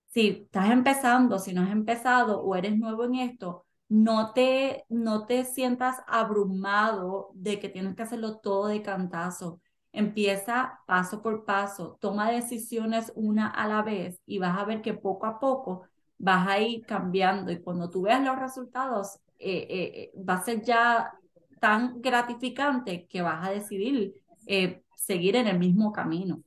Si 0.08 0.28
estás 0.28 0.70
empezando, 0.70 1.38
si 1.38 1.52
no 1.52 1.62
has 1.62 1.70
empezado 1.70 2.40
o 2.42 2.54
eres 2.56 2.76
nuevo 2.78 3.04
en 3.04 3.16
esto, 3.16 3.66
no 3.88 4.32
te, 4.32 4.84
no 4.88 5.26
te 5.26 5.44
sientas 5.44 5.96
abrumado 6.06 7.30
de 7.34 7.58
que 7.58 7.68
tienes 7.68 7.96
que 7.96 8.02
hacerlo 8.02 8.38
todo 8.38 8.68
de 8.68 8.82
cantazo. 8.82 9.60
Empieza 9.92 10.80
paso 10.86 11.22
por 11.22 11.44
paso, 11.44 11.98
toma 12.00 12.30
decisiones 12.30 13.12
una 13.14 13.48
a 13.48 13.66
la 13.66 13.82
vez 13.82 14.20
y 14.26 14.38
vas 14.38 14.58
a 14.58 14.64
ver 14.64 14.82
que 14.82 14.94
poco 14.94 15.26
a 15.26 15.40
poco 15.40 15.82
vas 16.18 16.46
a 16.48 16.58
ir 16.60 16.84
cambiando 16.84 17.50
y 17.50 17.60
cuando 17.60 17.88
tú 17.90 18.02
veas 18.02 18.22
los 18.22 18.38
resultados, 18.38 19.18
eh, 19.38 20.12
va 20.28 20.34
a 20.34 20.44
ser 20.44 20.62
ya 20.62 21.12
tan 21.60 22.00
gratificante 22.00 23.06
que 23.06 23.22
vas 23.22 23.46
a 23.46 23.50
decidir 23.50 24.14
eh, 24.46 24.82
seguir 24.96 25.36
en 25.36 25.48
el 25.48 25.58
mismo 25.58 25.92
camino. 25.92 26.42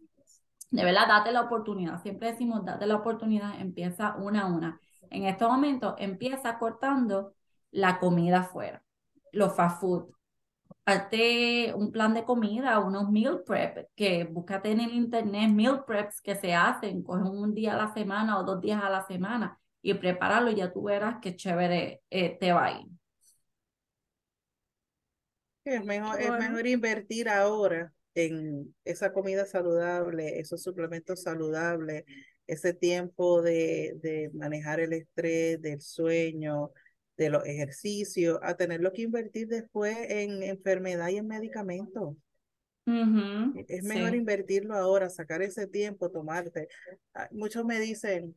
De 0.72 0.84
verdad, 0.84 1.08
date 1.08 1.32
la 1.32 1.42
oportunidad. 1.42 2.02
Siempre 2.02 2.32
decimos, 2.32 2.64
date 2.64 2.86
la 2.86 2.96
oportunidad, 2.96 3.60
empieza 3.60 4.16
una 4.16 4.44
a 4.44 4.46
una. 4.48 4.80
En 5.10 5.26
estos 5.26 5.50
momentos, 5.50 5.96
empieza 5.98 6.58
cortando 6.58 7.34
la 7.72 8.00
comida 8.00 8.40
afuera, 8.40 8.84
los 9.32 9.54
fast 9.56 9.82
food. 9.82 10.06
Hazte 10.86 11.74
un 11.76 11.92
plan 11.92 12.14
de 12.14 12.24
comida, 12.24 12.80
unos 12.80 13.10
meal 13.12 13.44
prep, 13.46 13.88
que 13.96 14.24
búscate 14.24 14.72
en 14.72 14.80
el 14.82 14.94
internet 14.94 15.50
meal 15.52 15.86
preps 15.86 16.22
que 16.22 16.36
se 16.36 16.54
hacen, 16.54 17.04
cogen 17.04 17.28
un 17.28 17.54
día 17.54 17.74
a 17.74 17.78
la 17.78 17.94
semana 17.94 18.40
o 18.40 18.44
dos 18.44 18.60
días 18.62 18.84
a 18.84 18.90
la 18.90 19.06
semana 19.06 19.60
y 19.82 19.94
prepáralo 19.94 20.52
y 20.52 20.56
ya 20.56 20.72
tú 20.72 20.84
verás 20.84 21.18
qué 21.22 21.36
chévere 21.36 22.02
eh, 22.10 22.38
te 22.40 22.52
va 22.52 22.66
a 22.66 22.82
ir. 22.82 22.88
Es 25.64 25.86
mejor, 25.86 26.20
es 26.20 26.32
mejor 26.32 26.66
invertir 26.66 27.30
ahora 27.30 27.94
en 28.16 28.74
esa 28.84 29.14
comida 29.14 29.46
saludable, 29.46 30.40
esos 30.40 30.64
suplementos 30.64 31.22
saludables, 31.22 32.04
ese 32.48 32.74
tiempo 32.74 33.42
de, 33.42 33.94
de 34.02 34.32
manejar 34.34 34.80
el 34.80 34.94
estrés, 34.94 35.62
del 35.62 35.80
sueño, 35.80 36.72
de 37.22 37.30
los 37.30 37.46
ejercicios, 37.46 38.40
a 38.42 38.56
tenerlo 38.56 38.92
que 38.92 39.04
invertir 39.04 39.48
después 39.48 39.96
en 40.10 40.42
enfermedad 40.42 41.10
y 41.10 41.18
en 41.18 41.28
medicamentos. 41.28 42.16
es 43.68 43.84
mejor 43.84 44.16
invertirlo 44.16 44.76
ahora, 44.76 45.10
sacar 45.10 45.42
ese 45.42 45.68
tiempo, 45.68 46.10
tomarte. 46.10 46.68
Ah, 47.14 47.30
muchos 47.32 47.64
me 47.64 47.80
dicen, 47.80 48.36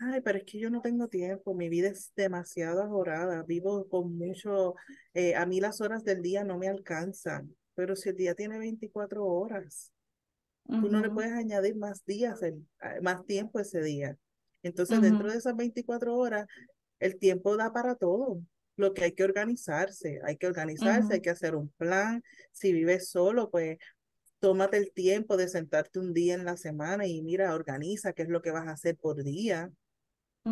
Ay, 0.00 0.20
pero 0.20 0.38
es 0.38 0.44
que 0.44 0.60
yo 0.60 0.70
no 0.70 0.80
tengo 0.80 1.08
tiempo, 1.08 1.54
mi 1.54 1.68
vida 1.68 1.88
es 1.88 2.12
demasiado 2.14 2.84
ajorada, 2.84 3.42
vivo 3.42 3.88
con 3.88 4.16
mucho, 4.16 4.76
eh, 5.12 5.34
a 5.34 5.44
mí 5.44 5.60
las 5.60 5.80
horas 5.80 6.04
del 6.04 6.22
día 6.22 6.44
no 6.44 6.56
me 6.56 6.68
alcanzan, 6.68 7.56
pero 7.74 7.96
si 7.96 8.10
el 8.10 8.16
día 8.16 8.36
tiene 8.36 8.58
24 8.58 9.26
horas, 9.26 9.92
tú 10.68 10.88
no 10.88 11.00
le 11.00 11.10
puedes 11.10 11.32
añadir 11.32 11.76
más 11.76 12.04
días, 12.04 12.40
más 13.02 13.24
tiempo 13.26 13.58
ese 13.58 13.80
día. 13.80 14.16
Entonces, 14.62 15.00
dentro 15.00 15.30
de 15.30 15.38
esas 15.38 15.56
24 15.56 16.14
horas, 16.16 16.46
el 17.00 17.18
tiempo 17.18 17.56
da 17.56 17.72
para 17.72 17.94
todo. 17.94 18.40
Lo 18.76 18.94
que 18.94 19.04
hay 19.04 19.12
que 19.12 19.24
organizarse, 19.24 20.20
hay 20.24 20.36
que 20.36 20.46
organizarse, 20.46 21.14
hay 21.14 21.20
que 21.20 21.30
hacer 21.30 21.56
un 21.56 21.68
plan. 21.70 22.22
Si 22.52 22.72
vives 22.72 23.08
solo, 23.10 23.50
pues 23.50 23.78
tómate 24.38 24.76
el 24.76 24.92
tiempo 24.92 25.36
de 25.36 25.48
sentarte 25.48 25.98
un 25.98 26.12
día 26.12 26.34
en 26.34 26.44
la 26.44 26.56
semana 26.56 27.06
y 27.06 27.22
mira, 27.22 27.54
organiza 27.54 28.12
qué 28.12 28.22
es 28.22 28.28
lo 28.28 28.42
que 28.42 28.50
vas 28.50 28.68
a 28.68 28.72
hacer 28.72 28.96
por 28.96 29.22
día. 29.22 29.70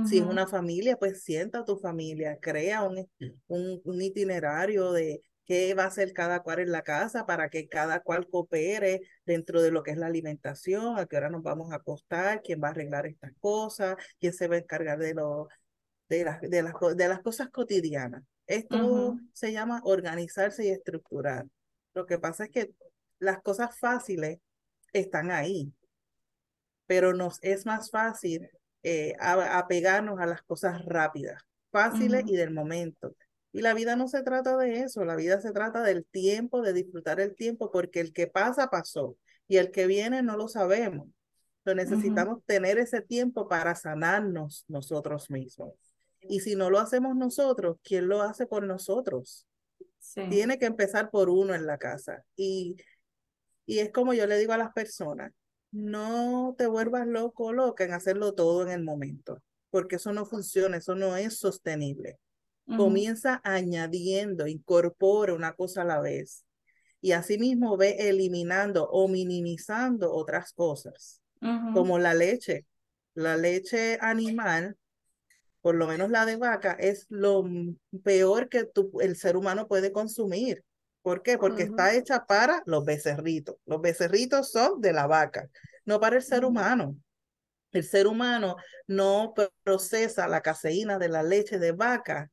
Si 0.04 0.18
es 0.18 0.24
una 0.24 0.46
familia, 0.46 0.98
pues 0.98 1.22
sienta 1.22 1.60
a 1.60 1.64
tu 1.64 1.78
familia, 1.78 2.38
crea 2.38 2.82
un, 2.82 3.08
un, 3.46 4.02
itinerario 4.02 4.92
de 4.92 5.22
qué 5.46 5.72
va 5.72 5.84
a 5.84 5.86
hacer 5.86 6.12
cada 6.12 6.40
cual 6.42 6.58
en 6.58 6.70
la 6.70 6.82
casa 6.82 7.24
para 7.24 7.48
que 7.48 7.66
cada 7.66 8.00
cual 8.00 8.28
coopere 8.28 9.00
dentro 9.24 9.62
de 9.62 9.70
lo 9.70 9.82
que 9.82 9.92
es 9.92 9.96
la 9.96 10.08
alimentación, 10.08 10.98
a 10.98 11.06
qué 11.06 11.16
hora 11.16 11.30
nos 11.30 11.42
vamos 11.42 11.72
a 11.72 11.76
acostar, 11.76 12.42
quién 12.42 12.60
va 12.62 12.68
a 12.68 12.70
arreglar 12.72 13.06
estas 13.06 13.32
cosas, 13.40 13.96
quién 14.20 14.34
se 14.34 14.48
va 14.48 14.56
a 14.56 14.58
encargar 14.58 14.98
de, 14.98 15.14
lo, 15.14 15.48
de, 16.08 16.24
las, 16.24 16.40
de, 16.40 16.62
las, 16.62 16.74
de 16.96 17.08
las 17.08 17.20
cosas 17.20 17.50
cotidianas. 17.50 18.22
Esto 18.46 19.16
se 19.32 19.52
llama 19.52 19.80
organizarse 19.84 20.66
y 20.66 20.70
estructurar. 20.70 21.46
Lo 21.94 22.06
que 22.06 22.18
pasa 22.18 22.44
es 22.44 22.50
que 22.50 22.72
las 23.18 23.42
cosas 23.42 23.78
fáciles 23.78 24.38
están 24.92 25.30
ahí, 25.30 25.72
pero 26.86 27.12
nos 27.12 27.38
es 27.42 27.66
más 27.66 27.90
fácil 27.90 28.48
eh, 28.82 29.14
apegarnos 29.18 30.20
a 30.20 30.26
las 30.26 30.42
cosas 30.42 30.84
rápidas, 30.84 31.42
fáciles 31.72 32.24
y 32.26 32.36
del 32.36 32.52
momento. 32.52 33.16
Y 33.52 33.62
la 33.62 33.74
vida 33.74 33.96
no 33.96 34.06
se 34.06 34.22
trata 34.22 34.56
de 34.56 34.80
eso, 34.80 35.04
la 35.04 35.16
vida 35.16 35.40
se 35.40 35.50
trata 35.50 35.82
del 35.82 36.04
tiempo, 36.04 36.60
de 36.60 36.72
disfrutar 36.72 37.20
el 37.20 37.34
tiempo, 37.34 37.72
porque 37.72 38.00
el 38.00 38.12
que 38.12 38.26
pasa, 38.26 38.68
pasó, 38.68 39.16
y 39.48 39.56
el 39.56 39.70
que 39.70 39.86
viene 39.86 40.22
no 40.22 40.36
lo 40.36 40.46
sabemos. 40.46 41.08
Entonces 41.64 41.90
necesitamos 41.90 42.44
tener 42.44 42.78
ese 42.78 43.00
tiempo 43.00 43.48
para 43.48 43.74
sanarnos 43.74 44.64
nosotros 44.68 45.30
mismos. 45.30 45.72
Y 46.28 46.40
si 46.40 46.56
no 46.56 46.70
lo 46.70 46.78
hacemos 46.78 47.16
nosotros, 47.16 47.76
¿quién 47.82 48.08
lo 48.08 48.22
hace 48.22 48.46
por 48.46 48.64
nosotros? 48.64 49.46
Tiene 50.14 50.58
que 50.58 50.66
empezar 50.66 51.10
por 51.10 51.28
uno 51.28 51.54
en 51.54 51.66
la 51.66 51.78
casa. 51.78 52.24
Y, 52.36 52.76
y 53.66 53.80
es 53.80 53.92
como 53.92 54.14
yo 54.14 54.26
le 54.26 54.38
digo 54.38 54.52
a 54.52 54.58
las 54.58 54.72
personas, 54.72 55.32
no 55.72 56.54
te 56.56 56.66
vuelvas 56.66 57.06
loco 57.06 57.52
loca 57.52 57.84
en 57.84 57.92
hacerlo 57.92 58.32
todo 58.32 58.62
en 58.62 58.70
el 58.70 58.82
momento, 58.82 59.42
porque 59.70 59.96
eso 59.96 60.12
no 60.12 60.24
funciona, 60.24 60.78
eso 60.78 60.94
no 60.94 61.16
es 61.16 61.38
sostenible. 61.38 62.18
Comienza 62.76 63.40
añadiendo, 63.44 64.48
incorpora 64.48 65.34
una 65.34 65.52
cosa 65.52 65.82
a 65.82 65.84
la 65.84 66.00
vez 66.00 66.44
y 67.00 67.12
asimismo 67.12 67.76
ve 67.76 67.96
eliminando 68.08 68.88
o 68.90 69.06
minimizando 69.06 70.12
otras 70.12 70.52
cosas, 70.52 71.20
como 71.72 71.98
la 71.98 72.14
leche. 72.14 72.66
La 73.14 73.36
leche 73.36 73.98
animal, 74.00 74.76
por 75.66 75.74
lo 75.74 75.88
menos 75.88 76.10
la 76.10 76.24
de 76.24 76.36
vaca, 76.36 76.76
es 76.78 77.06
lo 77.08 77.44
peor 78.04 78.48
que 78.48 78.70
el 79.00 79.16
ser 79.16 79.36
humano 79.36 79.66
puede 79.66 79.90
consumir. 79.90 80.62
¿Por 81.02 81.22
qué? 81.22 81.38
Porque 81.38 81.64
está 81.64 81.92
hecha 81.92 82.24
para 82.24 82.62
los 82.66 82.84
becerritos. 82.84 83.56
Los 83.66 83.80
becerritos 83.80 84.52
son 84.52 84.80
de 84.80 84.92
la 84.92 85.08
vaca, 85.08 85.50
no 85.84 85.98
para 85.98 86.14
el 86.18 86.22
ser 86.22 86.44
humano. 86.44 86.96
El 87.72 87.82
ser 87.82 88.06
humano 88.06 88.54
no 88.86 89.34
procesa 89.64 90.28
la 90.28 90.40
caseína 90.40 91.00
de 91.00 91.08
la 91.08 91.24
leche 91.24 91.58
de 91.58 91.72
vaca 91.72 92.30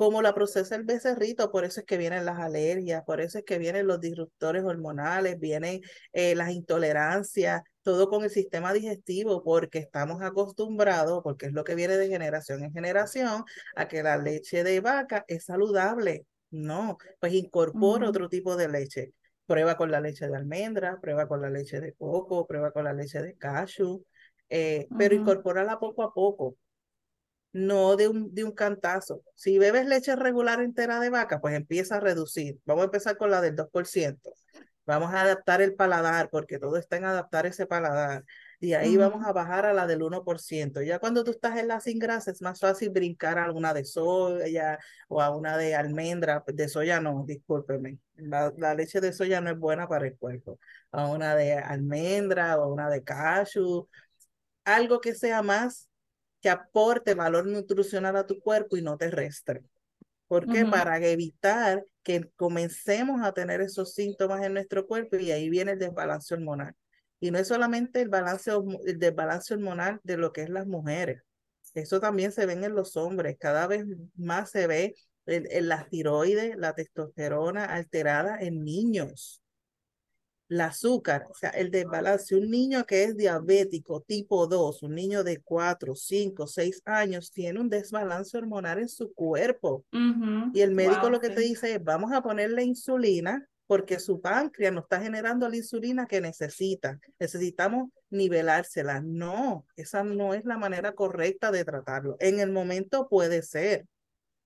como 0.00 0.22
la 0.22 0.32
procesa 0.32 0.76
el 0.76 0.84
becerrito, 0.84 1.52
por 1.52 1.66
eso 1.66 1.80
es 1.80 1.86
que 1.86 1.98
vienen 1.98 2.24
las 2.24 2.38
alergias, 2.38 3.04
por 3.04 3.20
eso 3.20 3.36
es 3.36 3.44
que 3.44 3.58
vienen 3.58 3.86
los 3.86 4.00
disruptores 4.00 4.64
hormonales, 4.64 5.38
vienen 5.38 5.82
eh, 6.14 6.34
las 6.34 6.52
intolerancias, 6.52 7.60
todo 7.82 8.08
con 8.08 8.24
el 8.24 8.30
sistema 8.30 8.72
digestivo, 8.72 9.42
porque 9.44 9.76
estamos 9.78 10.22
acostumbrados, 10.22 11.20
porque 11.22 11.44
es 11.44 11.52
lo 11.52 11.64
que 11.64 11.74
viene 11.74 11.98
de 11.98 12.08
generación 12.08 12.64
en 12.64 12.72
generación, 12.72 13.44
a 13.76 13.88
que 13.88 14.02
la 14.02 14.16
leche 14.16 14.64
de 14.64 14.80
vaca 14.80 15.22
es 15.28 15.44
saludable. 15.44 16.24
No, 16.48 16.96
pues 17.20 17.34
incorpora 17.34 18.08
otro 18.08 18.30
tipo 18.30 18.56
de 18.56 18.70
leche. 18.70 19.12
Prueba 19.44 19.76
con 19.76 19.90
la 19.90 20.00
leche 20.00 20.26
de 20.26 20.34
almendra, 20.34 20.98
prueba 20.98 21.28
con 21.28 21.42
la 21.42 21.50
leche 21.50 21.78
de 21.78 21.92
coco, 21.92 22.46
prueba 22.46 22.72
con 22.72 22.84
la 22.84 22.94
leche 22.94 23.20
de 23.20 23.34
cashew, 23.36 24.02
eh, 24.48 24.88
pero 24.96 25.14
incorpórala 25.14 25.78
poco 25.78 26.02
a 26.02 26.14
poco 26.14 26.56
no 27.52 27.96
de 27.96 28.08
un, 28.08 28.34
de 28.34 28.44
un 28.44 28.52
cantazo. 28.52 29.22
Si 29.34 29.58
bebes 29.58 29.86
leche 29.86 30.16
regular 30.16 30.60
entera 30.60 31.00
de 31.00 31.10
vaca, 31.10 31.40
pues 31.40 31.54
empieza 31.54 31.96
a 31.96 32.00
reducir. 32.00 32.58
Vamos 32.64 32.82
a 32.82 32.84
empezar 32.86 33.16
con 33.16 33.30
la 33.30 33.40
del 33.40 33.56
2%. 33.56 34.32
Vamos 34.86 35.12
a 35.14 35.22
adaptar 35.22 35.62
el 35.62 35.74
paladar, 35.74 36.30
porque 36.30 36.58
todo 36.58 36.76
está 36.76 36.96
en 36.96 37.04
adaptar 37.04 37.46
ese 37.46 37.66
paladar. 37.66 38.24
Y 38.58 38.74
ahí 38.74 38.96
vamos 38.96 39.24
a 39.24 39.32
bajar 39.32 39.64
a 39.66 39.72
la 39.72 39.86
del 39.86 40.02
1%. 40.02 40.82
Ya 40.82 40.98
cuando 40.98 41.22
tú 41.24 41.30
estás 41.30 41.58
en 41.58 41.68
la 41.68 41.80
sin 41.80 41.98
grasa, 41.98 42.30
es 42.30 42.42
más 42.42 42.58
fácil 42.60 42.90
brincar 42.90 43.38
a 43.38 43.52
una 43.52 43.72
de 43.72 43.84
soya 43.84 44.78
o 45.08 45.22
a 45.22 45.30
una 45.30 45.56
de 45.56 45.74
almendra. 45.74 46.42
De 46.46 46.68
soya 46.68 47.00
no, 47.00 47.24
discúlpeme. 47.26 47.98
La, 48.16 48.52
la 48.56 48.74
leche 48.74 49.00
de 49.00 49.12
soya 49.12 49.40
no 49.40 49.50
es 49.50 49.58
buena 49.58 49.86
para 49.88 50.06
el 50.06 50.16
cuerpo. 50.18 50.58
A 50.92 51.06
una 51.08 51.34
de 51.36 51.54
almendra 51.54 52.58
o 52.58 52.64
a 52.64 52.72
una 52.72 52.90
de 52.90 53.04
cashew. 53.04 53.88
Algo 54.64 55.00
que 55.00 55.14
sea 55.14 55.42
más 55.42 55.89
que 56.40 56.50
aporte 56.50 57.14
valor 57.14 57.46
nutricional 57.46 58.16
a 58.16 58.26
tu 58.26 58.40
cuerpo 58.40 58.76
y 58.76 58.82
no 58.82 58.96
te 58.96 59.10
restre. 59.10 59.62
¿Por 60.26 60.46
qué? 60.46 60.64
Para 60.64 60.98
evitar 61.04 61.84
que 62.02 62.30
comencemos 62.36 63.20
a 63.22 63.32
tener 63.32 63.60
esos 63.60 63.94
síntomas 63.94 64.44
en 64.44 64.54
nuestro 64.54 64.86
cuerpo 64.86 65.16
y 65.16 65.32
ahí 65.32 65.50
viene 65.50 65.72
el 65.72 65.78
desbalance 65.78 66.32
hormonal. 66.34 66.74
Y 67.18 67.30
no 67.30 67.38
es 67.38 67.48
solamente 67.48 68.00
el, 68.00 68.08
balance, 68.08 68.52
el 68.86 68.98
desbalance 68.98 69.54
hormonal 69.54 70.00
de 70.04 70.16
lo 70.16 70.32
que 70.32 70.42
es 70.42 70.48
las 70.48 70.66
mujeres. 70.66 71.22
Eso 71.74 72.00
también 72.00 72.32
se 72.32 72.46
ve 72.46 72.52
en 72.52 72.74
los 72.74 72.96
hombres. 72.96 73.36
Cada 73.38 73.66
vez 73.66 73.84
más 74.14 74.50
se 74.50 74.66
ve 74.66 74.94
en, 75.26 75.46
en 75.50 75.68
la 75.68 75.88
tiroides, 75.88 76.56
la 76.56 76.74
testosterona 76.74 77.64
alterada 77.64 78.38
en 78.40 78.64
niños 78.64 79.42
el 80.50 80.60
azúcar, 80.60 81.26
o 81.30 81.34
sea, 81.34 81.50
el 81.50 81.70
desbalance. 81.70 82.34
Un 82.34 82.50
niño 82.50 82.84
que 82.84 83.04
es 83.04 83.16
diabético 83.16 84.00
tipo 84.02 84.46
2, 84.46 84.82
un 84.82 84.94
niño 84.94 85.24
de 85.24 85.40
4, 85.40 85.94
5, 85.94 86.46
6 86.46 86.82
años, 86.84 87.30
tiene 87.30 87.60
un 87.60 87.70
desbalance 87.70 88.36
hormonal 88.36 88.80
en 88.80 88.88
su 88.88 89.14
cuerpo. 89.14 89.84
Y 90.52 90.60
el 90.60 90.72
médico 90.72 91.08
lo 91.08 91.20
que 91.20 91.30
te 91.30 91.40
dice 91.40 91.74
es, 91.74 91.84
vamos 91.84 92.12
a 92.12 92.20
ponerle 92.20 92.64
insulina 92.64 93.46
porque 93.66 94.00
su 94.00 94.20
páncreas 94.20 94.72
no 94.72 94.80
está 94.80 95.00
generando 95.00 95.48
la 95.48 95.56
insulina 95.56 96.06
que 96.06 96.20
necesita. 96.20 96.98
Necesitamos 97.20 97.90
nivelársela. 98.10 99.00
No, 99.00 99.64
esa 99.76 100.02
no 100.02 100.34
es 100.34 100.44
la 100.44 100.58
manera 100.58 100.92
correcta 100.92 101.52
de 101.52 101.64
tratarlo. 101.64 102.16
En 102.18 102.40
el 102.40 102.50
momento 102.50 103.08
puede 103.08 103.42
ser, 103.42 103.86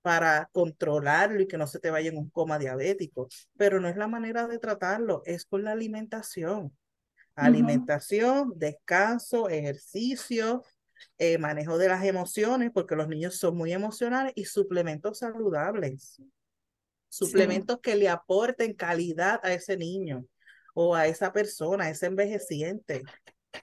para 0.04 0.50
controlarlo 0.52 1.40
y 1.40 1.48
que 1.48 1.56
no 1.56 1.66
se 1.66 1.78
te 1.78 1.90
vaya 1.90 2.10
en 2.10 2.18
un 2.18 2.28
coma 2.28 2.58
diabético, 2.58 3.26
pero 3.56 3.80
no 3.80 3.88
es 3.88 3.96
la 3.96 4.06
manera 4.06 4.46
de 4.46 4.58
tratarlo, 4.58 5.22
es 5.24 5.46
con 5.46 5.64
la 5.64 5.72
alimentación. 5.72 6.76
Alimentación, 7.34 8.52
descanso, 8.54 9.48
ejercicio, 9.48 10.62
eh, 11.16 11.38
manejo 11.38 11.78
de 11.78 11.88
las 11.88 12.04
emociones, 12.04 12.70
porque 12.70 12.96
los 12.96 13.08
niños 13.08 13.38
son 13.38 13.56
muy 13.56 13.72
emocionales, 13.72 14.34
y 14.36 14.44
suplementos 14.44 15.20
saludables. 15.20 16.20
Suplementos 17.08 17.80
que 17.80 17.96
le 17.96 18.10
aporten 18.10 18.74
calidad 18.74 19.40
a 19.42 19.54
ese 19.54 19.78
niño 19.78 20.26
o 20.74 20.94
a 20.94 21.06
esa 21.06 21.32
persona, 21.32 21.84
a 21.84 21.90
ese 21.90 22.06
envejeciente. 22.06 23.02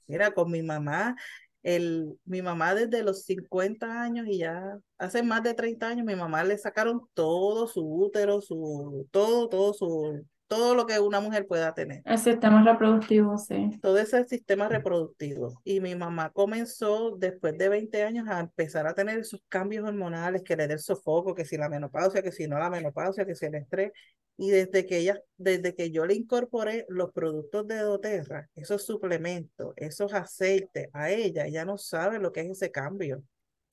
Mira, 0.07 0.31
con 0.31 0.49
mi 0.49 0.63
mamá 0.63 1.15
el, 1.63 2.17
mi 2.25 2.41
mamá 2.41 2.73
desde 2.75 3.03
los 3.03 3.23
50 3.23 4.01
años 4.01 4.27
y 4.27 4.39
ya 4.39 4.79
hace 4.97 5.23
más 5.23 5.43
de 5.43 5.53
30 5.53 5.87
años, 5.87 6.05
mi 6.05 6.15
mamá 6.15 6.43
le 6.43 6.57
sacaron 6.57 7.01
todo 7.13 7.67
su 7.67 7.81
útero, 7.81 8.41
su, 8.41 9.07
todo, 9.11 9.49
todo 9.49 9.73
su, 9.73 10.25
todo 10.51 10.75
lo 10.75 10.85
que 10.85 10.99
una 10.99 11.21
mujer 11.21 11.47
pueda 11.47 11.73
tener. 11.73 12.01
El 12.03 12.17
sistema 12.17 12.61
reproductivo, 12.61 13.37
sí. 13.37 13.79
Todo 13.81 13.97
ese 13.97 14.25
sistema 14.25 14.67
reproductivo. 14.67 15.61
Y 15.63 15.79
mi 15.79 15.95
mamá 15.95 16.29
comenzó 16.31 17.15
después 17.15 17.57
de 17.57 17.69
20 17.69 18.03
años 18.03 18.27
a 18.27 18.41
empezar 18.41 18.85
a 18.85 18.93
tener 18.93 19.19
esos 19.19 19.41
cambios 19.47 19.87
hormonales, 19.87 20.43
que 20.43 20.57
le 20.57 20.67
dé 20.67 20.73
el 20.73 20.81
sofoco, 20.81 21.33
que 21.33 21.45
si 21.45 21.55
la 21.55 21.69
menopausia, 21.69 22.21
que 22.21 22.33
si 22.33 22.49
no 22.49 22.59
la 22.59 22.69
menopausia, 22.69 23.25
que 23.25 23.33
si 23.33 23.45
el 23.45 23.55
estrés. 23.55 23.93
Y 24.35 24.49
desde 24.49 24.85
que 24.85 24.97
ella, 24.97 25.21
desde 25.37 25.73
que 25.73 25.89
yo 25.89 26.05
le 26.05 26.15
incorporé 26.15 26.85
los 26.89 27.13
productos 27.13 27.65
de 27.65 27.77
doTERRA, 27.77 28.49
esos 28.53 28.85
suplementos, 28.85 29.71
esos 29.77 30.13
aceites 30.13 30.89
a 30.91 31.11
ella, 31.11 31.45
ella 31.45 31.63
no 31.63 31.77
sabe 31.77 32.19
lo 32.19 32.33
que 32.33 32.41
es 32.41 32.49
ese 32.49 32.71
cambio. 32.71 33.23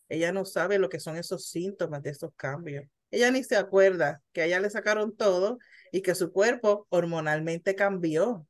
Ella 0.08 0.30
no 0.30 0.44
sabe 0.44 0.78
lo 0.78 0.88
que 0.88 1.00
son 1.00 1.16
esos 1.16 1.48
síntomas 1.48 2.04
de 2.04 2.10
esos 2.10 2.30
cambios. 2.36 2.84
Ella 3.10 3.32
ni 3.32 3.42
se 3.42 3.56
acuerda 3.56 4.22
que 4.32 4.42
a 4.42 4.44
ella 4.44 4.60
le 4.60 4.70
sacaron 4.70 5.16
todo 5.16 5.58
y 5.92 6.02
que 6.02 6.14
su 6.14 6.32
cuerpo 6.32 6.86
hormonalmente 6.90 7.74
cambió. 7.74 8.46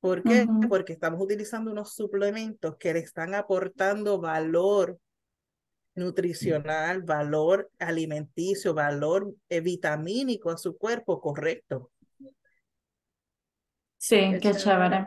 ¿Por 0.00 0.22
qué? 0.22 0.46
Porque 0.68 0.92
estamos 0.92 1.20
utilizando 1.20 1.70
unos 1.70 1.94
suplementos 1.94 2.76
que 2.76 2.92
le 2.92 2.98
están 2.98 3.34
aportando 3.34 4.20
valor 4.20 4.98
nutricional, 5.94 7.02
valor 7.02 7.70
alimenticio, 7.78 8.74
valor 8.74 9.34
eh, 9.48 9.60
vitamínico 9.60 10.50
a 10.50 10.58
su 10.58 10.76
cuerpo 10.76 11.20
correcto. 11.20 11.90
Sí, 13.96 14.38
qué, 14.42 14.52
chévere. 14.52 15.06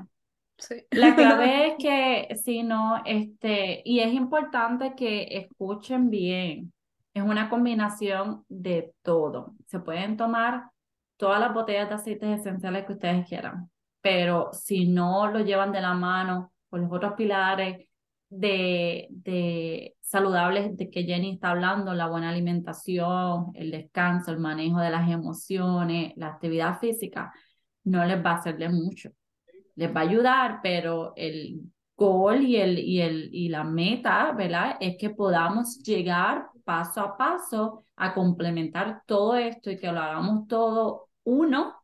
La 0.92 1.16
clave 1.16 1.68
es 1.68 1.74
que 1.78 2.36
si 2.36 2.64
no, 2.64 3.04
este, 3.06 3.82
y 3.86 4.00
es 4.00 4.12
importante 4.14 4.96
que 4.96 5.28
escuchen 5.30 6.10
bien, 6.10 6.74
es 7.14 7.24
una 7.24 7.50
combinación 7.50 8.46
de 8.50 8.94
todo. 9.04 9.54
Se 9.68 9.80
pueden 9.80 10.18
tomar 10.18 10.72
todas 11.18 11.40
las 11.40 11.54
botellas 11.54 11.90
de 11.90 11.96
aceites 11.96 12.40
esenciales 12.40 12.86
que 12.86 12.94
ustedes 12.94 13.28
quieran, 13.28 13.70
pero 14.02 14.52
si 14.54 14.88
no 14.88 15.28
lo 15.28 15.40
llevan 15.40 15.72
de 15.72 15.82
la 15.82 15.94
mano 15.94 16.54
con 16.70 16.82
los 16.82 16.92
otros 16.92 17.14
pilares 17.14 17.88
de, 18.30 19.08
de 19.10 19.96
saludables 20.02 20.76
de 20.78 20.90
que 20.90 21.04
Jenny 21.04 21.34
está 21.34 21.52
hablando, 21.52 21.94
la 21.94 22.08
buena 22.08 22.30
alimentación, 22.30 23.52
el 23.56 23.72
descanso, 23.72 24.32
el 24.32 24.40
manejo 24.40 24.80
de 24.80 24.90
las 24.90 25.10
emociones, 25.10 26.14
la 26.16 26.28
actividad 26.28 26.80
física, 26.80 27.34
no 27.84 28.06
les 28.06 28.24
va 28.24 28.32
a 28.32 28.36
hacerle 28.36 28.70
mucho. 28.70 29.12
Les 29.76 29.94
va 29.96 30.02
a 30.02 30.04
ayudar, 30.04 30.60
pero 30.62 31.14
el 31.16 31.62
gol 31.96 32.42
y, 32.44 32.58
el, 32.58 32.80
y, 32.80 33.02
el, 33.02 33.30
y 33.34 33.50
la 33.50 33.64
meta, 33.64 34.32
¿verdad? 34.34 34.78
Es 34.80 34.98
que 34.98 35.10
podamos 35.10 35.80
llegar 35.84 36.48
paso 36.64 37.02
a 37.02 37.18
paso 37.18 37.84
a 37.96 38.14
complementar 38.14 39.02
todo 39.06 39.36
esto 39.36 39.72
y 39.72 39.78
que 39.78 39.92
lo 39.92 40.00
hagamos 40.00 40.48
todo 40.48 41.07
uno 41.28 41.76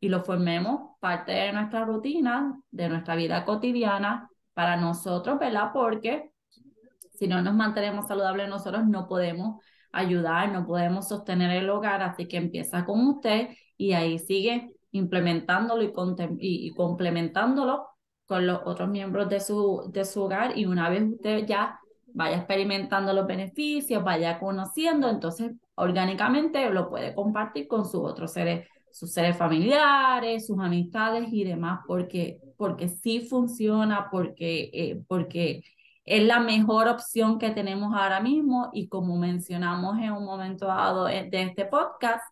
y 0.00 0.08
lo 0.08 0.24
formemos 0.24 0.96
parte 1.00 1.32
de 1.32 1.52
nuestra 1.52 1.84
rutina, 1.84 2.60
de 2.70 2.88
nuestra 2.88 3.14
vida 3.14 3.44
cotidiana 3.44 4.28
para 4.52 4.76
nosotros, 4.76 5.38
¿verdad? 5.38 5.70
Porque 5.72 6.32
si 7.14 7.28
no 7.28 7.40
nos 7.40 7.54
mantenemos 7.54 8.08
saludables 8.08 8.48
nosotros, 8.48 8.84
no 8.86 9.06
podemos 9.06 9.62
ayudar, 9.92 10.52
no 10.52 10.66
podemos 10.66 11.08
sostener 11.08 11.50
el 11.52 11.70
hogar, 11.70 12.02
así 12.02 12.26
que 12.26 12.36
empieza 12.36 12.84
con 12.84 13.06
usted 13.06 13.50
y 13.76 13.92
ahí 13.92 14.18
sigue 14.18 14.72
implementándolo 14.90 15.82
y, 15.82 15.92
y, 16.40 16.74
complementándolo 16.74 17.86
con 18.26 18.46
los 18.46 18.60
otros 18.64 18.88
miembros 18.88 19.28
de 19.28 19.38
su, 19.38 19.88
de 19.92 20.04
su 20.04 20.22
hogar 20.22 20.58
y 20.58 20.66
una 20.66 20.88
vez 20.88 21.04
usted 21.04 21.46
ya 21.46 21.78
vaya 22.14 22.36
experimentando 22.38 23.12
los 23.12 23.26
beneficios, 23.26 24.02
vaya 24.02 24.38
conociendo, 24.38 25.10
entonces 25.10 25.52
orgánicamente 25.74 26.70
lo 26.70 26.88
puede 26.88 27.14
compartir 27.14 27.66
con 27.66 27.84
sus 27.84 28.00
otros 28.02 28.32
seres, 28.32 28.66
sus 28.92 29.12
seres 29.12 29.36
familiares, 29.36 30.46
sus 30.46 30.58
amistades 30.60 31.28
y 31.32 31.44
demás, 31.44 31.80
porque, 31.86 32.38
porque 32.56 32.88
sí 32.88 33.20
funciona, 33.28 34.08
porque, 34.10 34.70
eh, 34.72 35.02
porque 35.08 35.64
es 36.04 36.22
la 36.24 36.38
mejor 36.38 36.86
opción 36.88 37.38
que 37.38 37.50
tenemos 37.50 37.92
ahora 37.94 38.20
mismo 38.20 38.70
y 38.72 38.88
como 38.88 39.18
mencionamos 39.18 39.98
en 39.98 40.12
un 40.12 40.24
momento 40.24 40.66
dado 40.66 41.06
de 41.06 41.28
este 41.32 41.64
podcast, 41.64 42.22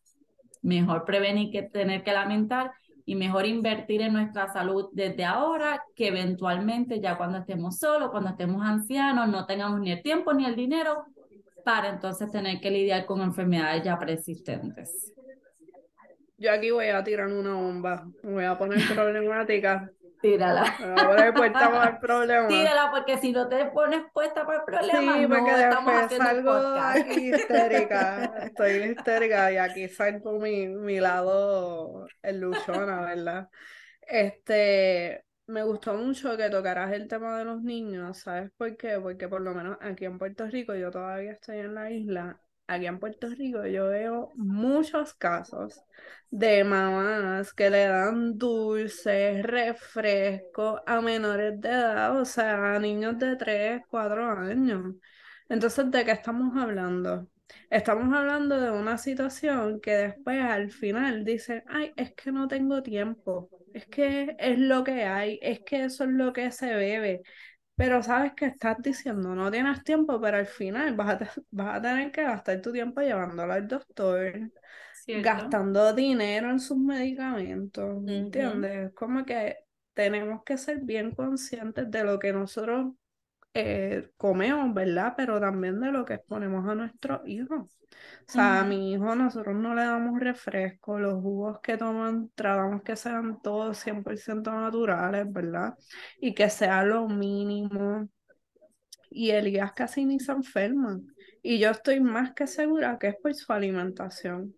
mejor 0.62 1.05
prevenir 1.05 1.51
que 1.51 1.62
tener 1.62 2.05
que 2.05 2.12
lamentar 2.12 2.70
y 3.05 3.14
mejor 3.14 3.46
invertir 3.46 4.03
en 4.03 4.12
nuestra 4.12 4.53
salud 4.53 4.88
desde 4.92 5.24
ahora 5.24 5.82
que 5.94 6.09
eventualmente 6.09 7.00
ya 7.00 7.16
cuando 7.16 7.38
estemos 7.38 7.78
solos, 7.78 8.11
cuando 8.11 8.30
estemos 8.30 8.64
ancianos, 8.64 9.28
no 9.28 9.46
tengamos 9.46 9.80
ni 9.80 9.92
el 9.92 10.03
tiempo 10.03 10.32
ni 10.32 10.44
el 10.44 10.57
dinero 10.57 11.05
para 11.64 11.90
entonces 11.90 12.30
tener 12.30 12.61
que 12.61 12.70
lidiar 12.70 13.07
con 13.07 13.20
enfermedades 13.20 13.84
ya 13.84 13.98
persistentes. 13.98 15.12
Yo 16.38 16.53
aquí 16.53 16.70
voy 16.70 16.88
a 16.88 17.05
tirar 17.05 17.28
una 17.28 17.55
bomba, 17.55 18.09
voy 18.22 18.44
a 18.44 18.59
poner 18.59 18.80
problemática 18.92 19.90
Tírala. 20.23 20.64
No, 20.79 20.95
pues 21.35 21.51
estamos 21.51 21.79
al 21.79 21.99
problema. 22.01 22.49
Tírala 22.49 22.91
porque 22.93 23.18
si 23.18 23.33
no 23.33 23.49
te 23.49 23.64
pones 23.66 24.03
puesta 24.12 24.47
para 24.47 24.59
el 24.59 24.64
problema, 24.64 25.18
sí, 25.18 25.27
porque 25.27 25.51
no 25.51 25.57
después 25.59 26.12
salgo 26.16 26.53
aquí 26.53 27.31
histérica. 27.35 28.33
Estoy 28.45 28.73
histérica 28.91 29.53
y 29.53 29.57
aquí 29.57 29.89
salgo 29.89 30.39
mi, 30.39 30.68
mi 30.68 31.01
lado 31.01 32.07
luchona, 32.23 33.01
¿verdad? 33.03 33.49
Este, 34.03 35.25
me 35.47 35.62
gustó 35.64 35.95
mucho 35.95 36.37
que 36.37 36.51
tocaras 36.51 36.93
el 36.93 37.09
tema 37.09 37.39
de 37.39 37.45
los 37.45 37.62
niños, 37.62 38.18
¿sabes 38.18 38.51
por 38.57 38.77
qué? 38.77 38.99
Porque 39.01 39.29
por 39.29 39.41
lo 39.41 39.55
menos 39.55 39.77
aquí 39.81 40.05
en 40.05 40.18
Puerto 40.18 40.47
Rico, 40.47 40.75
yo 40.75 40.91
todavía 40.91 41.33
estoy 41.33 41.59
en 41.59 41.75
la 41.75 41.91
isla, 41.91 42.41
aquí 42.67 42.87
en 42.87 42.99
Puerto 42.99 43.29
Rico 43.29 43.67
yo 43.67 43.89
veo 43.89 44.31
muchos 44.35 45.15
casos 45.15 45.83
de 46.31 46.65
mamás 46.65 47.53
que 47.53 47.71
le 47.71 47.87
dan 47.87 48.39
dulces, 48.39 49.43
refresco 49.43 50.83
a 50.87 51.01
menores 51.01 51.61
de 51.61 51.69
edad, 51.69 52.19
o 52.21 52.25
sea, 52.25 52.75
a 52.75 52.79
niños 52.79 53.19
de 53.19 53.37
3, 53.37 53.83
4 53.89 54.31
años. 54.31 54.95
Entonces, 55.49 55.91
¿de 55.91 56.05
qué 56.05 56.13
estamos 56.13 56.57
hablando? 56.57 57.29
Estamos 57.71 58.15
hablando 58.15 58.59
de 58.61 58.71
una 58.71 58.97
situación 58.99 59.81
que 59.81 59.93
después 59.93 60.41
al 60.43 60.71
final 60.71 61.25
dicen, 61.25 61.63
ay, 61.69 61.93
es 61.97 62.15
que 62.15 62.33
no 62.33 62.49
tengo 62.49 62.83
tiempo, 62.83 63.51
es 63.75 63.87
que 63.87 64.35
es 64.39 64.59
lo 64.59 64.85
que 64.85 65.05
hay, 65.05 65.39
es 65.43 65.61
que 65.61 65.85
eso 65.85 66.05
es 66.05 66.11
lo 66.11 66.33
que 66.33 66.51
se 66.51 66.75
bebe. 66.75 67.23
Pero 67.83 68.01
sabes 68.03 68.35
que 68.35 68.47
estás 68.47 68.76
diciendo, 68.80 69.35
no 69.35 69.51
tienes 69.51 69.83
tiempo, 69.83 70.20
pero 70.20 70.37
al 70.37 70.47
final 70.47 70.95
vas 70.95 71.20
a, 71.20 71.30
vas 71.51 71.78
a 71.78 71.83
tener 71.83 72.12
que 72.12 72.22
gastar 72.22 72.61
tu 72.62 72.72
tiempo 72.72 73.01
llevándolo 73.01 73.53
al 73.53 73.66
doctor, 73.66 74.53
gastando 75.12 75.93
dinero 75.95 76.51
en 76.51 76.61
sus 76.61 76.76
medicamentos, 76.78 78.03
¿entiendes? 78.09 78.93
Como 78.95 79.24
que 79.24 79.59
tenemos 79.95 80.45
que 80.45 80.59
ser 80.59 80.80
bien 80.80 81.12
conscientes 81.14 81.91
de 81.91 82.05
lo 82.05 82.18
que 82.20 82.33
nosotros 82.33 82.95
eh, 83.55 84.11
comemos, 84.16 84.72
¿verdad? 84.72 85.14
Pero 85.16 85.38
también 85.40 85.80
de 85.80 85.92
lo 85.92 86.05
que 86.05 86.14
exponemos 86.14 86.66
a 86.68 86.74
nuestros 86.74 87.26
hijos. 87.26 87.78
O 88.28 88.32
sea, 88.32 88.61
a 88.61 88.64
mi 88.64 88.92
hijo 88.92 89.14
nosotros 89.14 89.55
no 89.55 89.74
le 89.74 89.82
damos 89.82 90.18
refresco, 90.18 90.98
los 90.98 91.20
jugos 91.20 91.61
que 91.61 91.76
toman 91.76 92.30
tratamos 92.34 92.82
que 92.82 92.96
sean 92.96 93.42
todos 93.42 93.78
100% 93.78 94.53
naturales, 94.53 95.30
¿verdad? 95.30 95.74
Y 96.18 96.34
que 96.34 96.48
sea 96.48 96.82
lo 96.84 97.09
mínimo. 97.09 98.09
Y 99.11 99.30
Elías 99.30 99.72
casi 99.72 100.07
ni 100.07 100.18
se 100.18 100.32
enferma. 100.32 101.00
Y 101.42 101.59
yo 101.59 101.70
estoy 101.70 102.00
más 102.00 102.32
que 102.32 102.46
segura 102.46 102.98
que 102.98 103.09
es 103.09 103.16
por 103.16 103.34
su 103.34 103.53
alimentación. 103.53 104.55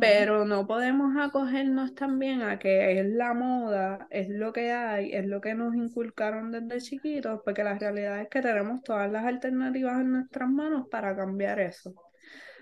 Pero 0.00 0.44
no 0.46 0.66
podemos 0.66 1.14
acogernos 1.18 1.94
también 1.94 2.40
a 2.42 2.58
que 2.58 2.98
es 2.98 3.06
la 3.06 3.34
moda, 3.34 4.06
es 4.10 4.28
lo 4.28 4.52
que 4.52 4.72
hay, 4.72 5.12
es 5.12 5.26
lo 5.26 5.40
que 5.40 5.54
nos 5.54 5.74
inculcaron 5.74 6.50
desde 6.50 6.80
chiquitos, 6.80 7.40
porque 7.44 7.62
la 7.62 7.78
realidad 7.78 8.20
es 8.22 8.28
que 8.28 8.40
tenemos 8.40 8.82
todas 8.82 9.10
las 9.10 9.24
alternativas 9.24 10.00
en 10.00 10.12
nuestras 10.12 10.48
manos 10.48 10.86
para 10.90 11.14
cambiar 11.14 11.60
eso. 11.60 11.94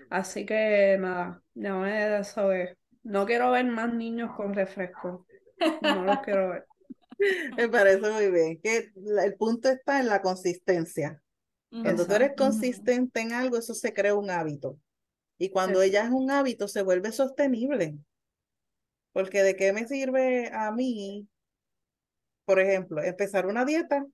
Así 0.09 0.45
que 0.45 0.97
nada, 0.99 1.41
ya 1.53 1.73
me 1.75 2.19
eso 2.19 2.49
No 3.03 3.25
quiero 3.25 3.51
ver 3.51 3.65
más 3.65 3.93
niños 3.93 4.31
con 4.35 4.53
refresco. 4.53 5.25
No 5.81 6.03
los 6.03 6.19
quiero 6.19 6.49
ver. 6.49 6.65
Me 7.57 7.69
parece 7.69 8.11
muy 8.11 8.29
bien. 8.29 8.59
Que 8.61 8.91
el 9.23 9.35
punto 9.35 9.69
está 9.69 9.99
en 9.99 10.07
la 10.07 10.21
consistencia. 10.21 11.21
Cuando 11.69 12.05
tú 12.05 12.13
eres 12.13 12.33
consistente 12.37 13.19
en 13.21 13.33
algo, 13.33 13.57
eso 13.57 13.73
se 13.73 13.93
crea 13.93 14.15
un 14.15 14.29
hábito. 14.29 14.77
Y 15.37 15.49
cuando 15.49 15.81
ella 15.81 16.03
es 16.03 16.11
un 16.11 16.31
hábito, 16.31 16.67
se 16.67 16.81
vuelve 16.81 17.11
sostenible. 17.11 17.97
Porque 19.11 19.43
de 19.43 19.55
qué 19.55 19.73
me 19.73 19.87
sirve 19.87 20.49
a 20.53 20.71
mí, 20.71 21.27
por 22.45 22.59
ejemplo, 22.59 23.01
empezar 23.01 23.45
una 23.45 23.65
dieta 23.65 24.05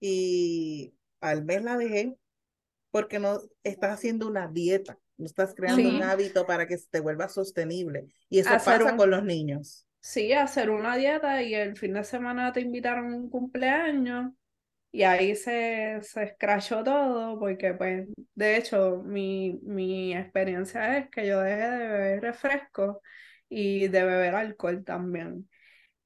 y 0.00 0.94
al 1.20 1.44
mes 1.44 1.62
la 1.62 1.76
dejé 1.76 2.16
porque 2.90 3.18
no 3.18 3.40
estás 3.62 3.92
haciendo 3.92 4.28
una 4.28 4.48
dieta, 4.48 4.98
no 5.16 5.26
estás 5.26 5.54
creando 5.54 5.88
un 5.88 6.02
hábito 6.02 6.46
para 6.46 6.66
que 6.66 6.78
se 6.78 6.88
te 6.88 7.00
vuelva 7.00 7.28
sostenible. 7.28 8.06
Y 8.28 8.38
eso 8.38 8.50
pasa 8.50 8.96
con 8.96 9.10
los 9.10 9.24
niños. 9.24 9.86
Sí, 10.00 10.32
hacer 10.32 10.70
una 10.70 10.96
dieta 10.96 11.42
y 11.42 11.54
el 11.54 11.76
fin 11.76 11.94
de 11.94 12.04
semana 12.04 12.52
te 12.52 12.60
invitaron 12.60 13.12
a 13.12 13.16
un 13.16 13.30
cumpleaños 13.30 14.32
y 14.94 15.02
ahí 15.02 15.34
se, 15.34 16.00
se 16.02 16.22
escrachó 16.22 16.84
todo 16.84 17.36
porque, 17.40 17.74
pues, 17.74 18.06
de 18.36 18.56
hecho, 18.56 19.02
mi, 19.04 19.58
mi 19.64 20.14
experiencia 20.16 20.98
es 20.98 21.10
que 21.10 21.26
yo 21.26 21.40
dejé 21.40 21.68
de 21.68 21.88
beber 21.88 22.22
refresco 22.22 23.02
y 23.48 23.88
de 23.88 24.04
beber 24.04 24.36
alcohol 24.36 24.84
también. 24.84 25.50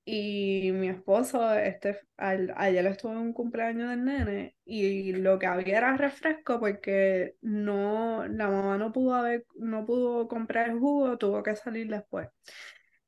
Y 0.04 0.72
mi 0.72 0.88
esposo, 0.88 1.54
este, 1.54 2.00
ayer 2.16 2.86
estuvo 2.86 3.12
en 3.12 3.18
un 3.18 3.32
cumpleaños 3.34 3.90
del 3.90 4.04
nene 4.04 4.56
y 4.64 5.12
lo 5.12 5.38
que 5.38 5.46
había 5.46 5.78
era 5.78 5.96
refresco 5.96 6.60
porque 6.60 7.36
no, 7.42 8.26
la 8.28 8.48
mamá 8.48 8.78
no 8.78 8.92
pudo, 8.92 9.14
haber, 9.14 9.44
no 9.56 9.84
pudo 9.86 10.28
comprar 10.28 10.70
el 10.70 10.78
jugo, 10.78 11.18
tuvo 11.18 11.42
que 11.42 11.56
salir 11.56 11.90
después. 11.90 12.28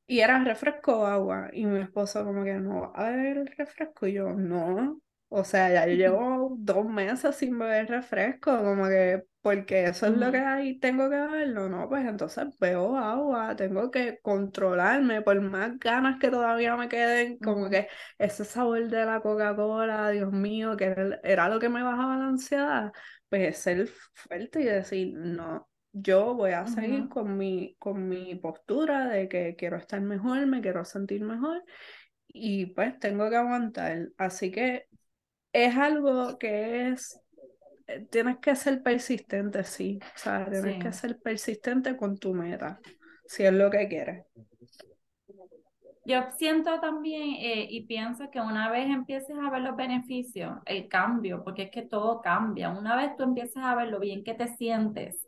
Y 0.07 0.21
era 0.21 0.43
refresco 0.45 1.01
o 1.01 1.07
agua. 1.07 1.51
Y 1.53 1.67
mi 1.67 1.81
esposo 1.81 2.25
como 2.25 2.45
que 2.45 2.55
no 2.55 2.93
va 2.93 3.09
a 3.09 3.11
beber 3.13 3.55
refresco. 3.57 4.07
Y 4.07 4.15
yo, 4.15 4.31
no, 4.35 5.01
o 5.31 5.45
sea, 5.45 5.73
ya 5.73 5.87
yo 5.87 5.95
llevo 5.97 6.57
dos 6.59 6.85
meses 6.87 7.37
sin 7.37 7.59
beber 7.59 7.89
refresco, 7.89 8.57
como 8.59 8.87
que 8.89 9.25
porque 9.43 9.85
eso 9.85 10.07
es 10.07 10.19
lo 10.19 10.31
que 10.31 10.39
hay, 10.39 10.79
tengo 10.81 11.09
que 11.09 11.17
beberlo, 11.17 11.69
¿no? 11.71 11.89
Pues 11.89 12.05
entonces 12.07 12.47
bebo 12.59 12.97
agua, 12.99 13.57
tengo 13.57 13.91
que 13.91 14.19
controlarme, 14.21 15.23
por 15.23 15.41
más 15.41 15.79
ganas 15.79 16.19
que 16.19 16.31
todavía 16.31 16.77
me 16.77 16.89
queden, 16.91 17.39
como 17.39 17.71
que 17.71 17.89
ese 18.19 18.45
sabor 18.45 18.89
de 18.89 19.07
la 19.07 19.21
Coca-Cola, 19.23 20.11
Dios 20.11 20.31
mío, 20.33 20.77
que 20.77 20.95
era, 21.23 21.49
lo 21.49 21.59
que 21.59 21.71
me 21.71 21.83
baja 21.83 22.07
balanceada, 22.07 22.93
pues 23.31 23.57
ser 23.57 23.89
fuerte 23.89 24.61
y 24.61 24.65
decir, 24.65 25.15
no, 25.17 25.67
yo 25.93 26.35
voy 26.35 26.51
a 26.53 26.67
seguir 26.67 27.09
con 27.09 27.39
mi, 27.39 27.77
con 27.79 28.09
mi 28.09 28.35
postura 28.35 29.09
de 29.09 29.29
que 29.29 29.57
quiero 29.57 29.79
estar 29.79 30.01
mejor, 30.03 30.45
me 30.47 30.61
quiero 30.61 30.85
sentir 30.85 31.23
mejor 31.23 31.65
y 32.29 32.67
pues 32.67 32.99
tengo 32.99 33.29
que 33.31 33.37
aguantar. 33.37 34.11
Así 34.17 34.51
que 34.51 34.87
es 35.53 35.77
algo 35.77 36.39
que 36.39 36.89
es, 36.89 37.21
eh, 37.87 38.07
tienes 38.11 38.39
que 38.39 38.55
ser 38.55 38.83
persistente, 38.83 39.65
sí, 39.65 39.99
o 40.03 40.19
sea, 40.19 40.49
tienes 40.49 40.83
que 40.83 40.93
ser 40.93 41.19
persistente 41.21 41.97
con 41.97 42.19
tu 42.19 42.35
meta, 42.35 42.81
si 43.27 43.45
es 43.45 43.53
lo 43.53 43.71
que 43.71 43.89
quieres. 43.89 44.25
Yo 46.05 46.23
siento 46.39 46.81
también 46.81 47.37
eh, 47.39 47.67
y 47.71 47.87
pienso 47.87 48.31
que 48.31 48.41
una 48.41 48.71
vez 48.71 48.89
empieces 48.89 49.37
a 49.41 49.51
ver 49.51 49.63
los 49.63 49.77
beneficios, 49.77 50.59
el 50.65 50.89
cambio, 50.89 51.45
porque 51.45 51.65
es 51.65 51.71
que 51.71 51.83
todo 51.83 52.21
cambia, 52.21 52.71
una 52.71 52.97
vez 52.97 53.15
tú 53.17 53.23
empieces 53.23 53.59
a 53.59 53.75
ver 53.75 53.89
lo 53.89 54.01
bien 54.01 54.25
que 54.25 54.35
te 54.35 54.49
sientes, 54.49 55.27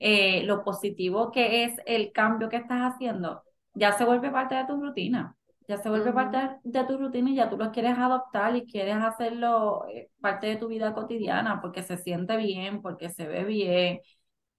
eh, 0.00 0.42
lo 0.44 0.64
positivo 0.64 1.30
que 1.30 1.64
es 1.64 1.74
el 1.84 2.12
cambio 2.12 2.48
que 2.48 2.56
estás 2.56 2.94
haciendo, 2.94 3.42
ya 3.74 3.92
se 3.92 4.04
vuelve 4.04 4.30
parte 4.30 4.54
de 4.54 4.64
tu 4.66 4.80
rutina 4.80 5.37
ya 5.68 5.76
se 5.78 5.90
vuelve 5.90 6.12
parte 6.12 6.38
de 6.64 6.84
tu 6.84 6.96
rutina 6.98 7.30
y 7.30 7.36
ya 7.36 7.50
tú 7.50 7.58
lo 7.58 7.70
quieres 7.70 7.98
adoptar 7.98 8.56
y 8.56 8.66
quieres 8.66 8.96
hacerlo 8.96 9.86
eh, 9.88 10.10
parte 10.20 10.46
de 10.48 10.56
tu 10.56 10.68
vida 10.68 10.94
cotidiana 10.94 11.60
porque 11.60 11.82
se 11.82 11.98
siente 11.98 12.36
bien, 12.38 12.80
porque 12.82 13.10
se 13.10 13.26
ve 13.28 13.44
bien, 13.44 14.00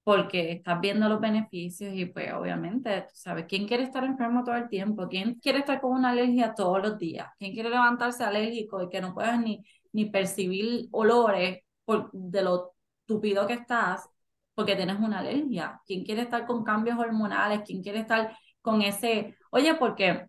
porque 0.03 0.51
estás 0.53 0.79
viendo 0.81 1.09
los 1.09 1.19
beneficios 1.19 1.93
y 1.95 2.05
pues 2.05 2.31
obviamente, 2.33 3.01
tú 3.03 3.15
sabes, 3.15 3.45
¿quién 3.47 3.67
quiere 3.67 3.83
estar 3.83 4.03
enfermo 4.03 4.43
todo 4.43 4.55
el 4.55 4.69
tiempo? 4.69 5.07
¿Quién 5.07 5.35
quiere 5.35 5.59
estar 5.59 5.81
con 5.81 5.93
una 5.93 6.11
alergia 6.11 6.53
todos 6.55 6.81
los 6.81 6.97
días? 6.99 7.27
¿Quién 7.39 7.53
quiere 7.53 7.69
levantarse 7.69 8.23
alérgico 8.23 8.83
y 8.83 8.89
que 8.89 9.01
no 9.01 9.13
puedas 9.13 9.39
ni, 9.39 9.63
ni 9.93 10.05
percibir 10.05 10.87
olores 10.91 11.59
por, 11.85 12.11
de 12.13 12.41
lo 12.43 12.73
tupido 13.05 13.47
que 13.47 13.53
estás 13.53 14.09
porque 14.53 14.75
tienes 14.75 14.99
una 14.99 15.19
alergia? 15.19 15.81
¿Quién 15.85 16.03
quiere 16.05 16.21
estar 16.23 16.45
con 16.45 16.63
cambios 16.63 16.99
hormonales? 16.99 17.61
¿Quién 17.65 17.81
quiere 17.81 17.99
estar 17.99 18.37
con 18.61 18.81
ese, 18.81 19.35
oye, 19.51 19.75
porque 19.75 20.27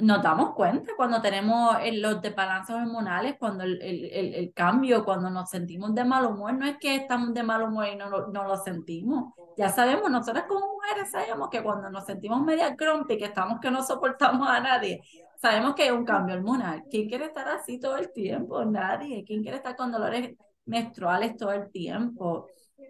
nos 0.00 0.22
damos 0.22 0.54
cuenta 0.54 0.92
cuando 0.96 1.20
tenemos 1.20 1.76
los 1.92 2.20
desbalances 2.20 2.74
hormonales, 2.74 3.36
cuando 3.38 3.64
el, 3.64 3.80
el, 3.82 4.34
el, 4.34 4.52
cambio, 4.52 5.04
cuando 5.04 5.30
nos 5.30 5.50
sentimos 5.50 5.94
de 5.94 6.04
mal 6.04 6.26
humor, 6.26 6.54
no 6.54 6.66
es 6.66 6.76
que 6.78 6.96
estamos 6.96 7.32
de 7.34 7.42
mal 7.42 7.62
humor 7.62 7.88
y 7.88 7.96
no, 7.96 8.28
no, 8.28 8.44
lo 8.44 8.56
sentimos. 8.56 9.34
Ya 9.56 9.68
sabemos, 9.68 10.10
nosotras 10.10 10.44
como 10.48 10.74
mujeres 10.74 11.10
sabemos 11.10 11.48
que 11.50 11.62
cuando 11.62 11.90
nos 11.90 12.04
sentimos 12.04 12.42
media 12.42 12.74
grumpy, 12.74 13.18
que 13.18 13.26
estamos 13.26 13.60
que 13.60 13.70
no 13.70 13.82
soportamos 13.82 14.48
a 14.48 14.60
nadie, 14.60 15.02
sabemos 15.36 15.74
que 15.74 15.84
hay 15.84 15.90
un 15.90 16.04
cambio 16.04 16.36
hormonal. 16.36 16.84
¿Quién 16.90 17.08
quiere 17.08 17.26
estar 17.26 17.48
así 17.48 17.78
todo 17.78 17.96
el 17.96 18.12
tiempo? 18.12 18.64
Nadie. 18.64 19.24
¿Quién 19.24 19.42
quiere 19.42 19.58
estar 19.58 19.76
con 19.76 19.90
dolores 19.90 20.36
menstruales 20.66 21.36
todo 21.36 21.52
el 21.52 21.70
tiempo? 21.70 22.46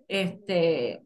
Este, 0.06 1.04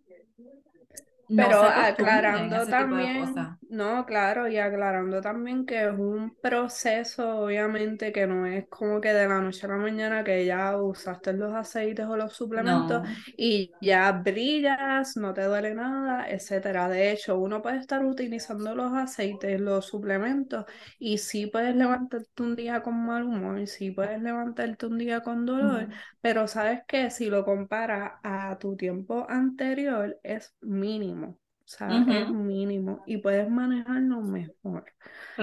pero 1.29 1.63
aclarando 1.63 2.67
también, 2.67 3.35
no, 3.71 4.05
claro, 4.07 4.49
y 4.49 4.59
aclarando 4.59 5.21
también 5.21 5.67
que 5.67 5.85
es 5.87 5.93
un 5.99 6.37
proceso, 6.41 7.39
obviamente, 7.45 8.13
que 8.13 8.27
no 8.27 8.47
es 8.47 8.67
como 8.69 9.01
que 9.01 9.13
de 9.13 9.29
la 9.29 9.41
noche 9.41 9.67
a 9.67 9.71
la 9.71 9.77
mañana 9.77 10.25
que 10.25 10.45
ya 10.47 10.77
usaste 10.81 11.33
los 11.33 11.53
aceites 11.55 12.07
o 12.07 12.17
los 12.17 12.35
suplementos 12.35 13.03
y 13.37 13.77
ya 13.81 14.13
brillas, 14.13 15.17
no 15.17 15.35
te 15.35 15.43
duele 15.45 15.75
nada, 15.75 16.29
etcétera. 16.29 16.89
De 16.89 17.13
hecho, 17.13 17.39
uno 17.39 17.63
puede 17.63 17.79
estar 17.79 18.05
utilizando 18.05 18.75
los 18.75 18.93
aceites, 18.93 19.61
los 19.61 19.87
suplementos, 19.87 20.65
y 20.99 21.19
sí 21.19 21.47
puedes 21.47 21.75
levantarte 21.77 22.43
un 22.43 22.57
día 22.57 22.83
con 22.83 23.05
mal 23.07 23.25
humor, 23.25 23.59
y 23.61 23.67
sí 23.67 23.91
puedes 23.91 24.21
levantarte 24.23 24.87
un 24.87 24.99
día 24.99 25.21
con 25.23 25.47
dolor, 25.47 25.89
pero 26.21 26.49
sabes 26.49 26.83
que 26.87 27.11
si 27.11 27.27
lo 27.31 27.45
comparas 27.45 28.13
a 28.23 28.59
tu 28.59 28.77
tiempo 28.77 29.27
anterior, 29.29 30.19
es 30.23 30.55
mínimo. 30.61 31.39
O 31.67 31.69
sea, 31.69 32.05
es 32.09 32.29
mínimo 32.29 33.03
y 33.07 33.19
puedes 33.19 33.49
manejarlo 33.49 34.21
mejor. 34.21 34.85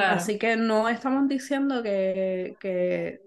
Así 0.06 0.38
que 0.38 0.56
no 0.56 0.88
estamos 0.88 1.28
diciendo 1.28 1.82
que, 1.82 2.58
que 2.60 3.22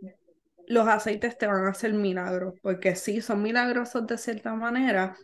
los 0.68 0.86
aceites 0.88 1.36
te 1.36 1.46
van 1.46 1.66
a 1.66 1.70
hacer 1.70 1.92
milagros, 1.92 2.54
porque 2.62 2.94
sí, 2.94 3.20
son 3.20 3.42
milagrosos 3.42 4.06
de 4.06 4.18
cierta 4.18 4.54
manera, 4.54 5.16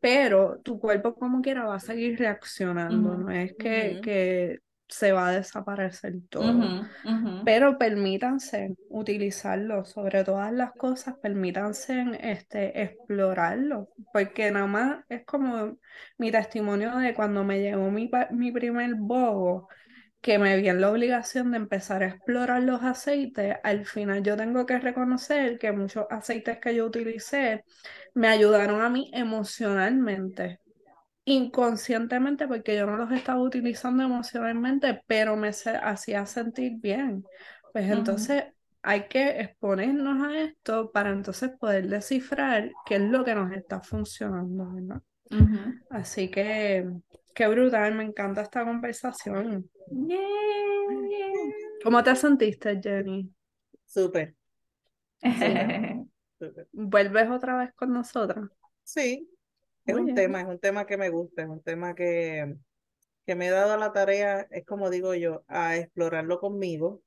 pero 0.00 0.60
tu 0.62 0.78
cuerpo 0.78 1.14
como 1.14 1.42
quiera 1.42 1.64
va 1.64 1.76
a 1.76 1.80
seguir 1.80 2.18
reaccionando, 2.18 3.16
no 3.16 3.30
es 3.30 3.54
que, 3.58 3.98
que 4.02 4.58
se 4.88 5.12
va 5.12 5.28
a 5.28 5.32
desaparecer 5.32 6.14
todo. 6.28 6.86
Pero 7.44 7.78
permítanse 7.78 8.76
utilizarlo, 8.88 9.84
sobre 9.84 10.24
todas 10.24 10.52
las 10.52 10.72
cosas, 10.72 11.14
permítanse 11.20 12.04
este, 12.20 12.82
explorarlo, 12.82 13.88
porque 14.12 14.50
nada 14.50 14.66
más 14.66 15.04
es 15.08 15.24
como 15.24 15.78
mi 16.18 16.30
testimonio 16.30 16.96
de 16.96 17.14
cuando 17.14 17.44
me 17.44 17.60
llegó 17.60 17.90
mi, 17.90 18.10
mi 18.30 18.52
primer 18.52 18.94
bogo, 18.94 19.68
que 20.20 20.38
me 20.38 20.56
vi 20.56 20.68
en 20.68 20.80
la 20.80 20.90
obligación 20.90 21.52
de 21.52 21.58
empezar 21.58 22.02
a 22.02 22.08
explorar 22.08 22.62
los 22.62 22.82
aceites, 22.82 23.56
al 23.62 23.86
final 23.86 24.22
yo 24.22 24.36
tengo 24.36 24.66
que 24.66 24.78
reconocer 24.78 25.58
que 25.58 25.70
muchos 25.70 26.06
aceites 26.10 26.58
que 26.58 26.74
yo 26.74 26.86
utilicé 26.86 27.64
me 28.14 28.28
ayudaron 28.28 28.80
a 28.80 28.88
mí 28.88 29.10
emocionalmente 29.12 30.58
inconscientemente 31.26 32.46
porque 32.46 32.76
yo 32.76 32.86
no 32.86 32.96
los 32.96 33.10
estaba 33.10 33.40
utilizando 33.42 34.04
emocionalmente, 34.04 35.02
pero 35.06 35.36
me 35.36 35.48
hacía 35.48 36.24
sentir 36.24 36.74
bien. 36.76 37.24
Pues 37.72 37.90
entonces 37.90 38.44
hay 38.80 39.08
que 39.08 39.40
exponernos 39.40 40.24
a 40.24 40.40
esto 40.40 40.92
para 40.92 41.10
entonces 41.10 41.50
poder 41.58 41.88
descifrar 41.88 42.70
qué 42.86 42.94
es 42.94 43.02
lo 43.02 43.24
que 43.24 43.34
nos 43.34 43.52
está 43.52 43.80
funcionando, 43.80 44.72
¿verdad? 44.72 45.02
Así 45.90 46.30
que 46.30 46.88
qué 47.34 47.48
brutal, 47.48 47.96
me 47.96 48.04
encanta 48.04 48.42
esta 48.42 48.64
conversación. 48.64 49.68
¿Cómo 51.82 52.02
te 52.04 52.14
sentiste, 52.14 52.80
Jenny? 52.80 53.28
Súper. 53.84 54.36
¿Vuelves 56.72 57.30
otra 57.30 57.56
vez 57.56 57.72
con 57.74 57.92
nosotros? 57.92 58.48
Sí, 58.84 59.28
es 59.86 59.94
un 59.94 60.14
tema, 60.14 60.40
es 60.40 60.46
un 60.46 60.58
tema 60.58 60.86
que 60.86 60.96
me 60.96 61.08
gusta, 61.10 61.42
es 61.42 61.48
un 61.48 61.62
tema 61.62 61.94
que, 61.94 62.56
que 63.24 63.34
me 63.36 63.48
he 63.48 63.50
dado 63.50 63.76
la 63.76 63.92
tarea, 63.92 64.46
es 64.50 64.66
como 64.66 64.90
digo 64.90 65.14
yo, 65.14 65.44
a 65.48 65.76
explorarlo 65.76 66.40
conmigo, 66.40 67.02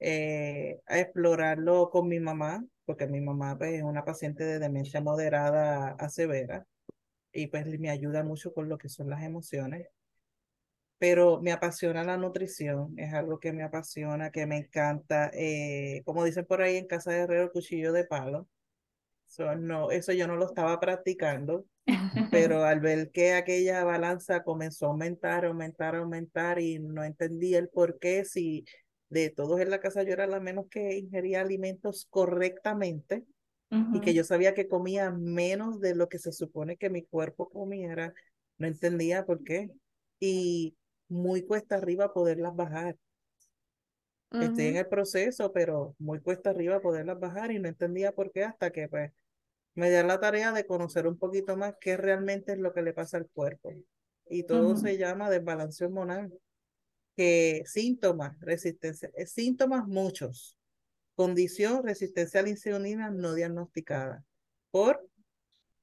eh, 0.00 0.80
a 0.86 0.98
explorarlo 0.98 1.90
con 1.90 2.08
mi 2.08 2.20
mamá, 2.20 2.64
porque 2.84 3.06
mi 3.06 3.20
mamá 3.20 3.56
pues, 3.58 3.74
es 3.74 3.82
una 3.82 4.04
paciente 4.04 4.44
de 4.44 4.58
demencia 4.58 5.00
moderada 5.00 5.90
a 5.98 6.08
severa 6.08 6.66
y 7.32 7.48
pues 7.48 7.66
me 7.78 7.90
ayuda 7.90 8.24
mucho 8.24 8.52
con 8.54 8.68
lo 8.68 8.78
que 8.78 8.88
son 8.88 9.10
las 9.10 9.22
emociones. 9.22 9.88
Pero 10.98 11.40
me 11.40 11.52
apasiona 11.52 12.02
la 12.02 12.16
nutrición, 12.16 12.98
es 12.98 13.14
algo 13.14 13.38
que 13.38 13.52
me 13.52 13.62
apasiona, 13.62 14.30
que 14.32 14.46
me 14.46 14.56
encanta. 14.58 15.30
Eh, 15.32 16.02
como 16.04 16.24
dicen 16.24 16.44
por 16.44 16.60
ahí 16.62 16.76
en 16.76 16.86
Casa 16.88 17.12
de 17.12 17.18
Herrero, 17.20 17.52
cuchillo 17.52 17.92
de 17.92 18.04
palo 18.04 18.48
no, 19.58 19.90
eso 19.90 20.12
yo 20.12 20.26
no 20.26 20.36
lo 20.36 20.46
estaba 20.46 20.80
practicando, 20.80 21.66
pero 22.30 22.64
al 22.64 22.80
ver 22.80 23.10
que 23.10 23.34
aquella 23.34 23.84
balanza 23.84 24.42
comenzó 24.42 24.86
a 24.86 24.88
aumentar, 24.90 25.44
aumentar, 25.44 25.96
aumentar 25.96 26.60
y 26.60 26.78
no 26.78 27.04
entendía 27.04 27.58
el 27.58 27.68
por 27.68 27.98
qué, 27.98 28.24
si 28.24 28.64
de 29.10 29.30
todos 29.30 29.60
en 29.60 29.70
la 29.70 29.80
casa 29.80 30.02
yo 30.02 30.12
era 30.12 30.26
la 30.26 30.40
menos 30.40 30.66
que 30.68 30.98
ingería 30.98 31.40
alimentos 31.40 32.06
correctamente 32.10 33.24
y 33.70 34.00
que 34.00 34.14
yo 34.14 34.24
sabía 34.24 34.54
que 34.54 34.66
comía 34.66 35.10
menos 35.10 35.78
de 35.80 35.94
lo 35.94 36.08
que 36.08 36.18
se 36.18 36.32
supone 36.32 36.78
que 36.78 36.88
mi 36.88 37.02
cuerpo 37.02 37.50
comiera, 37.50 38.14
no 38.56 38.66
entendía 38.66 39.26
por 39.26 39.44
qué. 39.44 39.70
Y 40.20 40.74
muy 41.08 41.42
cuesta 41.42 41.76
arriba 41.76 42.14
poderlas 42.14 42.56
bajar. 42.56 42.96
Estoy 44.30 44.66
en 44.66 44.76
el 44.76 44.86
proceso, 44.86 45.52
pero 45.52 45.94
muy 45.98 46.20
cuesta 46.20 46.50
arriba 46.50 46.80
poderlas 46.80 47.18
bajar 47.18 47.50
y 47.50 47.58
no 47.58 47.68
entendía 47.68 48.12
por 48.12 48.30
qué 48.30 48.44
hasta 48.44 48.70
que 48.70 48.88
pues 48.88 49.10
me 49.74 49.90
dio 49.90 50.02
la 50.02 50.20
tarea 50.20 50.52
de 50.52 50.66
conocer 50.66 51.06
un 51.06 51.16
poquito 51.16 51.56
más 51.56 51.74
qué 51.80 51.96
realmente 51.96 52.52
es 52.52 52.58
lo 52.58 52.74
que 52.74 52.82
le 52.82 52.92
pasa 52.92 53.16
al 53.16 53.28
cuerpo. 53.28 53.72
Y 54.28 54.42
todo 54.42 54.76
se 54.76 54.98
llama 54.98 55.30
desbalance 55.30 55.84
hormonal. 55.84 56.32
Que 57.16 57.62
síntomas, 57.64 58.38
resistencia, 58.40 59.10
eh, 59.16 59.26
síntomas 59.26 59.86
muchos. 59.86 60.56
Condición, 61.14 61.82
resistencia 61.84 62.40
a 62.40 62.42
la 62.42 62.50
insulina 62.50 63.10
no 63.10 63.34
diagnosticada 63.34 64.24
por 64.70 65.08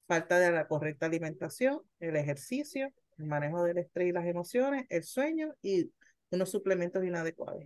falta 0.08 0.40
de 0.40 0.52
la 0.52 0.68
correcta 0.68 1.08
alimentación, 1.08 1.82
el 2.00 2.16
ejercicio, 2.16 2.94
el 3.18 3.26
manejo 3.26 3.64
del 3.64 3.80
estrés 3.80 4.10
y 4.10 4.12
las 4.12 4.26
emociones, 4.26 4.86
el 4.90 5.04
sueño 5.04 5.56
y 5.62 5.92
unos 6.30 6.52
suplementos 6.52 7.04
inadecuados. 7.04 7.66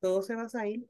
Todo 0.00 0.22
se 0.22 0.34
basa 0.34 0.62
ahí. 0.62 0.88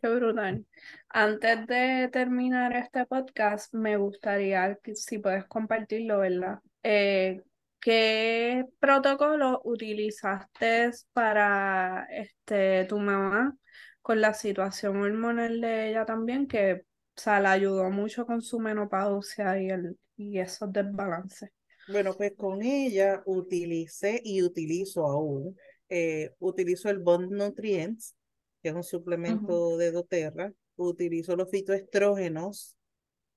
Qué 0.00 0.08
brutal. 0.08 0.64
Antes 1.08 1.66
de 1.66 2.08
terminar 2.12 2.74
este 2.76 3.04
podcast, 3.06 3.74
me 3.74 3.96
gustaría 3.96 4.78
si 4.94 5.18
puedes 5.18 5.44
compartirlo, 5.46 6.20
¿verdad? 6.20 6.60
Eh, 6.82 7.42
¿Qué 7.80 8.64
protocolo 8.78 9.60
utilizaste 9.64 10.90
para 11.12 12.06
este, 12.10 12.84
tu 12.84 12.98
mamá 12.98 13.56
con 14.00 14.20
la 14.20 14.34
situación 14.34 15.00
hormonal 15.02 15.60
de 15.60 15.90
ella 15.90 16.04
también, 16.04 16.46
que 16.46 16.84
o 17.18 17.20
sea, 17.20 17.40
la 17.40 17.52
ayudó 17.52 17.90
mucho 17.90 18.24
con 18.24 18.40
su 18.40 18.60
menopausia 18.60 19.60
y, 19.60 19.70
el, 19.70 19.98
y 20.16 20.38
esos 20.38 20.72
desbalances? 20.72 21.50
Bueno, 21.88 22.14
pues 22.14 22.34
con 22.36 22.62
ella 22.62 23.22
utilicé 23.26 24.20
y 24.22 24.42
utilizo 24.42 25.04
aún, 25.06 25.56
eh, 25.88 26.34
utilizo 26.38 26.90
el 26.90 26.98
Bond 26.98 27.32
Nutrients, 27.32 28.14
que 28.62 28.70
es 28.70 28.74
un 28.74 28.84
suplemento 28.84 29.76
de 29.76 29.92
doTERRA. 29.92 30.52
Utilizo 30.76 31.36
los 31.36 31.50
fitoestrógenos, 31.50 32.76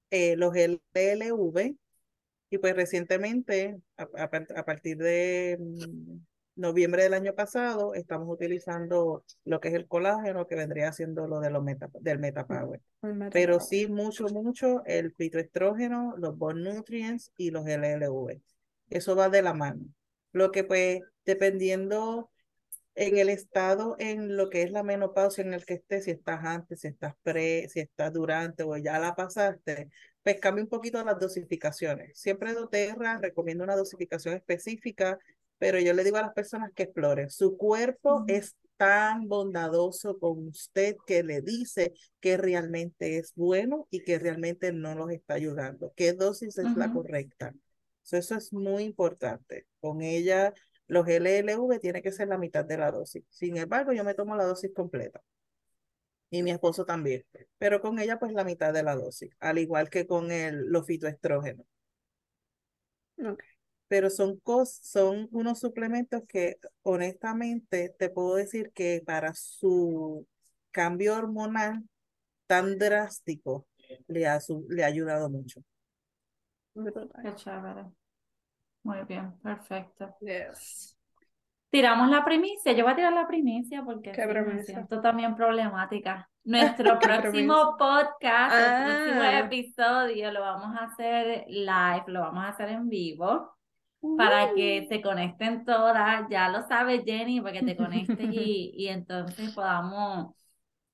eh, 0.09 0.35
los 0.35 0.53
LLV, 0.55 1.75
y 2.53 2.57
pues 2.57 2.75
recientemente, 2.75 3.79
a, 3.95 4.65
partir 4.65 4.97
de 4.97 5.57
mm, 5.57 6.17
noviembre 6.57 7.03
del 7.03 7.13
año 7.13 7.33
pasado, 7.33 7.93
estamos 7.93 8.27
utilizando 8.29 9.23
lo 9.45 9.61
que 9.61 9.69
es 9.69 9.73
el 9.73 9.87
colágeno, 9.87 10.47
que 10.47 10.55
vendría 10.55 10.91
siendo 10.91 11.27
lo 11.27 11.39
de 11.39 11.49
los 11.49 11.63
meta, 11.63 11.89
del 12.01 12.19
MetaPower. 12.19 12.81
Pero 13.31 13.61
sí, 13.61 13.87
mucho, 13.87 14.25
mucho 14.25 14.83
el 14.85 15.13
fitoestrógeno, 15.13 16.13
los 16.17 16.37
bone 16.37 16.73
nutrients 16.73 17.31
y 17.37 17.51
los 17.51 17.65
LLV. 17.65 18.41
Eso 18.89 19.15
va 19.15 19.29
de 19.29 19.41
la 19.41 19.53
mano. 19.53 19.85
Lo 20.33 20.51
que 20.51 20.65
pues, 20.65 20.99
dependiendo 21.23 22.30
en 22.95 23.17
el 23.17 23.29
estado 23.29 23.95
en 23.99 24.35
lo 24.35 24.49
que 24.49 24.63
es 24.63 24.71
la 24.71 24.83
menopausia 24.83 25.43
en 25.43 25.53
el 25.53 25.65
que 25.65 25.75
estés, 25.75 26.05
si 26.05 26.11
estás 26.11 26.43
antes, 26.43 26.81
si 26.81 26.87
estás 26.87 27.13
pre, 27.23 27.67
si 27.69 27.79
estás 27.79 28.11
durante 28.13 28.63
o 28.63 28.75
ya 28.77 28.99
la 28.99 29.15
pasaste, 29.15 29.89
pues 30.23 30.39
cambia 30.39 30.63
un 30.63 30.69
poquito 30.69 31.03
las 31.03 31.19
dosificaciones. 31.19 32.17
Siempre 32.19 32.53
doTERRA 32.53 33.19
recomiendo 33.19 33.63
una 33.63 33.75
dosificación 33.75 34.35
específica, 34.35 35.17
pero 35.57 35.79
yo 35.79 35.93
le 35.93 36.03
digo 36.03 36.17
a 36.17 36.21
las 36.21 36.33
personas 36.33 36.71
que 36.75 36.83
exploren. 36.83 37.29
Su 37.29 37.57
cuerpo 37.57 38.25
es 38.27 38.55
tan 38.77 39.27
bondadoso 39.27 40.17
con 40.17 40.47
usted 40.47 40.95
que 41.05 41.23
le 41.23 41.41
dice 41.41 41.93
que 42.19 42.35
realmente 42.37 43.17
es 43.17 43.33
bueno 43.35 43.87
y 43.91 44.03
que 44.03 44.17
realmente 44.17 44.73
no 44.73 44.95
los 44.95 45.11
está 45.11 45.35
ayudando. 45.35 45.93
¿Qué 45.95 46.13
dosis 46.13 46.57
es 46.57 46.75
la 46.75 46.91
correcta? 46.91 47.53
eso 48.11 48.35
es 48.35 48.51
muy 48.51 48.83
importante. 48.83 49.67
Con 49.79 50.01
ella 50.01 50.53
los 50.91 51.07
LLV 51.07 51.79
tiene 51.79 52.01
que 52.01 52.11
ser 52.11 52.27
la 52.27 52.37
mitad 52.37 52.65
de 52.65 52.77
la 52.77 52.91
dosis. 52.91 53.23
Sin 53.29 53.55
embargo, 53.55 53.93
yo 53.93 54.03
me 54.03 54.13
tomo 54.13 54.35
la 54.35 54.43
dosis 54.43 54.73
completa. 54.73 55.21
Y 56.29 56.43
mi 56.43 56.51
esposo 56.51 56.83
también. 56.85 57.25
Pero 57.57 57.79
con 57.79 57.97
ella, 57.97 58.19
pues 58.19 58.33
la 58.33 58.43
mitad 58.43 58.73
de 58.73 58.83
la 58.83 58.95
dosis. 58.95 59.31
Al 59.39 59.57
igual 59.57 59.89
que 59.89 60.05
con 60.05 60.31
el, 60.31 60.65
los 60.67 60.85
fitoestrógenos. 60.85 61.65
Pero 63.87 64.09
son, 64.09 64.41
son 64.65 65.29
unos 65.31 65.59
suplementos 65.59 66.23
que 66.27 66.57
honestamente 66.81 67.95
te 67.97 68.09
puedo 68.09 68.35
decir 68.35 68.73
que 68.73 69.01
para 69.05 69.33
su 69.33 70.27
cambio 70.71 71.15
hormonal 71.15 71.83
tan 72.47 72.77
drástico 72.77 73.65
le 74.07 74.27
ha, 74.27 74.39
le 74.67 74.83
ha 74.83 74.87
ayudado 74.87 75.29
mucho. 75.29 75.63
Qué 76.73 77.33
chévere. 77.35 78.00
Muy 78.83 79.03
bien, 79.07 79.33
perfecto. 79.41 80.15
Yes. 80.21 80.97
Tiramos 81.69 82.09
la 82.09 82.25
primicia, 82.25 82.73
yo 82.73 82.83
voy 82.83 82.91
a 82.93 82.95
tirar 82.95 83.13
la 83.13 83.27
primicia 83.27 83.83
porque 83.83 84.11
me 84.11 84.63
siento 84.63 84.99
también 84.99 85.35
problemática. 85.35 86.29
Nuestro 86.43 86.99
próximo 86.99 87.75
podcast, 87.77 88.55
el 88.55 88.85
próximo 88.85 89.21
ah. 89.21 89.39
episodio 89.39 90.31
lo 90.31 90.41
vamos 90.41 90.75
a 90.75 90.85
hacer 90.85 91.45
live, 91.47 92.03
lo 92.07 92.21
vamos 92.21 92.43
a 92.43 92.49
hacer 92.49 92.69
en 92.69 92.89
vivo 92.89 93.55
para 94.17 94.53
que 94.53 94.87
se 94.89 94.97
uh. 94.97 95.01
conecten 95.01 95.63
todas, 95.63 96.27
ya 96.29 96.49
lo 96.49 96.67
sabes 96.67 97.03
Jenny, 97.05 97.39
para 97.39 97.59
que 97.59 97.65
te 97.65 97.77
conectes 97.77 98.33
y, 98.33 98.71
y 98.75 98.87
entonces 98.87 99.53
podamos, 99.53 100.35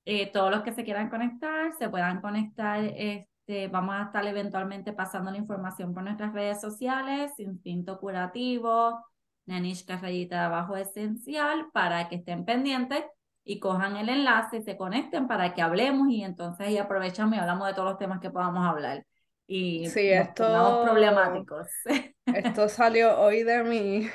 eh, 0.04 0.30
todos 0.30 0.50
los 0.50 0.62
que 0.62 0.72
se 0.72 0.84
quieran 0.84 1.08
conectar, 1.08 1.72
se 1.78 1.88
puedan 1.88 2.20
conectar, 2.20 2.84
este, 2.84 3.28
vamos 3.70 3.94
a 3.96 4.04
estar 4.04 4.26
eventualmente 4.26 4.92
pasando 4.92 5.30
la 5.30 5.38
información 5.38 5.94
por 5.94 6.02
nuestras 6.02 6.32
redes 6.32 6.60
sociales, 6.60 7.32
Instinto 7.38 7.98
Curativo, 7.98 9.04
Nanishka 9.46 9.96
Rayita 9.96 10.44
Abajo 10.44 10.76
Esencial, 10.76 11.66
para 11.72 12.08
que 12.08 12.16
estén 12.16 12.44
pendientes 12.44 13.04
y 13.44 13.58
cojan 13.58 13.96
el 13.96 14.10
enlace 14.10 14.58
y 14.58 14.62
se 14.62 14.76
conecten 14.76 15.26
para 15.26 15.54
que 15.54 15.62
hablemos 15.62 16.08
y 16.10 16.22
entonces 16.22 16.66
ahí 16.66 16.76
aprovechamos 16.76 17.34
y 17.34 17.40
hablamos 17.40 17.66
de 17.66 17.74
todos 17.74 17.88
los 17.88 17.98
temas 17.98 18.20
que 18.20 18.30
podamos 18.30 18.66
hablar. 18.66 19.04
Y 19.46 19.86
sí, 19.88 20.08
esto... 20.10 20.82
problemáticos. 20.84 21.68
Esto 22.26 22.68
salió 22.68 23.18
hoy 23.18 23.42
de 23.42 23.64
mí. 23.64 24.06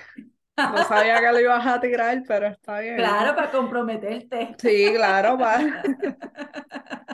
No 0.55 0.83
sabía 0.83 1.19
que 1.19 1.31
lo 1.31 1.39
ibas 1.39 1.65
a 1.65 1.81
tirar, 1.81 2.21
pero 2.27 2.45
está 2.45 2.79
bien. 2.79 2.97
Claro, 2.97 3.35
para 3.35 3.49
comprometerte. 3.49 4.55
Sí, 4.59 4.91
claro, 4.93 5.35
para. 5.35 5.81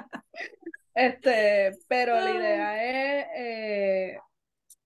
Este, 0.99 1.77
pero 1.87 2.19
la 2.19 2.31
idea 2.31 2.83
es 2.83 3.27
eh, 3.37 4.19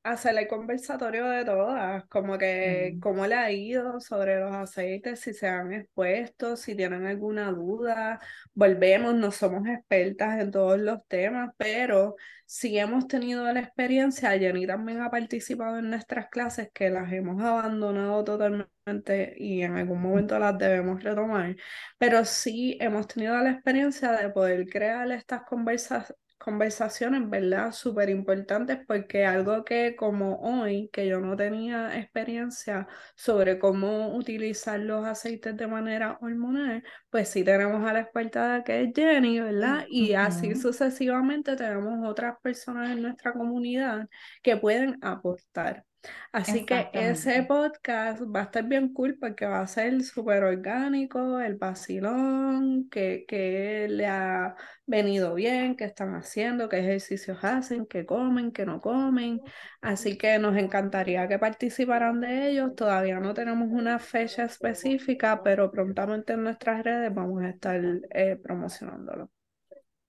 hacer 0.04 0.38
el 0.38 0.48
conversatorio 0.48 1.26
de 1.30 1.46
todas, 1.46 2.06
como 2.06 2.38
que 2.38 2.98
cómo 3.02 3.26
le 3.26 3.36
ha 3.36 3.52
ido 3.52 4.00
sobre 4.02 4.40
los 4.40 4.54
aceites, 4.54 5.22
si 5.22 5.34
se 5.34 5.48
han 5.48 5.72
expuesto, 5.74 6.58
si 6.58 6.76
tienen 6.76 7.06
alguna 7.06 7.52
duda, 7.52 8.20
volvemos, 8.54 9.16
no 9.16 9.32
somos 9.32 9.68
expertas 9.68 10.40
en 10.42 10.52
todos 10.52 10.80
los 10.80 11.08
temas, 11.08 11.52
pero 11.58 12.16
si 12.46 12.78
hemos 12.78 13.08
tenido 13.08 13.52
la 13.52 13.62
experiencia, 13.62 14.38
Jenny 14.38 14.68
también 14.68 15.02
ha 15.02 15.10
participado 15.10 15.80
en 15.80 15.90
nuestras 15.90 16.30
clases 16.30 16.70
que 16.74 16.90
las 16.90 17.12
hemos 17.12 17.42
abandonado 17.42 18.24
totalmente 18.24 19.34
y 19.38 19.62
en 19.64 19.78
algún 19.78 20.02
momento 20.02 20.38
las 20.38 20.58
debemos 20.58 21.02
retomar, 21.04 21.56
pero 21.98 22.26
sí 22.26 22.78
hemos 22.82 23.08
tenido 23.08 23.38
la 23.38 23.52
experiencia 23.52 24.12
de 24.12 24.30
poder 24.30 24.68
crear 24.70 25.10
estas 25.12 25.44
conversaciones 25.44 26.23
conversaciones, 26.44 27.30
¿verdad? 27.30 27.72
Súper 27.72 28.10
importantes 28.10 28.80
porque 28.86 29.26
algo 29.26 29.64
que 29.66 29.96
como 29.96 30.36
hoy, 30.42 30.90
que 30.94 31.08
yo 31.08 31.20
no 31.20 31.36
tenía 31.36 31.98
experiencia 31.98 32.88
sobre 33.16 33.58
cómo 33.60 34.16
utilizar 34.16 34.80
los 34.80 35.06
aceites 35.06 35.56
de 35.58 35.68
manera 35.68 36.18
hormonal, 36.22 36.84
pues 37.10 37.30
sí 37.30 37.44
tenemos 37.44 37.88
a 37.90 37.94
la 37.94 38.02
experta 38.02 38.64
que 38.66 38.84
es 38.84 38.92
Jenny, 38.96 39.40
¿verdad? 39.40 39.86
Y 39.90 40.14
así 40.14 40.56
sucesivamente 40.56 41.56
tenemos 41.56 42.08
otras 42.08 42.36
personas 42.42 42.92
en 42.92 43.02
nuestra 43.02 43.34
comunidad 43.34 44.08
que 44.42 44.58
pueden 44.58 44.98
aportar. 45.02 45.86
Así 46.32 46.66
que 46.66 46.90
ese 46.94 47.44
podcast 47.44 48.22
va 48.24 48.42
a 48.42 48.44
estar 48.44 48.64
bien 48.64 48.92
cool 48.94 49.18
porque 49.20 49.46
va 49.46 49.62
a 49.62 49.68
ser 49.68 50.04
súper 50.04 50.44
orgánico, 50.44 51.40
el 51.40 51.56
vacilón, 51.56 52.90
que, 52.90 53.26
que 53.28 53.88
le 53.90 54.08
ha 54.08 54.56
venido 54.86 55.34
bien, 55.36 55.76
qué 55.76 55.86
están 55.86 56.16
haciendo, 56.16 56.68
qué 56.68 56.80
ejercicios 56.80 57.38
hacen, 57.44 57.86
qué 57.86 58.06
comen, 58.06 58.52
qué 58.52 58.66
no 58.66 58.82
comen. 58.82 59.42
Así 59.82 60.18
que 60.18 60.40
nos 60.40 60.58
encantaría 60.58 61.28
que 61.28 61.40
participaran 61.40 62.20
de 62.22 62.50
ellos. 62.50 62.76
Todavía 62.76 63.20
no 63.20 63.34
tenemos 63.34 63.70
una 63.72 64.00
fecha 64.00 64.46
específica, 64.46 65.42
pero 65.44 65.72
prontamente 65.72 66.34
en 66.34 66.44
nuestras 66.44 66.84
redes 66.84 67.14
vamos 67.14 67.44
a 67.44 67.50
estar 67.50 67.82
eh, 68.12 68.38
promocionándolo. 68.42 69.30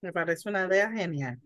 Me 0.01 0.13
parece 0.13 0.49
una 0.49 0.67
idea 0.67 0.91
genial. 0.91 1.39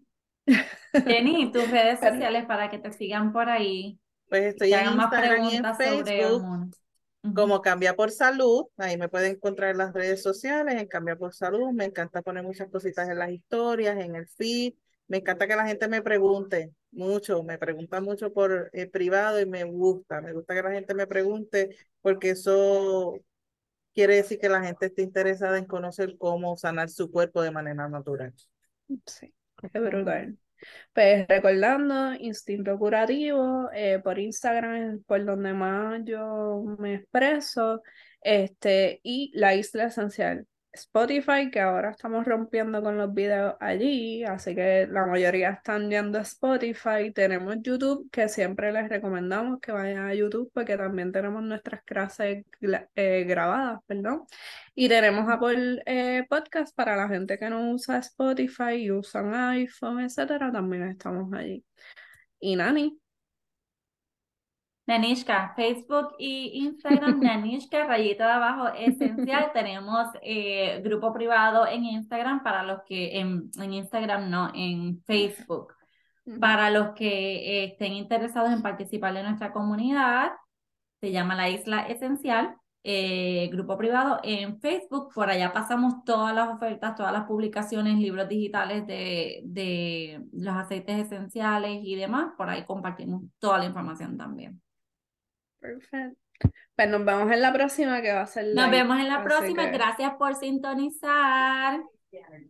Jenny, 1.06 1.52
tus 1.52 1.70
redes 1.70 2.00
sociales 2.00 2.46
para 2.46 2.70
que 2.70 2.78
te 2.78 2.92
sigan 2.92 3.32
por 3.32 3.48
ahí. 3.48 3.98
Pues 4.28 4.44
estoy 4.44 4.72
en 4.74 4.92
Instagram 4.92 5.44
y 5.44 5.56
en 5.56 5.74
Facebook 5.74 6.70
como 7.34 7.60
Cambia 7.60 7.94
por 7.94 8.10
Salud. 8.10 8.66
Ahí 8.76 8.96
me 8.96 9.08
pueden 9.08 9.32
encontrar 9.32 9.70
en 9.70 9.78
las 9.78 9.92
redes 9.92 10.22
sociales, 10.22 10.74
en 10.74 10.86
Cambia 10.86 11.16
por 11.16 11.34
Salud. 11.34 11.70
Me 11.72 11.84
encanta 11.84 12.22
poner 12.22 12.42
muchas 12.42 12.68
cositas 12.70 13.08
en 13.08 13.18
las 13.18 13.30
historias, 13.30 13.98
en 13.98 14.16
el 14.16 14.26
feed. 14.28 14.74
Me 15.08 15.18
encanta 15.18 15.46
que 15.46 15.56
la 15.56 15.66
gente 15.66 15.88
me 15.88 16.02
pregunte 16.02 16.72
mucho, 16.90 17.42
me 17.42 17.58
pregunta 17.58 18.00
mucho 18.00 18.32
por 18.32 18.70
eh, 18.72 18.86
privado 18.86 19.40
y 19.40 19.46
me 19.46 19.64
gusta. 19.64 20.20
Me 20.20 20.32
gusta 20.32 20.54
que 20.54 20.62
la 20.62 20.70
gente 20.70 20.94
me 20.94 21.06
pregunte 21.06 21.76
porque 22.02 22.30
eso 22.30 23.14
quiere 23.94 24.16
decir 24.16 24.38
que 24.38 24.48
la 24.48 24.62
gente 24.62 24.86
está 24.86 25.02
interesada 25.02 25.58
en 25.58 25.64
conocer 25.64 26.16
cómo 26.18 26.56
sanar 26.56 26.90
su 26.90 27.10
cuerpo 27.10 27.42
de 27.42 27.50
manera 27.50 27.88
natural. 27.88 28.34
Sí, 29.06 29.32
es 29.62 29.82
brutal. 29.82 30.38
Pues 30.92 31.26
recordando, 31.28 32.14
Instinto 32.14 32.78
Curativo, 32.78 33.70
eh, 33.72 34.00
por 34.02 34.18
Instagram 34.18 35.02
por 35.06 35.24
donde 35.24 35.52
más 35.54 36.00
yo 36.04 36.62
me 36.78 36.96
expreso, 36.96 37.82
este, 38.20 39.00
y 39.02 39.30
La 39.34 39.54
Isla 39.54 39.84
Esencial. 39.86 40.46
Spotify, 40.72 41.50
que 41.50 41.60
ahora 41.60 41.90
estamos 41.90 42.24
rompiendo 42.26 42.82
con 42.82 42.96
los 42.98 43.12
videos 43.12 43.54
allí, 43.60 44.24
así 44.24 44.54
que 44.54 44.86
la 44.90 45.06
mayoría 45.06 45.50
están 45.50 45.90
yendo 45.90 46.18
a 46.18 46.22
Spotify. 46.22 47.12
Tenemos 47.14 47.56
YouTube, 47.62 48.08
que 48.10 48.28
siempre 48.28 48.72
les 48.72 48.88
recomendamos 48.88 49.60
que 49.60 49.72
vayan 49.72 50.06
a 50.06 50.14
YouTube 50.14 50.50
porque 50.54 50.76
también 50.76 51.10
tenemos 51.12 51.42
nuestras 51.42 51.82
clases 51.84 52.44
eh, 52.94 53.24
grabadas, 53.26 53.80
perdón. 53.86 54.24
Y 54.74 54.88
tenemos 54.88 55.28
Apple 55.30 55.82
eh, 55.86 56.24
Podcast 56.28 56.74
para 56.76 56.96
la 56.96 57.08
gente 57.08 57.38
que 57.38 57.50
no 57.50 57.72
usa 57.72 57.98
Spotify 57.98 58.74
y 58.74 58.90
usan 58.90 59.34
iPhone, 59.34 60.00
etcétera, 60.00 60.52
también 60.52 60.84
estamos 60.84 61.32
allí. 61.32 61.64
Y 62.40 62.56
Nani, 62.56 62.98
Nanishka, 64.88 65.52
Facebook 65.54 66.14
y 66.18 66.64
Instagram, 66.64 67.20
Nanishka, 67.20 67.84
rayita 67.84 68.24
de 68.24 68.32
abajo, 68.32 68.68
esencial. 68.68 69.50
Tenemos 69.52 70.08
eh, 70.22 70.80
grupo 70.82 71.12
privado 71.12 71.66
en 71.66 71.84
Instagram 71.84 72.42
para 72.42 72.62
los 72.62 72.80
que, 72.86 73.20
en, 73.20 73.50
en 73.60 73.74
Instagram 73.74 74.30
no, 74.30 74.50
en 74.54 75.02
Facebook. 75.02 75.74
Para 76.40 76.70
los 76.70 76.94
que 76.94 77.06
eh, 77.06 77.64
estén 77.64 77.92
interesados 77.92 78.50
en 78.50 78.62
participar 78.62 79.14
en 79.16 79.26
nuestra 79.26 79.52
comunidad, 79.52 80.32
se 81.00 81.12
llama 81.12 81.34
La 81.34 81.50
Isla 81.50 81.82
Esencial, 81.82 82.56
eh, 82.82 83.50
grupo 83.52 83.76
privado 83.76 84.20
en 84.22 84.58
Facebook. 84.58 85.12
Por 85.14 85.28
allá 85.28 85.52
pasamos 85.52 86.02
todas 86.04 86.34
las 86.34 86.48
ofertas, 86.48 86.96
todas 86.96 87.12
las 87.12 87.24
publicaciones, 87.24 87.98
libros 87.98 88.26
digitales 88.26 88.86
de, 88.86 89.42
de 89.44 90.22
los 90.32 90.54
aceites 90.54 90.98
esenciales 90.98 91.80
y 91.82 91.94
demás. 91.94 92.32
Por 92.38 92.48
ahí 92.48 92.64
compartimos 92.64 93.24
toda 93.38 93.58
la 93.58 93.66
información 93.66 94.16
también. 94.16 94.62
Perfecto. 95.60 96.18
Pues 96.76 96.88
nos 96.88 97.04
vemos 97.04 97.32
en 97.32 97.42
la 97.42 97.52
próxima 97.52 98.00
que 98.00 98.12
va 98.12 98.22
a 98.22 98.26
ser 98.26 98.54
Nos 98.54 98.70
vemos 98.70 98.98
en 99.00 99.08
la 99.08 99.22
próxima. 99.24 99.66
Gracias 99.66 100.12
por 100.14 100.34
sintonizar. 100.36 101.82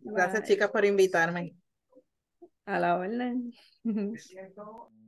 Gracias, 0.03 0.43
chicas, 0.43 0.69
por 0.69 0.85
invitarme. 0.85 1.55
A 2.65 2.79
la 2.79 2.97
orden. 2.97 3.51